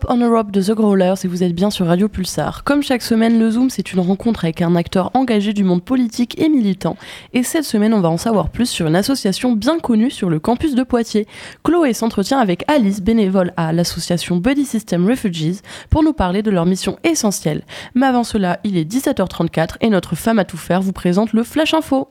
Dope 0.00 0.10
on 0.10 0.16
Europe 0.18 0.50
de 0.50 0.62
The 0.62 0.70
Growlers 0.70 1.14
et 1.24 1.28
vous 1.28 1.42
êtes 1.42 1.54
bien 1.54 1.68
sur 1.68 1.86
Radio 1.86 2.08
Pulsar. 2.08 2.64
Comme 2.64 2.82
chaque 2.82 3.02
semaine, 3.02 3.38
le 3.38 3.50
Zoom, 3.50 3.70
c'est 3.70 3.92
une 3.92 4.00
rencontre 4.00 4.44
avec 4.44 4.62
un 4.62 4.74
acteur 4.74 5.10
engagé 5.14 5.52
du 5.52 5.64
monde 5.64 5.82
politique 5.82 6.40
et 6.40 6.48
militant. 6.48 6.96
Et 7.34 7.42
cette 7.42 7.64
semaine, 7.64 7.92
on 7.92 8.00
va 8.00 8.08
en 8.08 8.16
savoir 8.16 8.48
plus 8.48 8.66
sur 8.66 8.86
une 8.86 8.96
association 8.96 9.52
bien 9.52 9.78
connue 9.78 10.10
sur 10.10 10.30
le 10.30 10.38
campus 10.38 10.74
de 10.74 10.84
Poitiers. 10.84 11.26
Chloé 11.64 11.92
s'entretient 11.92 12.38
avec 12.38 12.64
Alice, 12.68 13.02
bénévole 13.02 13.52
à 13.56 13.72
l'association 13.72 14.36
Body 14.36 14.64
System 14.64 15.06
Refugees, 15.06 15.60
pour 15.90 16.02
nous 16.02 16.14
parler 16.14 16.42
de 16.42 16.50
leur 16.50 16.66
mission 16.66 16.98
essentielle. 17.04 17.62
Mais 17.94 18.06
avant 18.06 18.24
cela, 18.24 18.60
il 18.64 18.78
est 18.78 18.90
17h34 18.90 19.76
et 19.80 19.90
notre 19.90 20.14
femme 20.14 20.38
à 20.38 20.44
tout 20.44 20.56
faire 20.56 20.80
vous 20.80 20.92
présente 20.92 21.32
le 21.32 21.42
Flash 21.42 21.74
Info. 21.74 22.08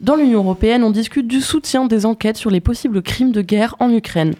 Dans 0.00 0.16
l'Union 0.16 0.40
européenne, 0.40 0.84
on 0.84 0.90
discute 0.90 1.28
du 1.28 1.40
soutien 1.40 1.86
des 1.86 2.04
enquêtes 2.04 2.36
sur 2.36 2.50
les 2.50 2.60
possibles 2.60 3.00
crimes 3.00 3.32
de 3.32 3.40
guerre 3.40 3.76
en 3.78 3.90
Ukraine. 3.90 4.34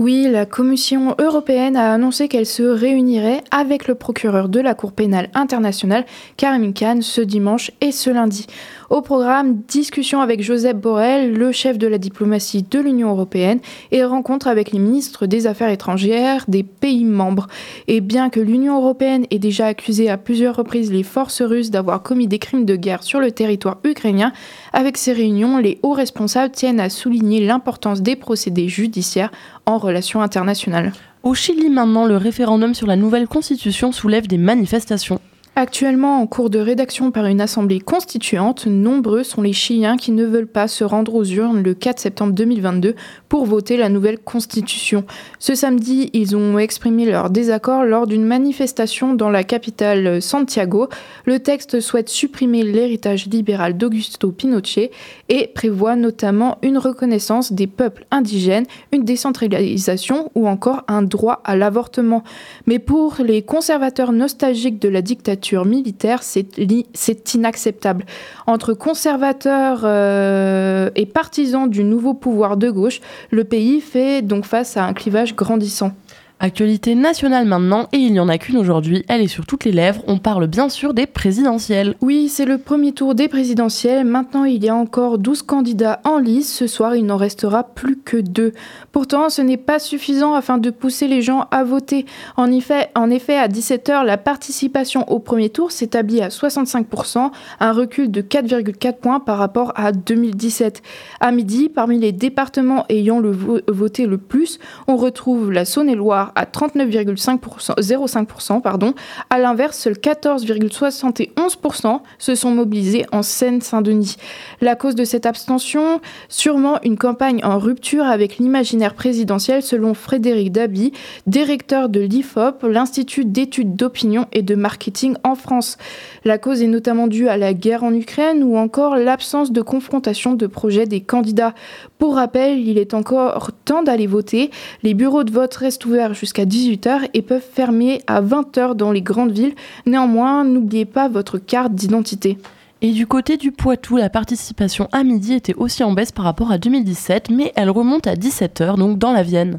Oui, 0.00 0.26
la 0.28 0.44
Commission 0.44 1.14
européenne 1.20 1.76
a 1.76 1.92
annoncé 1.92 2.26
qu'elle 2.26 2.46
se 2.46 2.64
réunirait 2.64 3.44
avec 3.52 3.86
le 3.86 3.94
procureur 3.94 4.48
de 4.48 4.58
la 4.58 4.74
Cour 4.74 4.90
pénale 4.90 5.30
internationale, 5.34 6.04
Karim 6.36 6.74
Khan, 6.74 6.98
ce 7.00 7.20
dimanche 7.20 7.70
et 7.80 7.92
ce 7.92 8.10
lundi. 8.10 8.48
Au 8.90 9.00
programme, 9.00 9.62
discussion 9.66 10.20
avec 10.20 10.42
Joseph 10.42 10.76
Borrell, 10.76 11.32
le 11.32 11.52
chef 11.52 11.78
de 11.78 11.86
la 11.86 11.96
diplomatie 11.96 12.62
de 12.62 12.78
l'Union 12.78 13.10
européenne, 13.10 13.60
et 13.92 14.04
rencontre 14.04 14.46
avec 14.46 14.72
les 14.72 14.78
ministres 14.78 15.24
des 15.26 15.46
Affaires 15.46 15.70
étrangères 15.70 16.44
des 16.48 16.62
pays 16.62 17.04
membres. 17.04 17.46
Et 17.88 18.02
bien 18.02 18.28
que 18.28 18.40
l'Union 18.40 18.76
européenne 18.76 19.24
ait 19.30 19.38
déjà 19.38 19.66
accusé 19.66 20.10
à 20.10 20.18
plusieurs 20.18 20.56
reprises 20.56 20.92
les 20.92 21.02
forces 21.02 21.40
russes 21.40 21.70
d'avoir 21.70 22.02
commis 22.02 22.28
des 22.28 22.38
crimes 22.38 22.66
de 22.66 22.76
guerre 22.76 23.02
sur 23.02 23.20
le 23.20 23.32
territoire 23.32 23.78
ukrainien, 23.84 24.32
avec 24.74 24.98
ces 24.98 25.12
réunions, 25.12 25.56
les 25.56 25.78
hauts 25.82 25.92
responsables 25.92 26.52
tiennent 26.52 26.80
à 26.80 26.90
souligner 26.90 27.46
l'importance 27.46 28.02
des 28.02 28.16
procédés 28.16 28.68
judiciaires 28.68 29.30
en 29.64 29.78
relations 29.78 30.20
internationales. 30.20 30.92
Au 31.22 31.32
Chili 31.32 31.70
maintenant, 31.70 32.04
le 32.04 32.18
référendum 32.18 32.74
sur 32.74 32.86
la 32.86 32.96
nouvelle 32.96 33.28
constitution 33.28 33.92
soulève 33.92 34.26
des 34.26 34.36
manifestations. 34.36 35.20
Actuellement 35.56 36.20
en 36.20 36.26
cours 36.26 36.50
de 36.50 36.58
rédaction 36.58 37.12
par 37.12 37.26
une 37.26 37.40
assemblée 37.40 37.78
constituante, 37.78 38.66
nombreux 38.66 39.22
sont 39.22 39.40
les 39.40 39.52
Chiliens 39.52 39.96
qui 39.96 40.10
ne 40.10 40.24
veulent 40.24 40.48
pas 40.48 40.66
se 40.66 40.82
rendre 40.82 41.14
aux 41.14 41.24
urnes 41.24 41.62
le 41.62 41.74
4 41.74 42.00
septembre 42.00 42.32
2022 42.32 42.96
pour 43.28 43.46
voter 43.46 43.76
la 43.76 43.88
nouvelle 43.88 44.18
constitution. 44.18 45.04
Ce 45.38 45.54
samedi, 45.54 46.10
ils 46.12 46.34
ont 46.34 46.58
exprimé 46.58 47.06
leur 47.06 47.30
désaccord 47.30 47.84
lors 47.84 48.08
d'une 48.08 48.24
manifestation 48.24 49.14
dans 49.14 49.30
la 49.30 49.44
capitale 49.44 50.20
Santiago. 50.20 50.88
Le 51.24 51.38
texte 51.38 51.78
souhaite 51.78 52.08
supprimer 52.08 52.64
l'héritage 52.64 53.26
libéral 53.26 53.76
d'Augusto 53.76 54.32
Pinochet 54.32 54.90
et 55.28 55.46
prévoit 55.46 55.94
notamment 55.94 56.58
une 56.62 56.78
reconnaissance 56.78 57.52
des 57.52 57.68
peuples 57.68 58.06
indigènes, 58.10 58.66
une 58.90 59.04
décentralisation 59.04 60.32
ou 60.34 60.48
encore 60.48 60.82
un 60.88 61.02
droit 61.02 61.42
à 61.44 61.54
l'avortement. 61.54 62.24
Mais 62.66 62.80
pour 62.80 63.18
les 63.24 63.42
conservateurs 63.42 64.10
nostalgiques 64.10 64.80
de 64.80 64.88
la 64.88 65.00
dictature, 65.00 65.43
militaire, 65.52 66.22
c'est 66.22 67.34
inacceptable. 67.34 68.04
Entre 68.46 68.74
conservateurs 68.74 69.82
euh, 69.84 70.90
et 70.96 71.06
partisans 71.06 71.68
du 71.68 71.84
nouveau 71.84 72.14
pouvoir 72.14 72.56
de 72.56 72.70
gauche, 72.70 73.00
le 73.30 73.44
pays 73.44 73.80
fait 73.80 74.22
donc 74.22 74.44
face 74.44 74.76
à 74.76 74.84
un 74.84 74.92
clivage 74.92 75.34
grandissant. 75.36 75.92
Actualité 76.40 76.96
nationale 76.96 77.46
maintenant, 77.46 77.88
et 77.92 77.98
il 77.98 78.12
n'y 78.12 78.18
en 78.18 78.28
a 78.28 78.38
qu'une 78.38 78.58
aujourd'hui, 78.58 79.04
elle 79.08 79.22
est 79.22 79.28
sur 79.28 79.46
toutes 79.46 79.64
les 79.64 79.72
lèvres, 79.72 80.02
on 80.08 80.18
parle 80.18 80.48
bien 80.48 80.68
sûr 80.68 80.92
des 80.92 81.06
présidentielles. 81.06 81.94
Oui, 82.00 82.28
c'est 82.28 82.44
le 82.44 82.58
premier 82.58 82.90
tour 82.90 83.14
des 83.14 83.28
présidentielles, 83.28 84.04
maintenant 84.04 84.42
il 84.42 84.62
y 84.62 84.68
a 84.68 84.74
encore 84.74 85.18
12 85.18 85.42
candidats 85.42 86.00
en 86.02 86.18
lice, 86.18 86.52
ce 86.52 86.66
soir 86.66 86.96
il 86.96 87.06
n'en 87.06 87.16
restera 87.16 87.62
plus 87.62 87.96
que 87.96 88.16
deux. 88.16 88.52
Pourtant, 88.90 89.30
ce 89.30 89.42
n'est 89.42 89.56
pas 89.56 89.78
suffisant 89.78 90.34
afin 90.34 90.58
de 90.58 90.70
pousser 90.70 91.06
les 91.06 91.22
gens 91.22 91.46
à 91.52 91.62
voter. 91.62 92.04
En 92.36 92.50
effet, 92.50 92.90
en 92.96 93.10
effet 93.10 93.36
à 93.36 93.46
17h, 93.46 94.04
la 94.04 94.18
participation 94.18 95.08
au 95.10 95.20
premier 95.20 95.50
tour 95.50 95.70
s'établit 95.70 96.20
à 96.20 96.28
65%, 96.28 97.30
un 97.60 97.72
recul 97.72 98.10
de 98.10 98.22
4,4 98.22 98.96
points 98.96 99.20
par 99.20 99.38
rapport 99.38 99.72
à 99.76 99.92
2017. 99.92 100.82
À 101.20 101.30
midi, 101.30 101.68
parmi 101.68 102.00
les 102.00 102.12
départements 102.12 102.84
ayant 102.88 103.20
le 103.20 103.30
voté 103.68 104.06
le 104.06 104.18
plus, 104.18 104.58
on 104.88 104.96
retrouve 104.96 105.52
la 105.52 105.64
Saône-et-Loire 105.64 106.23
à 106.34 106.44
39,05%. 106.44 108.60
Pardon. 108.60 108.94
À 109.30 109.38
l'inverse, 109.38 109.78
seuls 109.78 109.94
14,71% 109.94 112.00
se 112.18 112.34
sont 112.34 112.50
mobilisés 112.50 113.06
en 113.12 113.22
Seine-Saint-Denis. 113.22 114.16
La 114.60 114.76
cause 114.76 114.94
de 114.94 115.04
cette 115.04 115.26
abstention, 115.26 116.00
sûrement 116.28 116.78
une 116.82 116.96
campagne 116.96 117.44
en 117.44 117.58
rupture 117.58 118.04
avec 118.04 118.38
l'imaginaire 118.38 118.94
présidentiel 118.94 119.62
selon 119.62 119.94
Frédéric 119.94 120.52
Dabi, 120.52 120.92
directeur 121.26 121.88
de 121.88 122.00
l'IFOP, 122.00 122.64
l'Institut 122.64 123.24
d'études 123.24 123.76
d'opinion 123.76 124.26
et 124.32 124.42
de 124.42 124.54
marketing 124.54 125.16
en 125.24 125.34
France. 125.34 125.76
La 126.24 126.38
cause 126.38 126.62
est 126.62 126.68
notamment 126.68 127.06
due 127.06 127.28
à 127.28 127.36
la 127.36 127.54
guerre 127.54 127.84
en 127.84 127.92
Ukraine 127.92 128.42
ou 128.42 128.56
encore 128.56 128.96
l'absence 128.96 129.52
de 129.52 129.62
confrontation 129.62 130.34
de 130.34 130.46
projets 130.46 130.86
des 130.86 131.00
candidats. 131.00 131.54
Pour 131.98 132.16
rappel, 132.16 132.60
il 132.60 132.78
est 132.78 132.94
encore 132.94 133.50
temps 133.64 133.82
d'aller 133.82 134.06
voter. 134.06 134.50
Les 134.82 134.94
bureaux 134.94 135.24
de 135.24 135.32
vote 135.32 135.54
restent 135.54 135.84
ouverts 135.84 136.13
jusqu'à 136.14 136.44
18h 136.44 137.08
et 137.14 137.22
peuvent 137.22 137.42
fermer 137.42 138.02
à 138.06 138.22
20h 138.22 138.74
dans 138.74 138.92
les 138.92 139.02
grandes 139.02 139.32
villes. 139.32 139.54
Néanmoins, 139.86 140.44
n'oubliez 140.44 140.84
pas 140.84 141.08
votre 141.08 141.38
carte 141.38 141.74
d'identité. 141.74 142.38
Et 142.86 142.90
du 142.90 143.06
côté 143.06 143.38
du 143.38 143.50
Poitou, 143.50 143.96
la 143.96 144.10
participation 144.10 144.90
à 144.92 145.04
midi 145.04 145.32
était 145.32 145.54
aussi 145.54 145.82
en 145.82 145.92
baisse 145.92 146.12
par 146.12 146.26
rapport 146.26 146.52
à 146.52 146.58
2017, 146.58 147.30
mais 147.30 147.50
elle 147.56 147.70
remonte 147.70 148.06
à 148.06 148.14
17h, 148.14 148.76
donc 148.76 148.98
dans 148.98 149.14
la 149.14 149.22
Vienne. 149.22 149.58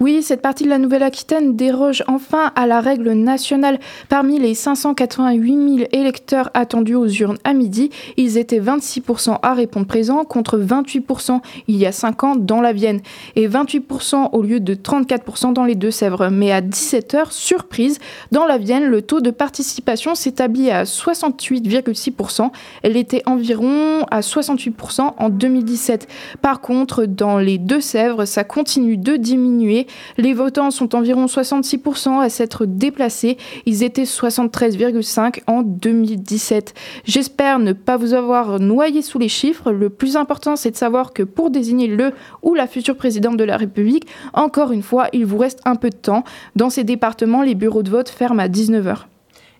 Oui, 0.00 0.24
cette 0.24 0.42
partie 0.42 0.64
de 0.64 0.70
la 0.70 0.78
Nouvelle-Aquitaine 0.78 1.54
déroge 1.54 2.02
enfin 2.08 2.50
à 2.56 2.66
la 2.66 2.80
règle 2.80 3.12
nationale. 3.12 3.78
Parmi 4.08 4.40
les 4.40 4.54
588 4.54 5.76
000 5.76 5.88
électeurs 5.92 6.50
attendus 6.52 6.96
aux 6.96 7.06
urnes 7.06 7.38
à 7.44 7.52
midi, 7.52 7.90
ils 8.16 8.38
étaient 8.38 8.58
26% 8.58 9.38
à 9.40 9.54
répondre 9.54 9.86
présent 9.86 10.24
contre 10.24 10.58
28% 10.58 11.42
il 11.68 11.76
y 11.76 11.86
a 11.86 11.92
5 11.92 12.24
ans 12.24 12.34
dans 12.34 12.60
la 12.60 12.72
Vienne 12.72 13.02
et 13.36 13.46
28% 13.46 14.30
au 14.32 14.42
lieu 14.42 14.58
de 14.58 14.74
34% 14.74 15.52
dans 15.52 15.64
les 15.64 15.76
Deux-Sèvres. 15.76 16.28
Mais 16.28 16.50
à 16.50 16.60
17h, 16.60 17.30
surprise, 17.30 18.00
dans 18.32 18.46
la 18.46 18.58
Vienne, 18.58 18.86
le 18.86 19.00
taux 19.00 19.20
de 19.20 19.30
participation 19.30 20.16
s'établit 20.16 20.72
à 20.72 20.82
68,6% 20.82 22.50
elle 22.82 22.96
était 22.96 23.22
environ 23.26 24.04
à 24.10 24.20
68% 24.20 25.14
en 25.18 25.28
2017. 25.28 26.08
Par 26.42 26.60
contre, 26.60 27.06
dans 27.06 27.38
les 27.38 27.58
Deux-Sèvres, 27.58 28.24
ça 28.24 28.44
continue 28.44 28.96
de 28.96 29.16
diminuer. 29.16 29.86
Les 30.18 30.34
votants 30.34 30.70
sont 30.70 30.94
environ 30.94 31.26
66% 31.26 32.20
à 32.20 32.28
s'être 32.28 32.66
déplacés. 32.66 33.36
Ils 33.66 33.82
étaient 33.82 34.04
73,5% 34.04 35.42
en 35.46 35.62
2017. 35.62 36.74
J'espère 37.04 37.58
ne 37.58 37.72
pas 37.72 37.96
vous 37.96 38.14
avoir 38.14 38.60
noyé 38.60 39.02
sous 39.02 39.18
les 39.18 39.28
chiffres. 39.28 39.72
Le 39.72 39.90
plus 39.90 40.16
important, 40.16 40.56
c'est 40.56 40.70
de 40.70 40.76
savoir 40.76 41.12
que 41.12 41.22
pour 41.22 41.50
désigner 41.50 41.86
le 41.86 42.12
ou 42.42 42.54
la 42.54 42.66
future 42.66 42.96
présidente 42.96 43.36
de 43.36 43.44
la 43.44 43.56
République, 43.56 44.06
encore 44.32 44.72
une 44.72 44.82
fois, 44.82 45.08
il 45.12 45.24
vous 45.24 45.38
reste 45.38 45.60
un 45.64 45.76
peu 45.76 45.90
de 45.90 45.96
temps. 45.96 46.24
Dans 46.56 46.70
ces 46.70 46.84
départements, 46.84 47.42
les 47.42 47.54
bureaux 47.54 47.82
de 47.82 47.90
vote 47.90 48.08
ferment 48.08 48.42
à 48.42 48.48
19h. 48.48 49.06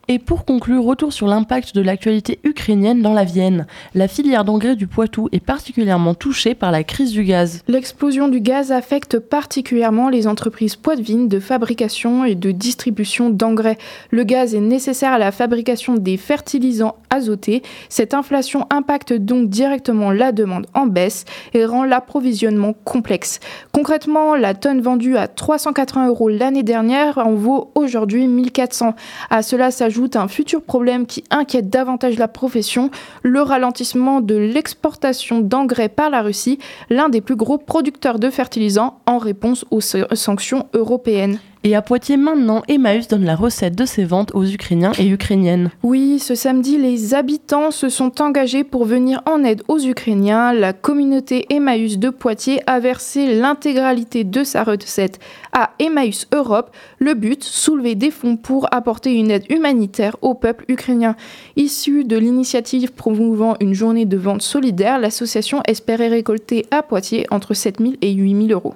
Et 0.07 0.19
pour 0.19 0.45
conclure, 0.45 0.85
retour 0.85 1.15
sur 1.15 1.27
l'impact 1.27 1.75
de 1.75 1.81
l'actualité 1.81 2.39
ukrainienne 2.45 3.01
dans 3.01 3.15
la 3.15 3.25
Vienne. 3.25 3.67
La 3.95 4.07
filière 4.07 4.45
d'engrais 4.45 4.77
du 4.77 4.87
Poitou 4.87 5.31
est 5.33 5.41
particulièrement 5.41 6.15
touchée 6.15 6.55
par 6.55 6.71
la 6.71 6.85
crise 6.85 7.13
du 7.13 7.25
gaz. 7.25 7.63
L'explosion 7.69 8.29
du 8.29 8.41
gaz 8.41 8.71
affecte 8.71 9.19
particulièrement 9.19 10.11
les 10.11 10.27
entreprises 10.27 10.77
poitevines 10.77 11.29
de 11.29 11.41
fabrication 11.41 12.27
et 12.27 12.35
de 12.35 12.51
distribution 12.51 13.31
d'engrais. 13.31 13.79
Le 14.11 14.25
gaz 14.25 14.55
est 14.55 14.61
nécessaire 14.61 15.13
à 15.13 15.19
la 15.19 15.33
fabrication 15.33 15.95
des 15.95 16.19
fertilisants 16.19 16.97
azotés. 17.09 17.63
Cette 17.89 18.13
inflation 18.13 18.67
impacte 18.69 19.15
donc 19.15 19.49
directement 19.49 20.11
la 20.11 20.33
demande 20.33 20.67
en 20.75 20.87
baisse 20.87 21.25
et 21.55 21.65
rend 21.65 21.85
l'approvisionnement 21.85 22.75
complexe. 22.85 23.41
Concrètement, 23.73 24.35
la 24.35 24.53
tonne 24.53 24.83
vendue 24.83 25.17
à 25.17 25.29
380 25.29 26.09
euros 26.09 26.29
l'année 26.29 26.63
dernière 26.63 27.17
en 27.17 27.33
vaut 27.33 27.71
aujourd'hui 27.75 28.27
1400. 28.27 28.95
À 29.31 29.43
cela 29.43 29.71
s'ajoute 29.71 29.94
ajoute 29.95 30.17
un 30.17 30.27
futur 30.27 30.61
problème 30.61 31.07
qui 31.07 31.23
inquiète 31.31 31.71
davantage 31.71 32.19
la 32.19 32.27
profession, 32.27 32.91
le 33.23 33.41
ralentissement 33.43 34.21
de 34.21 34.35
l'exportation 34.35 35.39
d'engrais 35.39 35.89
par 35.89 36.11
la 36.11 36.21
Russie, 36.21 36.59
l'un 36.91 37.09
des 37.09 37.21
plus 37.21 37.37
gros 37.37 37.59
producteurs 37.59 38.19
de 38.19 38.29
fertilisants 38.29 38.99
en 39.07 39.19
réponse 39.19 39.65
aux 39.71 39.81
sanctions 39.81 40.67
européennes. 40.75 41.39
Et 41.67 41.75
à 41.75 41.81
Poitiers 41.81 42.19
maintenant, 42.19 42.63
Emmaüs 42.69 43.09
donne 43.09 43.25
la 43.25 43.37
recette 43.37 43.75
de 43.75 43.87
ses 43.87 44.05
ventes 44.05 44.35
aux 44.35 44.45
Ukrainiens 44.45 44.93
et 44.99 45.09
Ukrainiennes. 45.09 45.71
Oui, 45.83 46.19
ce 46.19 46.35
samedi, 46.35 46.77
les 46.77 47.15
habitants 47.15 47.71
se 47.71 47.89
sont 47.89 48.21
engagés 48.21 48.65
pour 48.65 48.85
venir 48.85 49.23
en 49.25 49.43
aide 49.45 49.63
aux 49.69 49.79
Ukrainiens. 49.79 50.53
La 50.53 50.75
communauté 50.75 51.47
Emmaüs 51.49 51.99
de 51.99 52.11
Poitiers 52.11 52.61
a 52.67 52.81
versé 52.81 53.35
l'intégralité 53.35 54.25
de 54.25 54.45
sa 54.45 54.63
recette 54.63 55.19
à 55.55 55.71
Emmaüs 55.79 56.29
Europe. 56.35 56.71
Le 56.99 57.15
but, 57.15 57.43
soulever 57.43 57.95
des 57.95 58.11
fonds 58.11 58.37
pour 58.37 58.69
apporter 58.71 59.15
une 59.15 59.31
aide 59.31 59.51
humanitaire 59.51 60.17
au 60.21 60.35
peuple 60.35 60.67
ukrainien. 60.69 61.17
Issue 61.57 62.05
de 62.05 62.19
l'initiative 62.19 62.93
promouvant 62.93 63.57
une 63.61 63.73
journée 63.73 64.05
de 64.05 64.19
vente 64.19 64.43
solidaire, 64.43 64.99
l'association 64.99 65.63
espérait 65.67 66.09
récolter 66.09 66.67
à 66.71 66.83
Poitiers 66.83 67.27
entre 67.31 67.55
7 67.55 67.79
000 67.81 67.95
et 68.03 68.13
8 68.13 68.49
000 68.49 68.53
euros. 68.53 68.75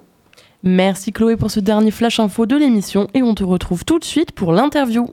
Merci 0.64 1.12
Chloé 1.12 1.36
pour 1.36 1.50
ce 1.50 1.60
dernier 1.60 1.92
flash 1.92 2.18
info 2.18 2.44
de 2.44 2.56
l'émission 2.56 3.06
et 3.14 3.22
on 3.22 3.34
te 3.34 3.44
retrouve 3.44 3.84
tout 3.84 3.98
de 3.98 4.04
suite 4.04 4.32
pour 4.32 4.52
l'interview. 4.52 5.06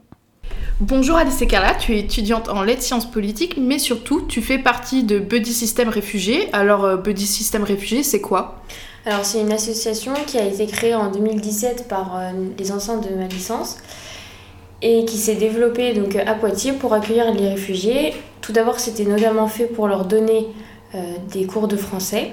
Bonjour 0.80 1.16
Alice 1.16 1.40
et 1.40 1.46
Carla, 1.46 1.74
tu 1.74 1.94
es 1.94 2.00
étudiante 2.00 2.48
en 2.48 2.62
lettres 2.62 2.82
sciences 2.82 3.10
politiques, 3.10 3.56
mais 3.56 3.78
surtout 3.78 4.22
tu 4.26 4.42
fais 4.42 4.58
partie 4.58 5.04
de 5.04 5.18
Buddy 5.18 5.52
System 5.52 5.88
Réfugiés. 5.88 6.48
Alors 6.52 6.84
euh, 6.84 6.96
Buddy 6.96 7.26
System 7.26 7.62
Réfugiés, 7.62 8.02
c'est 8.02 8.20
quoi? 8.20 8.60
Alors 9.06 9.24
c'est 9.24 9.40
une 9.40 9.52
association 9.52 10.12
qui 10.26 10.36
a 10.36 10.44
été 10.44 10.66
créée 10.66 10.94
en 10.94 11.10
2017 11.12 11.86
par 11.88 12.16
euh, 12.16 12.32
les 12.58 12.72
anciens 12.72 12.98
de 12.98 13.08
ma 13.14 13.26
licence 13.28 13.78
et 14.82 15.04
qui 15.04 15.16
s'est 15.16 15.36
développée 15.36 15.94
donc 15.94 16.16
à 16.16 16.34
Poitiers 16.34 16.72
pour 16.72 16.92
accueillir 16.92 17.32
les 17.32 17.48
réfugiés. 17.48 18.14
Tout 18.40 18.52
d'abord, 18.52 18.80
c'était 18.80 19.04
notamment 19.04 19.46
fait 19.46 19.66
pour 19.66 19.88
leur 19.88 20.04
donner 20.04 20.48
euh, 20.94 20.98
des 21.32 21.46
cours 21.46 21.68
de 21.68 21.76
français. 21.76 22.32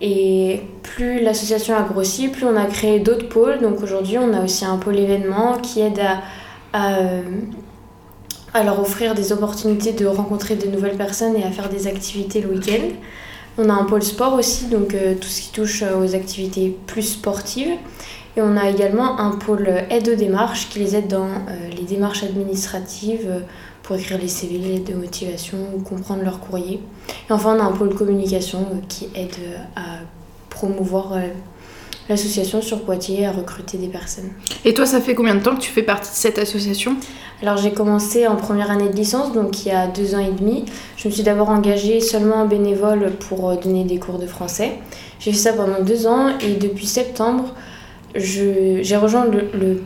Et 0.00 0.60
plus 0.82 1.20
l'association 1.20 1.76
a 1.76 1.82
grossi, 1.82 2.28
plus 2.28 2.46
on 2.46 2.56
a 2.56 2.66
créé 2.66 3.00
d'autres 3.00 3.28
pôles. 3.28 3.60
Donc 3.60 3.82
aujourd'hui, 3.82 4.18
on 4.18 4.32
a 4.32 4.44
aussi 4.44 4.64
un 4.64 4.76
pôle 4.76 4.98
événement 4.98 5.58
qui 5.58 5.80
aide 5.80 6.00
à, 6.72 7.00
euh, 7.00 7.22
à, 8.54 8.62
leur 8.62 8.80
offrir 8.80 9.14
des 9.14 9.32
opportunités 9.32 9.92
de 9.92 10.06
rencontrer 10.06 10.54
de 10.54 10.68
nouvelles 10.68 10.96
personnes 10.96 11.36
et 11.36 11.42
à 11.42 11.50
faire 11.50 11.68
des 11.68 11.88
activités 11.88 12.40
le 12.40 12.50
week-end. 12.50 12.88
On 13.60 13.68
a 13.70 13.72
un 13.72 13.84
pôle 13.84 14.04
sport 14.04 14.34
aussi, 14.34 14.66
donc 14.66 14.94
euh, 14.94 15.14
tout 15.20 15.26
ce 15.26 15.40
qui 15.40 15.50
touche 15.50 15.82
aux 15.82 16.14
activités 16.14 16.76
plus 16.86 17.02
sportives. 17.02 17.72
Et 18.36 18.40
on 18.40 18.56
a 18.56 18.68
également 18.70 19.18
un 19.18 19.32
pôle 19.32 19.68
aide 19.90 20.10
aux 20.10 20.14
démarches 20.14 20.68
qui 20.68 20.78
les 20.78 20.94
aide 20.94 21.08
dans 21.08 21.26
euh, 21.26 21.70
les 21.76 21.82
démarches 21.82 22.22
administratives 22.22 23.28
pour 23.88 23.96
écrire 23.96 24.18
les 24.18 24.28
CV, 24.28 24.58
les 24.58 24.72
lettres 24.74 24.92
de 24.92 24.96
motivation 24.98 25.56
ou 25.74 25.80
comprendre 25.80 26.22
leur 26.22 26.40
courrier. 26.40 26.78
Et 27.08 27.32
enfin, 27.32 27.56
on 27.56 27.58
a 27.58 27.64
un 27.64 27.72
pôle 27.72 27.94
communication 27.94 28.58
euh, 28.70 28.76
qui 28.86 29.08
aide 29.14 29.32
euh, 29.40 29.56
à 29.76 30.00
promouvoir 30.50 31.14
euh, 31.14 31.20
l'association 32.10 32.60
sur 32.60 32.82
Poitiers, 32.82 33.24
à 33.24 33.32
recruter 33.32 33.78
des 33.78 33.86
personnes. 33.86 34.28
Et 34.66 34.74
toi, 34.74 34.84
ça 34.84 35.00
fait 35.00 35.14
combien 35.14 35.34
de 35.34 35.40
temps 35.40 35.56
que 35.56 35.62
tu 35.62 35.70
fais 35.70 35.82
partie 35.82 36.10
de 36.10 36.16
cette 36.16 36.38
association? 36.38 36.96
Alors, 37.40 37.56
j'ai 37.56 37.72
commencé 37.72 38.26
en 38.26 38.36
première 38.36 38.70
année 38.70 38.90
de 38.90 38.94
licence, 38.94 39.32
donc 39.32 39.64
il 39.64 39.68
y 39.68 39.72
a 39.72 39.86
deux 39.86 40.14
ans 40.14 40.18
et 40.18 40.32
demi. 40.32 40.66
Je 40.98 41.08
me 41.08 41.12
suis 41.14 41.22
d'abord 41.22 41.48
engagée 41.48 42.02
seulement 42.02 42.42
en 42.42 42.46
bénévole 42.46 43.12
pour 43.12 43.56
donner 43.56 43.84
des 43.84 43.98
cours 43.98 44.18
de 44.18 44.26
français. 44.26 44.80
J'ai 45.18 45.32
fait 45.32 45.38
ça 45.38 45.54
pendant 45.54 45.80
deux 45.80 46.06
ans 46.06 46.36
et 46.40 46.56
depuis 46.56 46.86
septembre, 46.86 47.54
j'ai 48.14 48.96
rejoint 48.96 49.24
le 49.24 49.80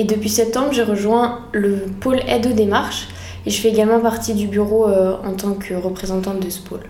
et 0.00 0.04
depuis 0.04 0.30
septembre, 0.30 0.68
j'ai 0.72 0.82
rejoint 0.82 1.40
le 1.52 1.76
pôle 2.00 2.20
aide 2.26 2.46
aux 2.46 2.54
démarches 2.54 3.08
et 3.44 3.50
je 3.50 3.60
fais 3.60 3.68
également 3.68 4.00
partie 4.00 4.32
du 4.32 4.46
bureau 4.46 4.88
euh, 4.88 5.14
en 5.26 5.34
tant 5.34 5.52
que 5.52 5.74
représentante 5.74 6.40
de 6.40 6.48
ce 6.48 6.60
pôle. 6.60 6.80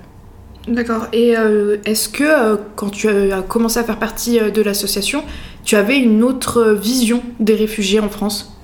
D'accord. 0.68 1.08
Et 1.12 1.36
euh, 1.36 1.78
est-ce 1.84 2.08
que 2.08 2.22
euh, 2.22 2.56
quand 2.76 2.90
tu 2.90 3.08
as 3.08 3.42
commencé 3.42 3.80
à 3.80 3.82
faire 3.82 3.98
partie 3.98 4.38
de 4.38 4.62
l'association, 4.62 5.24
tu 5.64 5.74
avais 5.74 5.98
une 5.98 6.22
autre 6.22 6.70
vision 6.70 7.20
des 7.40 7.56
réfugiés 7.56 7.98
en 7.98 8.08
France? 8.08 8.56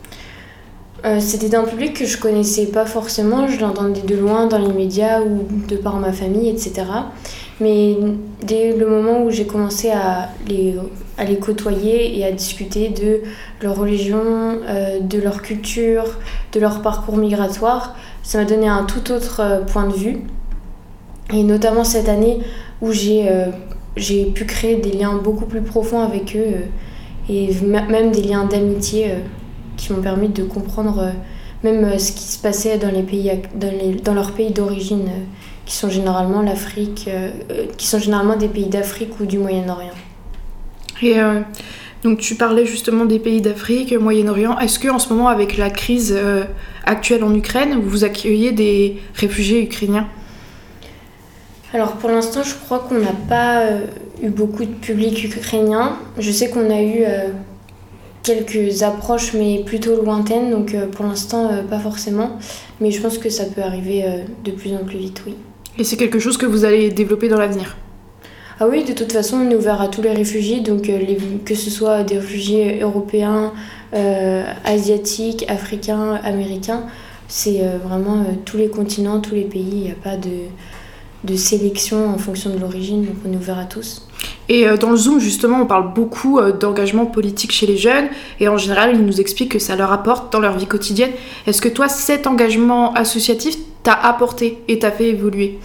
C'était 1.21 1.55
un 1.55 1.65
public 1.65 1.95
que 1.95 2.05
je 2.05 2.19
connaissais 2.19 2.67
pas 2.67 2.85
forcément, 2.85 3.47
je 3.47 3.61
l'entendais 3.61 4.01
de 4.01 4.17
loin 4.17 4.47
dans 4.47 4.59
les 4.59 4.73
médias 4.73 5.21
ou 5.21 5.47
de 5.69 5.77
par 5.77 5.97
ma 5.99 6.13
famille, 6.13 6.49
etc. 6.49 6.85
Mais 7.61 7.97
dès 8.43 8.77
le 8.77 8.89
moment 8.89 9.23
où 9.23 9.31
j'ai 9.31 9.47
commencé 9.47 9.91
à 9.91 10.31
les 10.49 10.75
à 11.19 11.25
les 11.25 11.39
côtoyer 11.39 12.19
et 12.19 12.25
à 12.25 12.33
discuter 12.33 12.91
de 12.91 13.23
leur 13.63 13.77
religion, 13.77 14.23
euh, 14.23 15.01
de 15.01 15.19
leur 15.19 15.43
culture, 15.43 16.05
de 16.53 16.61
leur 16.61 16.83
parcours 16.83 17.17
migratoire. 17.17 17.97
Ça 18.27 18.39
m'a 18.39 18.45
donné 18.45 18.67
un 18.67 18.83
tout 18.83 19.13
autre 19.13 19.41
euh, 19.41 19.61
point 19.61 19.87
de 19.87 19.95
vue. 19.95 20.19
Et 21.33 21.45
notamment 21.45 21.85
cette 21.85 22.09
année 22.09 22.41
où 22.83 22.91
j'ai 22.91 23.29
euh, 23.29 23.53
pu 24.35 24.45
créer 24.47 24.77
des 24.77 24.91
liens 24.91 25.15
beaucoup 25.15 25.47
plus 25.47 25.63
profonds 25.63 26.01
avec 26.01 26.35
eux 26.35 26.41
euh, 26.41 26.63
et 27.29 27.55
même 27.63 28.11
des 28.11 28.23
liens 28.23 28.45
d'amitié 28.45 29.15
qui 29.77 29.93
m'ont 29.93 30.03
permis 30.03 30.29
de 30.29 30.43
comprendre 30.43 31.13
même 31.63 31.99
ce 31.99 32.13
qui 32.13 32.25
se 32.25 32.39
passait 32.39 32.79
dans, 32.79 32.91
les 32.91 33.03
pays, 33.03 33.31
dans, 34.05 34.15
leurs 34.15 34.33
pays 34.33 34.53
d'origine, 34.53 35.09
qui 35.65 35.75
sont 35.75 35.91
généralement 35.91 36.43
l'Afrique, 36.43 37.11
qui 37.77 37.87
sont 37.87 37.99
généralement 37.99 38.37
des 38.37 38.47
pays 38.47 38.67
d'Afrique 38.67 39.19
ou 39.19 39.27
du 39.27 39.39
Moyen-Orient. 39.39 39.91
Et 41.03 41.21
euh, 41.21 41.41
donc 42.03 42.19
tu 42.19 42.35
parlais 42.35 42.67
justement 42.67 43.05
des 43.05 43.19
pays 43.19 43.41
d'Afrique, 43.41 43.93
Moyen-Orient. 43.93 44.59
Est-ce 44.59 44.79
que 44.79 44.89
en 44.89 44.99
ce 44.99 45.13
moment, 45.13 45.29
avec 45.29 45.57
la 45.57 45.71
crise 45.71 46.15
euh, 46.17 46.45
actuelle 46.85 47.25
en 47.25 47.35
Ukraine, 47.35 47.81
vous 47.83 48.05
accueillez 48.05 48.53
des 48.53 48.97
réfugiés 49.15 49.63
ukrainiens? 49.63 50.09
Alors 51.73 51.93
pour 51.93 52.11
l'instant, 52.11 52.43
je 52.43 52.55
crois 52.55 52.79
qu'on 52.79 52.99
n'a 52.99 53.15
pas 53.29 53.61
euh, 53.61 53.81
eu 54.23 54.31
beaucoup 54.31 54.65
de 54.65 54.73
public 54.73 55.25
ukrainien. 55.25 55.97
Je 56.19 56.31
sais 56.31 56.49
qu'on 56.49 56.71
a 56.71 56.83
eu 56.83 57.05
quelques 58.23 58.83
approches, 58.83 59.35
mais 59.35 59.63
plutôt 59.65 60.03
lointaines, 60.03 60.51
donc 60.51 60.75
pour 60.93 61.05
l'instant, 61.05 61.51
pas 61.69 61.79
forcément. 61.79 62.39
Mais 62.81 62.91
je 62.91 63.01
pense 63.01 63.19
que 63.19 63.29
ça 63.29 63.45
peut 63.45 63.63
arriver 63.63 64.05
de 64.45 64.51
plus 64.53 64.73
en 64.75 64.85
plus 64.85 64.99
vite, 64.99 65.23
oui. 65.27 65.35
Et 65.79 65.85
c'est 65.85 65.97
quelque 65.97 66.19
chose 66.19 66.39
que 66.39 66.47
vous 66.47 66.65
allez 66.65 66.91
développer 66.91 67.29
dans 67.29 67.39
l'avenir? 67.39 67.77
Ah 68.59 68.67
oui, 68.67 68.85
de 68.85 68.95
toute 68.95 69.13
façon, 69.13 69.37
on 69.37 69.51
est 69.51 69.55
ouvert 69.55 69.83
à 69.83 69.89
tous 69.89 70.01
les 70.01 70.13
réfugiés, 70.13 70.61
donc 70.61 70.89
euh, 70.89 70.99
que 71.45 71.55
ce 71.55 71.69
soit 71.69 72.05
des 72.05 72.17
réfugiés 72.17 72.81
européens, 72.81 73.53
euh, 73.93 74.45
asiatiques, 74.65 75.45
africains, 75.49 76.19
américains. 76.25 76.85
C'est 77.29 77.61
euh, 77.61 77.77
vraiment 77.77 78.25
tous 78.47 78.57
les 78.57 78.69
continents, 78.69 79.21
tous 79.21 79.35
les 79.35 79.45
pays. 79.45 79.69
Il 79.73 79.83
n'y 79.83 79.91
a 79.91 79.95
pas 79.95 80.17
de, 80.17 81.37
sélection 81.37 82.09
en 82.09 82.17
fonction 82.17 82.49
de 82.49 82.59
l'origine, 82.59 83.05
donc 83.05 83.17
on 83.29 83.33
est 83.33 83.37
ouvert 83.37 83.59
à 83.59 83.65
tous. 83.65 84.09
Et 84.49 84.65
dans 84.81 84.91
le 84.91 84.97
Zoom, 84.97 85.19
justement, 85.19 85.61
on 85.61 85.67
parle 85.67 85.93
beaucoup 85.93 86.41
d'engagement 86.41 87.05
politique 87.05 87.51
chez 87.51 87.67
les 87.67 87.77
jeunes, 87.77 88.07
et 88.39 88.47
en 88.47 88.57
général, 88.57 88.93
ils 88.95 89.05
nous 89.05 89.21
expliquent 89.21 89.51
que 89.51 89.59
ça 89.59 89.75
leur 89.75 89.93
apporte 89.93 90.33
dans 90.33 90.39
leur 90.39 90.57
vie 90.57 90.67
quotidienne. 90.67 91.11
Est-ce 91.49 91.61
que 91.61 91.69
toi, 91.69 91.89
cet 91.89 92.29
engagement 92.29 92.95
associatif 92.95 93.57
t'a 93.83 93.93
apporté 93.93 94.63
et 94.69 94.79
t'a 94.79 94.93
fait 94.93 95.09
évoluer? 95.09 95.59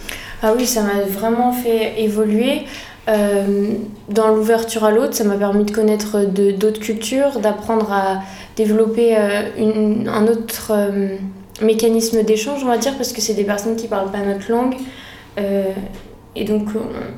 Ah 0.44 0.52
oui, 0.56 0.66
ça 0.66 0.82
m'a 0.82 1.02
vraiment 1.02 1.52
fait 1.52 2.02
évoluer. 2.02 2.62
Euh, 3.08 3.74
dans 4.08 4.28
l'ouverture 4.28 4.84
à 4.84 4.90
l'autre, 4.90 5.14
ça 5.14 5.22
m'a 5.24 5.36
permis 5.36 5.64
de 5.64 5.70
connaître 5.70 6.24
d'autres 6.24 6.80
cultures, 6.80 7.38
d'apprendre 7.38 7.92
à 7.92 8.22
développer 8.56 9.16
euh, 9.16 10.04
un 10.08 10.26
autre 10.26 10.72
euh, 10.72 11.16
mécanisme 11.60 12.24
d'échange, 12.24 12.62
on 12.64 12.68
va 12.68 12.78
dire, 12.78 12.96
parce 12.96 13.12
que 13.12 13.20
c'est 13.20 13.34
des 13.34 13.44
personnes 13.44 13.76
qui 13.76 13.86
parlent 13.86 14.10
pas 14.10 14.18
notre 14.18 14.50
langue. 14.50 14.74
Et 16.34 16.44
donc, 16.44 16.68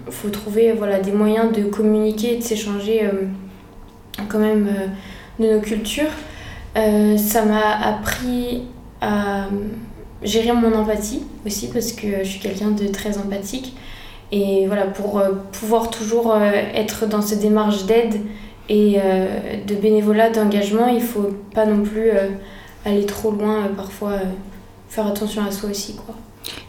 il 0.07 0.13
faut 0.13 0.29
trouver 0.29 0.73
voilà, 0.73 1.01
des 1.01 1.13
moyens 1.13 1.53
de 1.53 1.63
communiquer 1.63 2.35
et 2.35 2.37
de 2.37 2.43
s'échanger 2.43 3.09
quand 4.29 4.39
même 4.39 4.69
de 5.41 5.53
nos 5.53 5.61
cultures. 5.61 6.11
Ça 6.75 7.45
m'a 7.45 7.77
appris 7.83 8.65
à 9.01 9.47
gérer 10.25 10.53
mon 10.53 10.75
empathie 10.75 11.23
aussi, 11.47 11.69
parce 11.69 11.93
que 11.93 12.19
je 12.23 12.29
suis 12.29 12.41
quelqu'un 12.41 12.71
de 12.71 12.87
très 12.89 13.19
empathique. 13.19 13.77
Et 14.33 14.67
voilà, 14.67 14.87
pour 14.87 15.19
euh, 15.19 15.31
pouvoir 15.53 15.91
toujours 15.91 16.33
euh, 16.33 16.51
être 16.75 17.07
dans 17.07 17.23
cette 17.23 17.41
démarche 17.41 17.85
d'aide 17.85 18.21
et 18.69 18.97
euh, 18.97 19.27
de 19.67 19.75
bénévolat, 19.75 20.31
d'engagement, 20.31 20.89
il 20.89 21.03
faut 21.03 21.31
pas 21.55 21.67
non 21.67 21.83
plus 21.83 22.11
aller 22.85 23.05
trop 23.07 23.31
loin, 23.31 23.69
parfois 23.77 24.15
faire 24.89 25.07
attention 25.07 25.43
à 25.45 25.51
soi 25.51 25.71
aussi. 25.71 25.95
Quoi. 25.95 26.15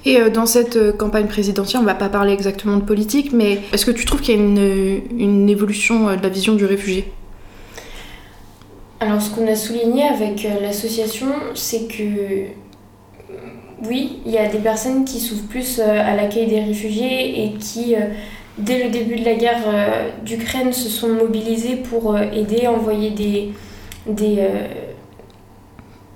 Et 0.06 0.30
dans 0.30 0.45
cette 0.45 0.97
campagne 0.97 1.28
présidentielle, 1.28 1.82
on 1.82 1.86
va 1.86 1.95
pas 1.95 2.10
parler 2.10 2.34
exactement 2.34 2.78
de 2.78 2.84
politique, 2.84 3.32
mais 3.34 3.62
est-ce 3.74 3.86
que 3.86 3.91
tu 3.91 4.06
trouves 4.06 4.22
qu'il 4.22 4.36
y 4.36 4.38
a 4.38 4.41
une, 4.41 5.01
une 5.18 5.49
évolution 5.49 6.16
de 6.16 6.22
la 6.22 6.30
vision 6.30 6.53
du 6.53 6.66
réfugié? 6.66 7.12
Alors, 8.99 9.22
ce 9.22 9.30
qu'on 9.30 9.47
a 9.47 9.56
souligné 9.56 10.03
avec 10.03 10.47
l'association, 10.62 11.28
c'est 11.53 11.88
que 11.88 12.47
oui, 13.88 14.19
il 14.25 14.31
y 14.31 14.38
a 14.38 14.47
des 14.47 14.59
personnes 14.59 15.05
qui 15.05 15.19
s'ouvrent 15.19 15.47
plus 15.47 15.79
euh, 15.79 15.83
à 15.83 16.15
l'accueil 16.15 16.47
des 16.47 16.61
réfugiés 16.61 17.43
et 17.43 17.53
qui, 17.53 17.95
euh, 17.95 17.99
dès 18.57 18.83
le 18.83 18.89
début 18.89 19.15
de 19.15 19.25
la 19.25 19.36
guerre 19.36 19.63
euh, 19.67 20.09
d'Ukraine, 20.23 20.73
se 20.73 20.89
sont 20.89 21.09
mobilisées 21.09 21.77
pour 21.77 22.17
aider, 22.17 22.67
envoyer 22.67 23.11
des, 23.11 23.51
des, 24.07 24.47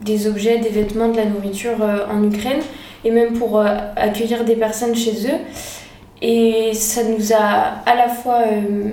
des 0.01 0.28
objets, 0.28 0.59
des 0.59 0.70
vêtements, 0.70 1.09
de 1.09 1.17
la 1.17 1.26
nourriture 1.26 1.78
en 2.11 2.24
Ukraine 2.24 2.61
et 3.03 3.11
même 3.11 3.34
pour 3.34 3.59
accueillir 3.59 4.43
des 4.45 4.55
personnes 4.55 4.95
chez 4.95 5.26
eux. 5.28 5.39
Et 6.22 6.72
ça 6.74 7.03
nous 7.03 7.34
a 7.34 7.82
à 7.86 7.95
la 7.95 8.09
fois. 8.09 8.39
euh, 8.41 8.91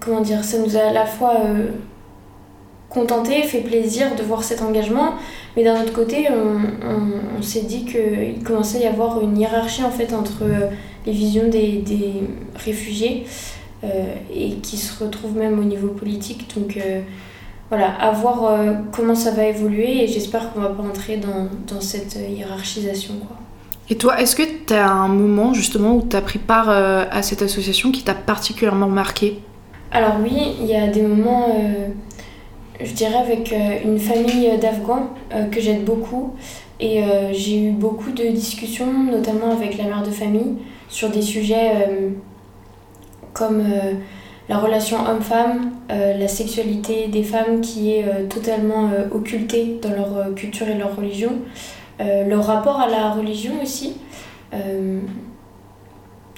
comment 0.00 0.20
dire, 0.20 0.44
ça 0.44 0.58
nous 0.58 0.76
a 0.76 0.80
à 0.80 0.92
la 0.92 1.06
fois 1.06 1.34
contenté, 2.88 3.42
fait 3.42 3.60
plaisir 3.60 4.14
de 4.16 4.22
voir 4.22 4.42
cet 4.42 4.62
engagement, 4.62 5.14
mais 5.58 5.64
d'un 5.64 5.82
autre 5.82 5.92
côté, 5.92 6.28
on, 6.30 6.88
on- 6.88 7.38
on 7.38 7.42
s'est 7.42 7.62
dit 7.62 7.84
qu'il 7.84 8.44
commençait 8.44 8.78
à 8.78 8.82
y 8.84 8.86
avoir 8.86 9.20
une 9.20 9.36
hiérarchie 9.36 9.82
en 9.82 9.90
fait 9.90 10.12
entre 10.14 10.42
euh, 10.42 10.68
les 11.04 11.12
visions 11.12 11.48
des, 11.48 11.78
des 11.78 12.12
réfugiés 12.54 13.26
euh, 13.84 13.88
et 14.32 14.52
qui 14.66 14.76
se 14.76 15.02
retrouvent 15.02 15.36
même 15.36 15.58
au 15.58 15.64
niveau 15.64 15.88
politique. 15.88 16.46
Donc 16.56 16.76
euh, 16.76 17.00
voilà, 17.70 17.88
à 18.00 18.12
voir 18.12 18.44
euh, 18.44 18.72
comment 18.92 19.16
ça 19.16 19.32
va 19.32 19.44
évoluer 19.46 20.04
et 20.04 20.06
j'espère 20.06 20.52
qu'on 20.52 20.60
va 20.60 20.68
pas 20.68 20.82
entrer 20.82 21.16
dans, 21.16 21.48
dans 21.72 21.80
cette 21.80 22.16
hiérarchisation. 22.36 23.14
Quoi. 23.26 23.36
Et 23.90 23.96
toi, 23.96 24.20
est-ce 24.20 24.36
que 24.36 24.42
tu 24.66 24.74
as 24.74 24.88
un 24.90 25.08
moment 25.08 25.54
justement 25.54 25.96
où 25.96 26.02
tu 26.08 26.14
as 26.14 26.20
pris 26.20 26.38
part 26.38 26.68
à 26.68 27.22
cette 27.22 27.42
association 27.42 27.90
qui 27.90 28.02
t'a 28.02 28.14
particulièrement 28.14 28.88
marqué? 28.88 29.38
Alors 29.90 30.16
oui, 30.22 30.38
il 30.60 30.66
y 30.66 30.76
a 30.76 30.86
des 30.88 31.00
moments, 31.02 31.46
je 32.80 32.92
dirais, 32.92 33.16
avec 33.16 33.52
euh, 33.52 33.78
une 33.84 33.98
famille 33.98 34.50
d'Afghans 34.58 35.08
euh, 35.34 35.46
que 35.46 35.60
j'aide 35.60 35.84
beaucoup. 35.84 36.34
Et 36.80 37.02
euh, 37.02 37.32
j'ai 37.32 37.60
eu 37.64 37.70
beaucoup 37.72 38.12
de 38.12 38.24
discussions, 38.28 38.92
notamment 38.92 39.50
avec 39.50 39.76
la 39.78 39.84
mère 39.84 40.02
de 40.02 40.10
famille, 40.10 40.54
sur 40.88 41.10
des 41.10 41.22
sujets 41.22 41.72
euh, 41.74 42.10
comme 43.32 43.60
euh, 43.60 43.94
la 44.48 44.58
relation 44.58 44.98
homme-femme, 45.06 45.72
euh, 45.90 46.16
la 46.16 46.28
sexualité 46.28 47.08
des 47.08 47.22
femmes 47.22 47.60
qui 47.60 47.92
est 47.92 48.04
euh, 48.04 48.26
totalement 48.28 48.90
euh, 48.90 49.08
occultée 49.10 49.78
dans 49.82 49.90
leur 49.90 50.16
euh, 50.16 50.32
culture 50.34 50.68
et 50.68 50.74
leur 50.74 50.96
religion, 50.96 51.32
euh, 52.00 52.24
leur 52.26 52.44
rapport 52.44 52.80
à 52.80 52.88
la 52.88 53.10
religion 53.10 53.54
aussi. 53.62 53.96
Euh, 54.54 55.00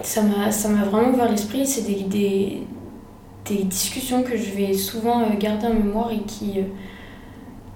ça 0.03 0.23
m'a 0.23 0.85
vraiment 0.85 1.11
ouvert 1.11 1.31
l'esprit. 1.31 1.67
C'est 1.67 1.83
des, 1.83 2.63
des 3.51 3.65
discussions 3.65 4.23
que 4.23 4.37
je 4.37 4.51
vais 4.51 4.73
souvent 4.75 5.23
euh, 5.23 5.37
garder 5.39 5.67
en 5.67 5.75
mémoire 5.75 6.11
et 6.13 6.21
qui, 6.21 6.59
euh, 6.59 6.63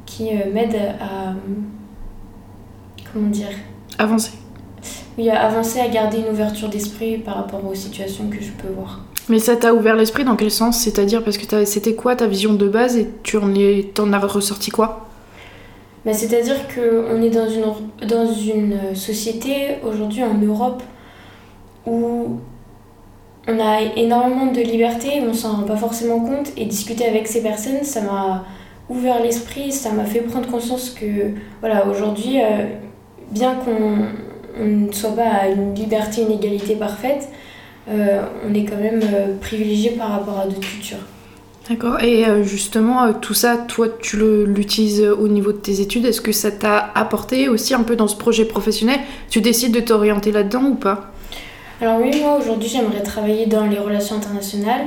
qui 0.07 0.31
euh, 0.31 0.53
m'aident 0.53 0.95
à. 1.01 1.35
Comment 3.13 3.29
dire? 3.29 3.49
Avancer. 3.99 4.33
Oui, 5.17 5.31
à 5.31 5.47
avancer, 5.47 5.81
à 5.81 5.89
garder 5.89 6.19
une 6.19 6.33
ouverture 6.33 6.69
d'esprit 6.69 7.19
par 7.19 7.37
rapport 7.37 7.65
aux 7.65 7.75
situations 7.75 8.29
que 8.29 8.41
je 8.41 8.51
peux 8.51 8.73
voir. 8.75 9.05
Mais 9.29 9.39
ça 9.39 9.57
t'a 9.57 9.73
ouvert 9.73 9.97
l'esprit 9.97 10.25
dans 10.25 10.37
quel 10.37 10.51
sens? 10.51 10.81
C'est-à-dire 10.81 11.23
parce 11.23 11.39
que 11.39 11.65
c'était 11.65 11.95
quoi 11.95 12.17
ta 12.17 12.27
vision 12.27 12.55
de 12.55 12.69
base 12.69 12.97
et 12.97 13.09
tu 13.23 13.37
en, 13.39 13.55
es, 13.55 13.93
t'en 13.95 14.13
as 14.13 14.19
ressorti 14.19 14.71
quoi? 14.71 15.09
Bah, 16.05 16.13
C'est-à-dire 16.13 16.57
qu'on 16.69 17.23
est 17.23 17.31
dans 17.31 17.49
une, 17.49 17.63
dans 18.07 18.33
une 18.33 18.95
société 18.95 19.77
aujourd'hui 19.85 20.23
en 20.25 20.35
Europe 20.35 20.83
où 21.87 22.41
on 23.47 23.59
a 23.61 23.81
énormément 23.97 24.47
de 24.47 24.61
liberté, 24.61 25.23
on 25.27 25.35
s'en 25.35 25.57
rend 25.57 25.63
pas 25.63 25.77
forcément 25.77 26.21
compte 26.21 26.53
et 26.57 26.65
discuter 26.65 27.07
avec 27.07 27.27
ces 27.27 27.43
personnes, 27.43 27.83
ça 27.83 28.01
m'a 28.01 28.45
ouvert 28.89 29.23
l'esprit, 29.23 29.73
ça 29.73 29.93
m'a 29.93 30.05
fait 30.05 30.21
prendre 30.21 30.49
conscience 30.51 30.91
que 30.91 31.33
voilà, 31.61 31.87
aujourd'hui, 31.87 32.41
euh, 32.41 32.67
bien 33.31 33.55
qu'on 33.55 34.07
on 34.59 34.65
ne 34.65 34.93
soit 34.93 35.17
pas 35.17 35.29
à 35.29 35.49
une 35.49 35.75
liberté, 35.75 36.23
une 36.23 36.33
égalité 36.33 36.77
parfaite, 36.77 37.29
euh, 37.89 38.23
on 38.49 38.55
est 38.55 38.65
quand 38.65 38.77
même 38.77 39.01
euh, 39.03 39.37
privilégié 39.41 39.91
par 39.91 40.11
rapport 40.11 40.39
à 40.39 40.47
d'autres 40.47 40.61
cultures. 40.61 40.99
D'accord. 41.69 42.03
Et 42.03 42.27
justement, 42.45 43.15
tout 43.15 43.33
ça, 43.33 43.57
toi, 43.57 43.87
tu 43.99 44.19
l'utilises 44.45 45.01
au 45.01 45.29
niveau 45.29 45.51
de 45.51 45.57
tes 45.57 45.81
études. 45.81 46.05
Est-ce 46.05 46.21
que 46.21 46.31
ça 46.31 46.51
t'a 46.51 46.93
apporté 46.95 47.49
aussi 47.49 47.73
un 47.73 47.83
peu 47.83 47.97
dans 47.97 48.07
ce 48.07 48.17
projet 48.17 48.45
professionnel? 48.45 49.01
Tu 49.31 49.41
décides 49.41 49.73
de 49.73 49.81
t'orienter 49.81 50.31
là-dedans 50.31 50.65
ou 50.65 50.75
pas? 50.75 51.14
Alors 51.85 52.01
oui, 52.01 52.19
moi 52.23 52.39
aujourd'hui 52.39 52.67
j'aimerais 52.67 53.03
travailler 53.03 53.45
dans 53.45 53.67
les 53.67 53.79
relations 53.79 54.17
internationales, 54.17 54.87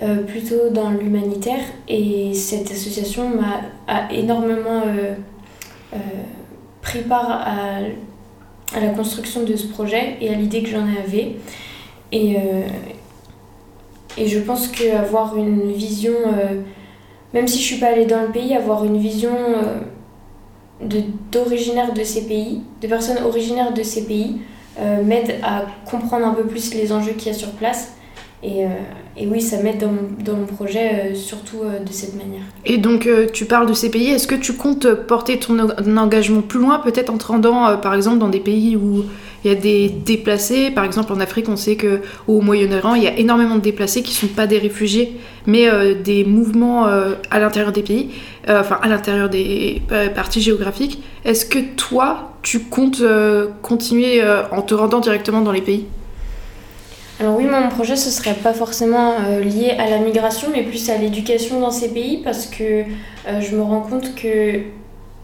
euh, 0.00 0.22
plutôt 0.22 0.68
dans 0.70 0.90
l'humanitaire, 0.90 1.58
et 1.88 2.34
cette 2.34 2.70
association 2.70 3.30
m'a 3.30 4.08
énormément 4.12 4.82
euh, 4.86 5.14
euh, 5.92 5.96
pris 6.82 7.00
part 7.00 7.28
à, 7.28 7.80
la 8.80 8.88
construction 8.90 9.42
de 9.42 9.56
ce 9.56 9.66
projet 9.66 10.18
et 10.20 10.28
à 10.28 10.34
l'idée 10.34 10.62
que 10.62 10.68
j'en 10.68 10.86
avais. 10.86 11.34
Et, 12.12 12.36
Et 14.16 14.28
je 14.28 14.38
pense 14.38 14.68
qu'avoir 14.68 15.36
une 15.36 15.72
vision, 15.72 16.14
même 17.34 17.48
si 17.48 17.58
je 17.58 17.64
suis 17.64 17.80
pas 17.80 17.88
allée 17.88 18.06
dans 18.06 18.22
le 18.22 18.28
pays, 18.28 18.54
avoir 18.54 18.84
une 18.84 18.98
vision 18.98 19.36
d'originaires 21.32 21.92
de, 21.92 22.04
ces 22.04 22.28
pays, 22.28 22.62
de 22.80 22.86
personnes 22.86 23.22
originaires 23.24 23.74
de 23.74 23.82
ces 23.82 24.06
pays, 24.06 24.36
m'aide 25.04 25.36
à 25.42 25.64
comprendre 25.84 26.26
un 26.26 26.34
peu 26.34 26.44
plus 26.44 26.74
les 26.74 26.92
enjeux 26.92 27.12
qu'il 27.12 27.32
y 27.32 27.34
a 27.34 27.38
sur 27.38 27.50
place. 27.52 27.92
Et, 28.42 28.64
et 29.16 29.26
oui, 29.26 29.40
ça 29.40 29.60
m'aide 29.62 29.78
dans, 29.78 29.94
dans, 30.22 30.38
mon 30.38 30.46
projet, 30.46 31.14
surtout 31.14 31.62
de 31.64 31.92
cette 31.92 32.14
manière. 32.14 32.42
Et 32.64 32.76
donc, 32.76 33.08
tu 33.32 33.46
parles 33.46 33.66
de 33.66 33.72
ces 33.72 33.90
pays. 33.90 34.10
Est-ce 34.10 34.26
que 34.26 34.34
tu 34.34 34.52
comptes 34.52 34.92
porter 34.92 35.38
ton 35.38 35.58
engagement 35.96 36.42
plus 36.42 36.60
loin, 36.60 36.78
peut-être 36.78 37.10
en 37.10 37.16
te 37.16 37.26
rendant, 37.26 37.78
par 37.78 37.94
exemple, 37.94 38.18
dans 38.18 38.28
des 38.28 38.40
pays 38.40 38.76
où 38.76 39.04
il 39.46 39.52
y 39.52 39.52
a 39.52 39.58
des 39.58 39.88
déplacés. 39.88 40.72
Par 40.72 40.84
exemple, 40.84 41.12
en 41.12 41.20
Afrique, 41.20 41.48
on 41.48 41.54
sait 41.56 41.76
que 41.76 42.00
au 42.26 42.40
Moyen-Orient, 42.40 42.94
il 42.96 43.04
y 43.04 43.06
a 43.06 43.16
énormément 43.16 43.54
de 43.54 43.60
déplacés 43.60 44.02
qui 44.02 44.10
ne 44.10 44.28
sont 44.28 44.34
pas 44.34 44.48
des 44.48 44.58
réfugiés, 44.58 45.16
mais 45.46 45.68
euh, 45.68 45.94
des 45.94 46.24
mouvements 46.24 46.88
euh, 46.88 47.14
à 47.30 47.38
l'intérieur 47.38 47.70
des 47.70 47.82
pays, 47.82 48.10
euh, 48.48 48.60
enfin 48.60 48.80
à 48.82 48.88
l'intérieur 48.88 49.28
des 49.28 49.82
parties 50.16 50.40
géographiques. 50.40 51.00
Est-ce 51.24 51.46
que 51.46 51.60
toi, 51.76 52.32
tu 52.42 52.60
comptes 52.60 53.02
continuer 53.62 54.22
en 54.50 54.62
te 54.62 54.74
rendant 54.74 55.00
directement 55.00 55.40
dans 55.40 55.52
les 55.52 55.60
pays? 55.60 55.86
Alors 57.20 57.36
oui, 57.36 57.44
mon 57.44 57.68
projet, 57.68 57.96
ce 57.96 58.10
serait 58.10 58.34
pas 58.34 58.52
forcément 58.52 59.14
lié 59.42 59.70
à 59.78 59.88
la 59.88 59.98
migration, 59.98 60.48
mais 60.52 60.62
plus 60.62 60.90
à 60.90 60.98
l'éducation 60.98 61.60
dans 61.60 61.70
ces 61.70 61.88
pays, 61.88 62.20
parce 62.22 62.46
que 62.46 62.82
je 63.26 63.56
me 63.56 63.62
rends 63.62 63.80
compte 63.80 64.14
que 64.14 64.60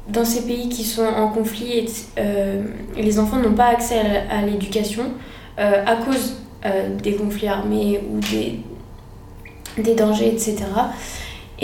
dans 0.08 0.24
ces 0.24 0.42
pays 0.42 0.68
qui 0.68 0.84
sont 0.84 1.04
en 1.04 1.28
conflit, 1.28 1.86
euh, 2.18 2.62
les 2.96 3.18
enfants 3.18 3.36
n'ont 3.36 3.54
pas 3.54 3.66
accès 3.66 4.00
à, 4.30 4.42
l'éducation 4.42 5.04
euh, 5.58 5.84
à 5.86 5.96
cause 5.96 6.36
euh, 6.66 6.96
des 6.96 7.14
conflits 7.14 7.48
armés 7.48 8.00
ou 8.10 8.18
des, 8.18 8.60
des 9.82 9.94
dangers, 9.94 10.28
etc. 10.28 10.56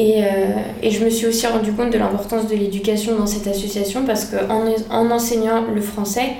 Et, 0.01 0.23
et, 0.81 0.93
je 0.93 1.05
me 1.05 1.11
suis 1.11 1.27
aussi 1.27 1.45
rendu 1.49 1.73
compte 1.73 1.93
de 1.93 1.99
l'importance 1.99 2.47
de 2.47 2.55
l'éducation 2.55 3.19
dans 3.19 3.27
cette 3.27 3.49
association 3.49 4.05
parce 4.07 4.27
qu'en 4.27 4.65
en 4.91 5.11
enseignant 5.11 5.65
le 5.75 5.81
français, 5.81 6.35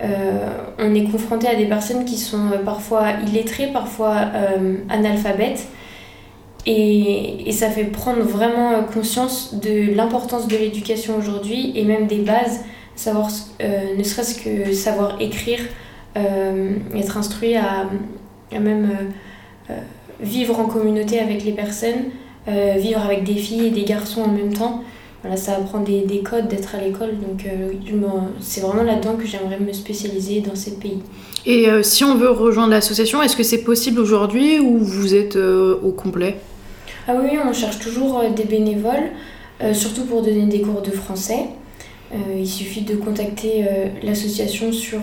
on 0.00 0.94
est 0.94 1.04
confronté 1.04 1.46
à 1.46 1.54
des 1.54 1.66
personnes 1.66 2.06
qui 2.06 2.16
sont 2.16 2.52
parfois 2.64 3.08
illettrées, 3.26 3.66
parfois 3.66 4.14
analphabètes. 4.88 5.66
Et, 6.64 7.48
et, 7.48 7.52
ça 7.52 7.70
fait 7.70 7.84
prendre 7.84 8.22
vraiment 8.22 8.84
conscience 8.84 9.54
de 9.54 9.94
l'importance 9.96 10.46
de 10.46 10.56
l'éducation 10.56 11.18
aujourd'hui 11.18 11.72
et 11.74 11.84
même 11.84 12.06
des 12.06 12.18
bases, 12.18 12.60
savoir, 12.94 13.30
euh, 13.60 13.96
ne 13.96 14.02
serait-ce 14.02 14.40
que 14.40 14.72
savoir 14.72 15.20
écrire, 15.20 15.60
euh, 16.16 16.76
être 16.94 17.16
instruit 17.16 17.56
à, 17.56 17.88
à 18.54 18.60
même 18.60 18.96
euh, 19.70 19.74
vivre 20.20 20.60
en 20.60 20.66
communauté 20.66 21.18
avec 21.18 21.44
les 21.44 21.52
personnes, 21.52 22.10
vivre 22.46 23.00
avec 23.00 23.22
des 23.22 23.36
filles 23.36 23.68
et 23.68 23.70
des 23.70 23.84
garçons 23.84 24.22
en 24.22 24.28
même 24.28 24.52
temps. 24.52 24.82
Voilà, 25.22 25.36
ça 25.36 25.52
apprend 25.52 25.78
des, 25.78 26.00
des 26.00 26.18
codes 26.18 26.48
d'être 26.48 26.74
à 26.74 26.80
l'école, 26.80 27.10
donc 27.20 27.46
c'est 28.40 28.60
vraiment 28.60 28.82
là-dedans 28.82 29.14
que 29.14 29.24
j'aimerais 29.24 29.60
me 29.60 29.72
spécialiser 29.72 30.40
dans 30.40 30.56
ces 30.56 30.72
pays. 30.72 30.98
Et 31.46 31.68
si 31.84 32.02
on 32.02 32.16
veut 32.16 32.30
rejoindre 32.30 32.70
l'association, 32.70 33.22
est-ce 33.22 33.36
que 33.36 33.44
c'est 33.44 33.62
possible 33.62 34.00
aujourd'hui 34.00 34.58
ou 34.58 34.78
vous 34.78 35.14
êtes 35.14 35.36
au 35.36 35.92
complet? 35.92 36.36
Ah 37.08 37.14
oui, 37.20 37.36
on 37.44 37.52
cherche 37.52 37.80
toujours 37.80 38.20
euh, 38.20 38.30
des 38.30 38.44
bénévoles, 38.44 39.10
euh, 39.60 39.74
surtout 39.74 40.04
pour 40.04 40.22
donner 40.22 40.46
des 40.46 40.60
cours 40.60 40.82
de 40.82 40.92
français. 40.92 41.46
Euh, 42.12 42.38
il 42.38 42.46
suffit 42.46 42.82
de 42.82 42.94
contacter 42.94 43.64
l'association 44.02 44.70
sur 44.70 45.00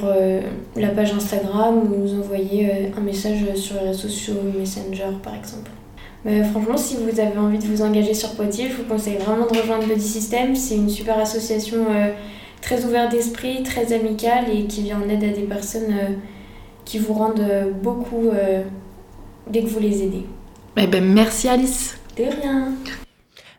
la 0.75 0.89
page 0.89 1.11
Instagram 1.11 1.79
ou 1.79 1.97
nous 1.97 2.19
envoyer 2.19 2.91
un 2.95 3.01
message 3.01 3.39
sur 3.55 3.81
les 3.81 3.87
réseaux 3.89 4.07
sociaux 4.07 4.35
Messenger 4.57 5.17
par 5.23 5.33
exemple. 5.33 5.71
franchement, 6.51 6.77
si 6.77 6.97
vous 6.97 7.19
avez 7.19 7.39
envie 7.39 7.57
de 7.57 7.65
vous 7.65 7.81
engager 7.81 8.13
sur 8.13 8.35
Poitiers, 8.35 8.69
je 8.69 8.75
vous 8.75 8.83
conseille 8.83 9.17
vraiment 9.17 9.47
de 9.47 9.57
rejoindre 9.57 9.87
Body 9.87 9.99
System. 9.99 10.55
C'est 10.55 10.75
une 10.75 10.89
super 10.89 11.17
association 11.17 11.87
très 12.61 12.85
ouverte 12.85 13.09
d'esprit, 13.09 13.63
très 13.63 13.91
amicale 13.91 14.45
et 14.53 14.65
qui 14.65 14.83
vient 14.83 15.01
en 15.01 15.09
aide 15.09 15.23
à 15.23 15.29
des 15.29 15.47
personnes 15.47 15.95
qui 16.85 16.99
vous 16.99 17.13
rendent 17.13 17.47
beaucoup 17.81 18.29
dès 19.49 19.63
que 19.63 19.67
vous 19.67 19.79
les 19.79 20.03
aidez. 20.03 20.25
Eh 20.77 20.87
ben, 20.87 21.03
merci 21.03 21.47
Alice. 21.47 21.97
De 22.17 22.23
rien. 22.23 22.73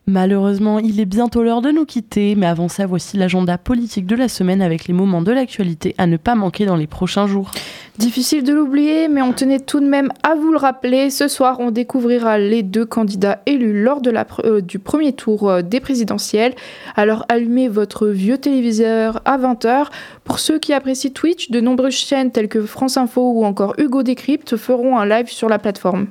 Malheureusement, 0.07 0.81
il 0.81 0.99
est 0.99 1.05
bientôt 1.05 1.45
l'heure 1.45 1.63
de 1.63 1.71
nous 1.71 1.85
quitter, 1.85 2.35
mais 2.35 2.47
avant 2.47 2.69
ça, 2.69 2.85
voici 2.85 3.17
l'agenda 3.17 3.59
politique 3.59 4.07
de 4.07 4.17
la 4.17 4.29
semaine 4.29 4.61
avec 4.61 4.89
les 4.89 4.95
moments 4.95 5.23
de 5.23 5.31
l'actualité 5.31 5.95
à 5.99 6.09
ne 6.09 6.17
pas 6.17 6.35
manquer 6.35 6.67
dans 6.67 6.75
les 6.75 6.89
prochains 6.89 7.29
jours. 7.29 7.53
Difficile 7.97 8.43
de 8.43 8.53
l'oublier, 8.53 9.07
mais 9.07 9.23
on 9.23 9.33
tenait 9.33 9.61
tout 9.61 9.79
de 9.79 9.87
même 9.87 10.11
à 10.25 10.35
vous 10.35 10.51
le 10.51 10.59
rappeler. 10.59 11.11
Ce 11.11 11.29
soir, 11.29 11.61
on 11.61 11.71
découvrira 11.71 12.39
les 12.39 12.65
deux 12.65 12.87
candidats 12.87 13.41
élus 13.47 13.85
lors 13.85 14.01
de 14.01 14.11
la, 14.11 14.27
euh, 14.45 14.61
du 14.61 14.81
premier 14.81 15.13
tour 15.13 15.49
euh, 15.49 15.63
des 15.63 15.79
présidentielles. 15.79 16.55
Alors 16.97 17.25
allumez 17.29 17.69
votre 17.69 18.09
vieux 18.09 18.39
téléviseur 18.39 19.21
à 19.27 19.39
20h. 19.39 19.87
Pour 20.25 20.41
ceux 20.41 20.59
qui 20.59 20.73
apprécient 20.73 21.13
Twitch, 21.13 21.51
de 21.51 21.61
nombreuses 21.61 21.95
chaînes 21.95 22.33
telles 22.33 22.49
que 22.49 22.63
France 22.63 22.97
Info 22.97 23.31
ou 23.33 23.45
encore 23.45 23.75
Hugo 23.79 24.03
Décrypte 24.03 24.57
feront 24.57 24.99
un 24.99 25.07
live 25.07 25.29
sur 25.29 25.49
la 25.49 25.61
plateforme. 25.61 26.09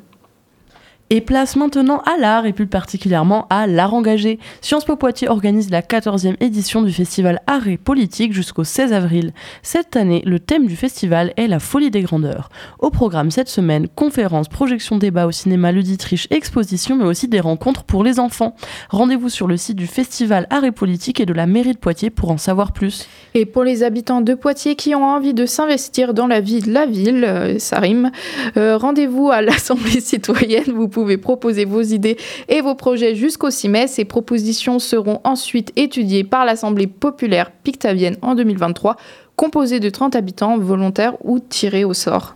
Et 1.12 1.22
place 1.22 1.56
maintenant 1.56 2.04
à 2.06 2.18
l'art 2.20 2.46
et 2.46 2.54
plus 2.54 2.68
particulièrement 2.68 3.48
à 3.50 3.66
l'art 3.66 3.96
engagé. 3.96 4.38
Sciences 4.62 4.86
Po 4.86 4.96
Poitiers 4.96 5.28
organise 5.28 5.72
la 5.72 5.82
14e 5.82 6.36
édition 6.40 6.84
du 6.84 6.94
festival 6.94 7.42
Art 7.48 7.68
et 7.68 7.78
Politique 7.78 8.32
jusqu'au 8.32 8.64
16 8.64 8.94
avril. 8.94 9.34
Cette 9.64 9.96
année, 9.96 10.22
le 10.24 10.40
thème 10.40 10.68
du 10.68 10.76
festival 10.76 11.34
est 11.36 11.48
la 11.48 11.58
folie 11.58 11.90
des 11.90 12.04
grandeurs. 12.04 12.50
Au 12.78 12.92
programme 12.92 13.32
cette 13.32 13.50
semaine, 13.50 13.88
conférences, 13.88 14.50
projections, 14.50 15.00
débats 15.00 15.26
au 15.26 15.32
cinéma, 15.32 15.72
luditriche, 15.72 16.28
expositions, 16.30 16.96
mais 16.96 17.06
aussi 17.06 17.28
des 17.28 17.40
rencontres 17.40 17.86
pour 17.86 18.04
les 18.04 18.20
enfants. 18.20 18.56
Rendez-vous 18.92 19.30
sur 19.30 19.48
le 19.48 19.58
site 19.58 19.78
du 19.78 19.88
festival 19.88 20.46
Art 20.52 20.64
et 20.64 20.72
Politique 20.72 21.20
et 21.20 21.26
de 21.26 21.34
la 21.34 21.48
mairie 21.48 21.74
de 21.74 21.80
Poitiers 21.80 22.12
pour 22.12 22.30
en 22.30 22.38
savoir 22.38 22.72
plus. 22.72 23.08
Et 23.34 23.48
pour 23.48 23.64
les 23.64 23.82
habitants 23.82 24.22
de 24.22 24.36
Poitiers 24.36 24.76
qui 24.76 24.94
ont 24.94 25.06
envie 25.06 25.34
de 25.34 25.48
s'investir 25.48 26.14
dans 26.14 26.28
la 26.28 26.40
vie 26.40 26.62
de 26.62 26.72
la 26.72 26.86
ville, 26.86 27.24
euh, 27.26 27.58
ça 27.58 27.80
rime, 27.80 28.12
euh, 28.58 28.78
rendez-vous 28.78 29.32
à 29.32 29.42
l'Assemblée 29.42 30.02
citoyenne. 30.02 30.72
Pouvez 31.02 31.18
proposer 31.18 31.66
vos 31.66 31.82
idées 31.82 32.18
et 32.48 32.62
vos 32.62 32.76
projets 32.76 33.16
jusqu'au 33.16 33.50
6 33.50 33.70
mai. 33.70 33.88
Ces 33.88 34.06
propositions 34.06 34.80
seront 34.80 35.22
ensuite 35.24 35.72
étudiées 35.76 36.24
par 36.24 36.46
l'Assemblée 36.46 36.88
populaire 36.88 37.52
pictavienne 37.52 38.18
en 38.22 38.36
2023, 38.36 38.98
composée 39.36 39.80
de 39.80 39.90
30 39.90 40.16
habitants 40.16 40.58
volontaires 40.58 41.16
ou 41.24 41.40
tirés 41.40 41.86
au 41.86 41.94
sort. 41.94 42.36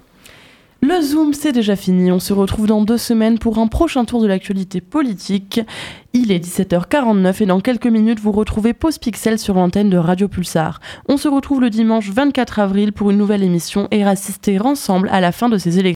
Le 0.85 0.99
Zoom, 0.99 1.33
c'est 1.33 1.53
déjà 1.53 1.77
fini. 1.77 2.11
On 2.11 2.19
se 2.19 2.33
retrouve 2.33 2.67
dans 2.67 2.81
deux 2.81 2.97
semaines 2.97 3.39
pour 3.39 3.57
un 3.57 3.67
prochain 3.67 4.03
tour 4.03 4.21
de 4.21 4.27
l'actualité 4.27 4.81
politique. 4.81 5.61
Il 6.11 6.29
est 6.29 6.45
17h49 6.45 7.41
et 7.41 7.45
dans 7.45 7.61
quelques 7.61 7.87
minutes, 7.87 8.19
vous 8.19 8.33
retrouvez 8.33 8.73
Pause 8.73 8.97
Pixel 8.97 9.39
sur 9.39 9.53
l'antenne 9.53 9.89
de 9.89 9.95
Radio 9.95 10.27
Pulsar. 10.27 10.81
On 11.07 11.15
se 11.15 11.29
retrouve 11.29 11.61
le 11.61 11.69
dimanche 11.69 12.09
24 12.09 12.59
avril 12.59 12.91
pour 12.91 13.11
une 13.11 13.17
nouvelle 13.17 13.43
émission 13.43 13.87
et 13.91 14.03
assister 14.03 14.59
ensemble 14.59 15.07
à 15.13 15.21
la 15.21 15.31
fin 15.31 15.47
de 15.47 15.57
ces 15.57 15.79
élections 15.79 15.83